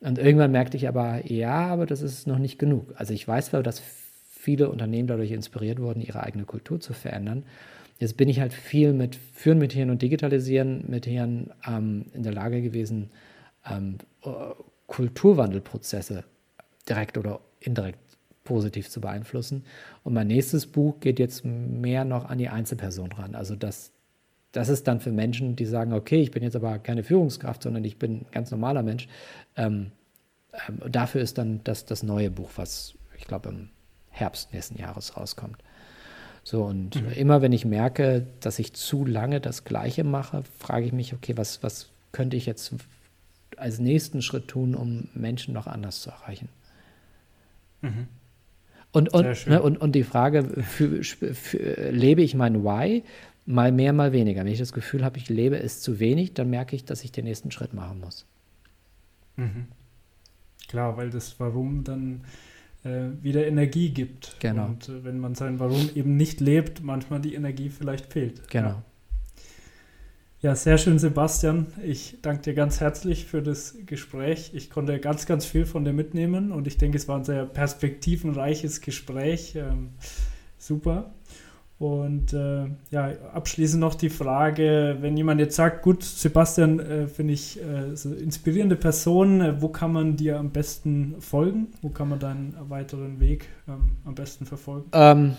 Und 0.00 0.18
irgendwann 0.18 0.52
merkte 0.52 0.76
ich 0.76 0.88
aber, 0.88 1.26
ja, 1.30 1.66
aber 1.66 1.86
das 1.86 2.02
ist 2.02 2.26
noch 2.26 2.38
nicht 2.38 2.58
genug. 2.58 2.94
Also 2.96 3.12
ich 3.12 3.26
weiß 3.26 3.46
zwar, 3.46 3.62
dass 3.62 3.80
viele 3.80 4.70
Unternehmen 4.70 5.08
dadurch 5.08 5.32
inspiriert 5.32 5.80
wurden, 5.80 6.00
ihre 6.00 6.22
eigene 6.22 6.44
Kultur 6.44 6.80
zu 6.80 6.92
verändern. 6.92 7.44
Jetzt 7.98 8.16
bin 8.16 8.28
ich 8.28 8.38
halt 8.38 8.52
viel 8.52 8.92
mit 8.92 9.16
Führen 9.16 9.58
mit 9.58 9.72
Hirn 9.72 9.90
und 9.90 10.02
Digitalisieren 10.02 10.84
mit 10.86 11.06
Hirn 11.06 11.50
ähm, 11.66 12.06
in 12.14 12.22
der 12.22 12.32
Lage 12.32 12.62
gewesen, 12.62 13.10
ähm, 13.68 13.98
äh, 14.24 14.28
Kulturwandelprozesse 14.88 16.24
direkt 16.88 17.16
oder 17.16 17.40
indirekt 17.60 18.00
positiv 18.42 18.88
zu 18.88 19.00
beeinflussen. 19.00 19.64
Und 20.02 20.14
mein 20.14 20.26
nächstes 20.26 20.66
Buch 20.66 20.98
geht 21.00 21.18
jetzt 21.18 21.44
mehr 21.44 22.04
noch 22.04 22.24
an 22.24 22.38
die 22.38 22.48
Einzelperson 22.48 23.12
ran. 23.12 23.34
Also 23.34 23.54
das, 23.54 23.92
das 24.52 24.70
ist 24.70 24.88
dann 24.88 25.00
für 25.00 25.12
Menschen, 25.12 25.54
die 25.54 25.66
sagen, 25.66 25.92
okay, 25.92 26.20
ich 26.22 26.30
bin 26.30 26.42
jetzt 26.42 26.56
aber 26.56 26.78
keine 26.78 27.04
Führungskraft, 27.04 27.62
sondern 27.62 27.84
ich 27.84 27.98
bin 27.98 28.22
ein 28.22 28.26
ganz 28.32 28.50
normaler 28.50 28.82
Mensch. 28.82 29.06
Ähm, 29.56 29.92
ähm, 30.66 30.80
dafür 30.90 31.20
ist 31.20 31.36
dann 31.36 31.60
das, 31.64 31.84
das 31.84 32.02
neue 32.02 32.30
Buch, 32.30 32.50
was 32.56 32.94
ich 33.16 33.26
glaube 33.26 33.50
im 33.50 33.68
Herbst 34.08 34.52
nächsten 34.54 34.78
Jahres 34.78 35.16
rauskommt. 35.16 35.62
So, 36.42 36.64
und 36.64 37.02
mhm. 37.02 37.12
immer 37.12 37.42
wenn 37.42 37.52
ich 37.52 37.66
merke, 37.66 38.26
dass 38.40 38.58
ich 38.58 38.72
zu 38.72 39.04
lange 39.04 39.42
das 39.42 39.64
Gleiche 39.64 40.04
mache, 40.04 40.42
frage 40.58 40.86
ich 40.86 40.92
mich, 40.94 41.12
okay, 41.12 41.36
was, 41.36 41.62
was 41.62 41.90
könnte 42.12 42.38
ich 42.38 42.46
jetzt 42.46 42.72
als 43.60 43.78
nächsten 43.78 44.22
Schritt 44.22 44.48
tun, 44.48 44.74
um 44.74 45.08
Menschen 45.14 45.54
noch 45.54 45.66
anders 45.66 46.00
zu 46.00 46.10
erreichen? 46.10 46.48
Mhm. 47.82 48.08
Und, 48.92 49.12
und, 49.12 49.46
ne, 49.46 49.62
und, 49.62 49.78
und 49.78 49.92
die 49.92 50.02
Frage, 50.02 50.44
für, 50.62 51.04
für, 51.04 51.90
lebe 51.90 52.22
ich 52.22 52.34
mein 52.34 52.64
Why? 52.64 53.04
Mal 53.44 53.72
mehr, 53.72 53.92
mal 53.92 54.12
weniger. 54.12 54.44
Wenn 54.44 54.52
ich 54.52 54.58
das 54.58 54.72
Gefühl 54.72 55.04
habe, 55.04 55.18
ich 55.18 55.28
lebe 55.28 55.58
es 55.58 55.80
zu 55.80 56.00
wenig, 56.00 56.34
dann 56.34 56.50
merke 56.50 56.74
ich, 56.76 56.84
dass 56.84 57.04
ich 57.04 57.12
den 57.12 57.24
nächsten 57.24 57.50
Schritt 57.50 57.74
machen 57.74 58.00
muss. 58.00 58.26
Mhm. 59.36 59.68
Klar, 60.68 60.96
weil 60.96 61.10
das 61.10 61.38
Warum 61.38 61.84
dann 61.84 62.22
äh, 62.84 63.08
wieder 63.22 63.46
Energie 63.46 63.90
gibt. 63.90 64.36
Genau. 64.40 64.66
Und 64.66 64.88
äh, 64.88 65.04
wenn 65.04 65.18
man 65.18 65.34
sein 65.34 65.60
Warum 65.60 65.90
eben 65.94 66.16
nicht 66.16 66.40
lebt, 66.40 66.82
manchmal 66.82 67.20
die 67.20 67.34
Energie 67.34 67.70
vielleicht 67.70 68.12
fehlt. 68.12 68.48
Genau. 68.50 68.68
Ja. 68.68 68.82
Ja, 70.40 70.54
sehr 70.54 70.78
schön, 70.78 71.00
Sebastian. 71.00 71.66
Ich 71.84 72.18
danke 72.22 72.42
dir 72.42 72.54
ganz 72.54 72.78
herzlich 72.78 73.26
für 73.26 73.42
das 73.42 73.74
Gespräch. 73.86 74.52
Ich 74.54 74.70
konnte 74.70 75.00
ganz, 75.00 75.26
ganz 75.26 75.44
viel 75.44 75.66
von 75.66 75.84
dir 75.84 75.92
mitnehmen 75.92 76.52
und 76.52 76.68
ich 76.68 76.78
denke, 76.78 76.96
es 76.96 77.08
war 77.08 77.16
ein 77.16 77.24
sehr 77.24 77.44
perspektivenreiches 77.44 78.80
Gespräch. 78.80 79.56
Ähm, 79.56 79.94
super. 80.56 81.10
Und 81.80 82.34
äh, 82.34 82.66
ja, 82.92 83.10
abschließend 83.32 83.80
noch 83.80 83.96
die 83.96 84.10
Frage, 84.10 84.98
wenn 85.00 85.16
jemand 85.16 85.40
jetzt 85.40 85.56
sagt, 85.56 85.82
gut, 85.82 86.04
Sebastian, 86.04 86.78
äh, 86.78 87.08
finde 87.08 87.34
ich 87.34 87.60
äh, 87.60 87.96
so 87.96 88.14
inspirierende 88.14 88.76
Person, 88.76 89.40
äh, 89.40 89.60
wo 89.60 89.70
kann 89.70 89.92
man 89.92 90.14
dir 90.14 90.38
am 90.38 90.50
besten 90.50 91.16
folgen? 91.18 91.66
Wo 91.82 91.88
kann 91.88 92.10
man 92.10 92.20
deinen 92.20 92.54
weiteren 92.68 93.18
Weg 93.18 93.48
ähm, 93.66 93.90
am 94.04 94.14
besten 94.14 94.46
verfolgen? 94.46 94.88
Ähm, 94.92 95.36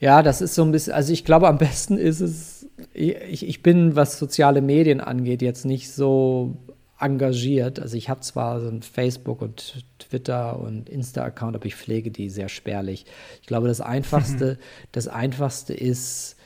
ja, 0.00 0.22
das 0.22 0.40
ist 0.40 0.54
so 0.54 0.62
ein 0.62 0.72
bisschen, 0.72 0.94
also 0.94 1.12
ich 1.12 1.24
glaube, 1.24 1.46
am 1.46 1.58
besten 1.58 1.98
ist 1.98 2.20
es, 2.20 2.59
ich, 2.92 3.46
ich 3.46 3.62
bin, 3.62 3.96
was 3.96 4.18
soziale 4.18 4.62
Medien 4.62 5.00
angeht, 5.00 5.42
jetzt 5.42 5.64
nicht 5.64 5.92
so 5.92 6.56
engagiert. 7.00 7.80
Also 7.80 7.96
ich 7.96 8.08
habe 8.08 8.20
zwar 8.20 8.60
so 8.60 8.68
ein 8.68 8.82
Facebook 8.82 9.42
und 9.42 9.84
Twitter 9.98 10.58
und 10.58 10.88
Insta-Account, 10.88 11.56
aber 11.56 11.66
ich 11.66 11.76
pflege 11.76 12.10
die 12.10 12.28
sehr 12.28 12.48
spärlich. 12.48 13.06
Ich 13.40 13.46
glaube, 13.46 13.68
das 13.68 13.80
Einfachste, 13.80 14.58
das 14.92 15.08
Einfachste 15.08 15.74
ist, 15.74 16.36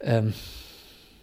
ähm, 0.00 0.32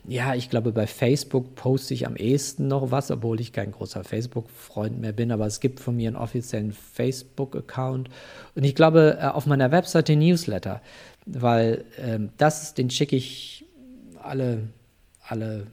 ja, 0.08 0.36
ich 0.36 0.52
glaube, 0.52 0.72
bei 0.72 0.86
Facebook 0.86 1.56
poste 1.56 1.96
ich 1.96 2.06
am 2.06 2.16
ehesten 2.16 2.68
noch 2.68 2.92
was, 2.92 3.10
obwohl 3.10 3.42
ich 3.42 3.54
kein 3.54 3.72
großer 3.72 4.04
Facebook-Freund 4.04 5.00
mehr 5.00 5.14
bin, 5.14 5.32
aber 5.32 5.48
es 5.48 5.60
gibt 5.60 5.80
von 5.80 5.96
mir 5.96 6.10
einen 6.10 6.16
offiziellen 6.16 6.74
Facebook-Account. 6.74 8.10
Und 8.54 8.64
ich 8.64 8.76
glaube, 8.76 9.18
äh, 9.20 9.26
auf 9.26 9.48
meiner 9.48 9.72
Webseite 9.72 10.16
Newsletter, 10.16 10.82
weil 11.26 11.86
ähm, 11.98 12.30
das, 12.38 12.76
den 12.76 12.92
schicke 12.92 13.16
ich 13.16 13.65
alle, 14.26 14.68
alle, 15.22 15.68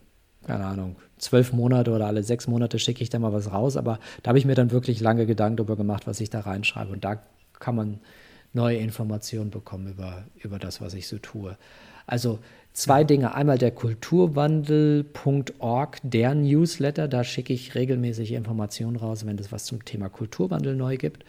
keine 0.46 0.64
Ahnung, 0.64 0.96
zwölf 1.18 1.52
Monate 1.52 1.92
oder 1.92 2.06
alle 2.06 2.22
sechs 2.22 2.46
Monate 2.46 2.78
schicke 2.78 3.02
ich 3.02 3.10
da 3.10 3.18
mal 3.18 3.32
was 3.32 3.52
raus, 3.52 3.76
aber 3.76 3.98
da 4.22 4.28
habe 4.28 4.38
ich 4.38 4.44
mir 4.44 4.54
dann 4.54 4.70
wirklich 4.70 5.00
lange 5.00 5.26
Gedanken 5.26 5.56
darüber 5.56 5.76
gemacht, 5.76 6.06
was 6.06 6.20
ich 6.20 6.30
da 6.30 6.40
reinschreibe. 6.40 6.92
Und 6.92 7.04
da 7.04 7.22
kann 7.58 7.76
man 7.76 8.00
neue 8.52 8.78
Informationen 8.78 9.50
bekommen 9.50 9.88
über, 9.88 10.24
über 10.42 10.58
das, 10.58 10.80
was 10.80 10.94
ich 10.94 11.08
so 11.08 11.18
tue. 11.18 11.56
Also 12.06 12.38
zwei 12.72 13.04
Dinge. 13.04 13.34
Einmal 13.34 13.58
der 13.58 13.70
kulturwandel.org, 13.70 15.98
der 16.02 16.34
Newsletter, 16.34 17.06
da 17.08 17.24
schicke 17.24 17.52
ich 17.52 17.74
regelmäßig 17.74 18.32
Informationen 18.32 18.96
raus, 18.96 19.26
wenn 19.26 19.38
es 19.38 19.52
was 19.52 19.64
zum 19.64 19.84
Thema 19.84 20.08
Kulturwandel 20.08 20.74
neu 20.76 20.96
gibt. 20.96 21.26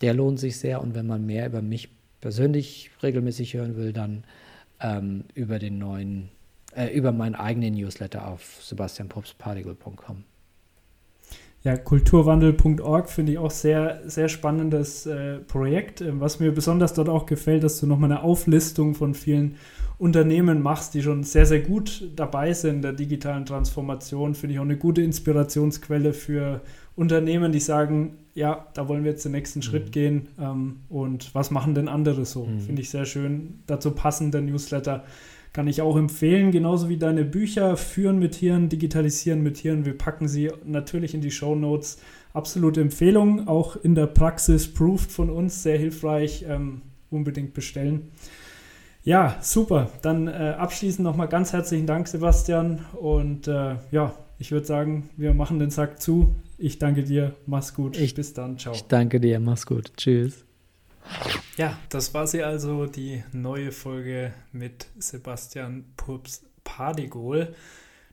Der 0.00 0.14
lohnt 0.14 0.38
sich 0.40 0.58
sehr 0.58 0.80
und 0.80 0.94
wenn 0.94 1.06
man 1.06 1.26
mehr 1.26 1.46
über 1.46 1.62
mich 1.62 1.88
persönlich 2.20 2.90
regelmäßig 3.02 3.54
hören 3.54 3.76
will, 3.76 3.92
dann 3.92 4.24
ähm, 4.80 5.24
über 5.34 5.58
den 5.58 5.78
neuen 5.78 6.28
äh, 6.76 6.88
über 6.88 7.12
meinen 7.12 7.34
eigenen 7.34 7.74
Newsletter 7.74 8.28
auf 8.28 8.58
sebastianpopsparticle.com. 8.62 10.24
Ja, 11.64 11.78
kulturwandel.org 11.78 13.08
finde 13.08 13.32
ich 13.32 13.38
auch 13.38 13.50
sehr, 13.50 14.02
sehr 14.04 14.28
spannendes 14.28 15.06
äh, 15.06 15.38
Projekt. 15.38 16.02
Ähm, 16.02 16.20
was 16.20 16.38
mir 16.38 16.52
besonders 16.52 16.92
dort 16.92 17.08
auch 17.08 17.24
gefällt, 17.24 17.64
dass 17.64 17.80
du 17.80 17.86
nochmal 17.86 18.12
eine 18.12 18.22
Auflistung 18.22 18.94
von 18.94 19.14
vielen 19.14 19.56
Unternehmen 19.96 20.60
machst, 20.60 20.92
die 20.92 21.02
schon 21.02 21.22
sehr, 21.22 21.46
sehr 21.46 21.60
gut 21.60 22.10
dabei 22.16 22.52
sind 22.52 22.76
in 22.76 22.82
der 22.82 22.92
digitalen 22.92 23.46
Transformation. 23.46 24.34
Finde 24.34 24.54
ich 24.54 24.58
auch 24.58 24.64
eine 24.64 24.76
gute 24.76 25.00
Inspirationsquelle 25.00 26.12
für 26.12 26.60
Unternehmen, 26.96 27.50
die 27.50 27.60
sagen, 27.60 28.18
ja, 28.34 28.66
da 28.74 28.86
wollen 28.88 29.04
wir 29.04 29.12
jetzt 29.12 29.24
den 29.24 29.32
nächsten 29.32 29.60
mhm. 29.60 29.62
Schritt 29.62 29.92
gehen 29.92 30.28
ähm, 30.38 30.80
und 30.90 31.34
was 31.34 31.50
machen 31.50 31.74
denn 31.74 31.88
andere 31.88 32.26
so? 32.26 32.44
Mhm. 32.44 32.60
Finde 32.60 32.82
ich 32.82 32.90
sehr 32.90 33.06
schön. 33.06 33.60
Dazu 33.66 33.92
passender 33.92 34.42
Newsletter 34.42 35.04
kann 35.54 35.66
ich 35.68 35.80
auch 35.80 35.96
empfehlen, 35.96 36.50
genauso 36.50 36.90
wie 36.90 36.98
deine 36.98 37.24
Bücher 37.24 37.78
Führen 37.78 38.18
mit 38.18 38.32
Tieren, 38.32 38.68
Digitalisieren 38.68 39.42
mit 39.42 39.54
Tieren. 39.54 39.86
Wir 39.86 39.96
packen 39.96 40.28
sie 40.28 40.50
natürlich 40.64 41.14
in 41.14 41.22
die 41.22 41.30
Show 41.30 41.54
Notes. 41.54 41.98
Absolute 42.34 42.82
Empfehlung, 42.82 43.48
auch 43.48 43.76
in 43.76 43.94
der 43.94 44.08
Praxis 44.08 44.70
proved 44.70 45.10
von 45.10 45.30
uns, 45.30 45.62
sehr 45.62 45.78
hilfreich. 45.78 46.44
Ähm, 46.46 46.82
unbedingt 47.14 47.54
bestellen. 47.54 48.10
Ja, 49.04 49.36
super. 49.40 49.90
Dann 50.02 50.26
äh, 50.26 50.54
abschließend 50.58 51.04
nochmal 51.04 51.28
ganz 51.28 51.52
herzlichen 51.52 51.86
Dank, 51.86 52.08
Sebastian. 52.08 52.84
Und 53.00 53.46
äh, 53.46 53.76
ja, 53.90 54.14
ich 54.38 54.50
würde 54.50 54.66
sagen, 54.66 55.10
wir 55.16 55.34
machen 55.34 55.58
den 55.58 55.70
Sack 55.70 56.00
zu. 56.00 56.34
Ich 56.58 56.78
danke 56.78 57.04
dir. 57.04 57.34
Mach's 57.46 57.74
gut. 57.74 57.98
Ich, 57.98 58.14
Bis 58.14 58.32
dann. 58.32 58.58
Ciao. 58.58 58.74
Ich 58.74 58.84
danke 58.84 59.20
dir. 59.20 59.40
Mach's 59.40 59.66
gut. 59.66 59.92
Tschüss. 59.96 60.44
Ja, 61.56 61.78
das 61.88 62.14
war 62.14 62.26
sie 62.26 62.42
also, 62.42 62.86
die 62.86 63.22
neue 63.32 63.70
Folge 63.70 64.34
mit 64.52 64.86
Sebastian 64.98 65.84
Pups 65.96 66.44
Pardigol. 66.64 67.54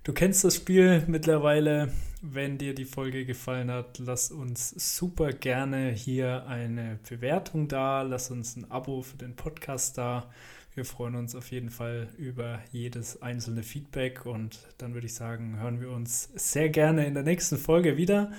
Du 0.04 0.14
kennst 0.14 0.44
das 0.44 0.56
Spiel 0.56 1.04
mittlerweile. 1.08 1.92
Wenn 2.22 2.60
dir 2.60 2.76
die 2.76 2.86
Folge 2.86 3.26
gefallen 3.26 3.72
hat, 3.72 3.98
lass 3.98 4.32
uns 4.32 4.70
super 4.98 5.32
gerne 5.32 5.90
hier 5.90 6.46
eine 6.48 7.00
Bewertung 7.08 7.68
da. 7.68 8.04
Lass 8.04 8.30
uns 8.30 8.56
ein 8.56 8.70
Abo 8.70 9.02
für 9.02 9.18
den 9.18 9.36
Podcast 9.36 9.98
da. 9.98 10.30
Wir 10.74 10.86
freuen 10.86 11.16
uns 11.16 11.36
auf 11.36 11.52
jeden 11.52 11.70
Fall 11.70 12.10
über 12.18 12.60
jedes 12.72 13.22
einzelne 13.22 13.62
Feedback 13.62 14.26
und 14.26 14.60
dann 14.78 14.94
würde 14.94 15.08
ich 15.08 15.14
sagen, 15.14 15.60
hören 15.60 15.82
wir 15.82 15.90
uns 15.90 16.30
sehr 16.36 16.70
gerne 16.70 17.06
in 17.06 17.14
der 17.14 17.24
nächsten 17.24 17.58
Folge 17.58 17.98
wieder. 17.98 18.32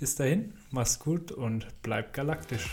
Bis 0.00 0.14
dahin, 0.14 0.54
mach's 0.70 0.98
gut 0.98 1.30
und 1.30 1.66
bleib 1.82 2.14
galaktisch. 2.14 2.70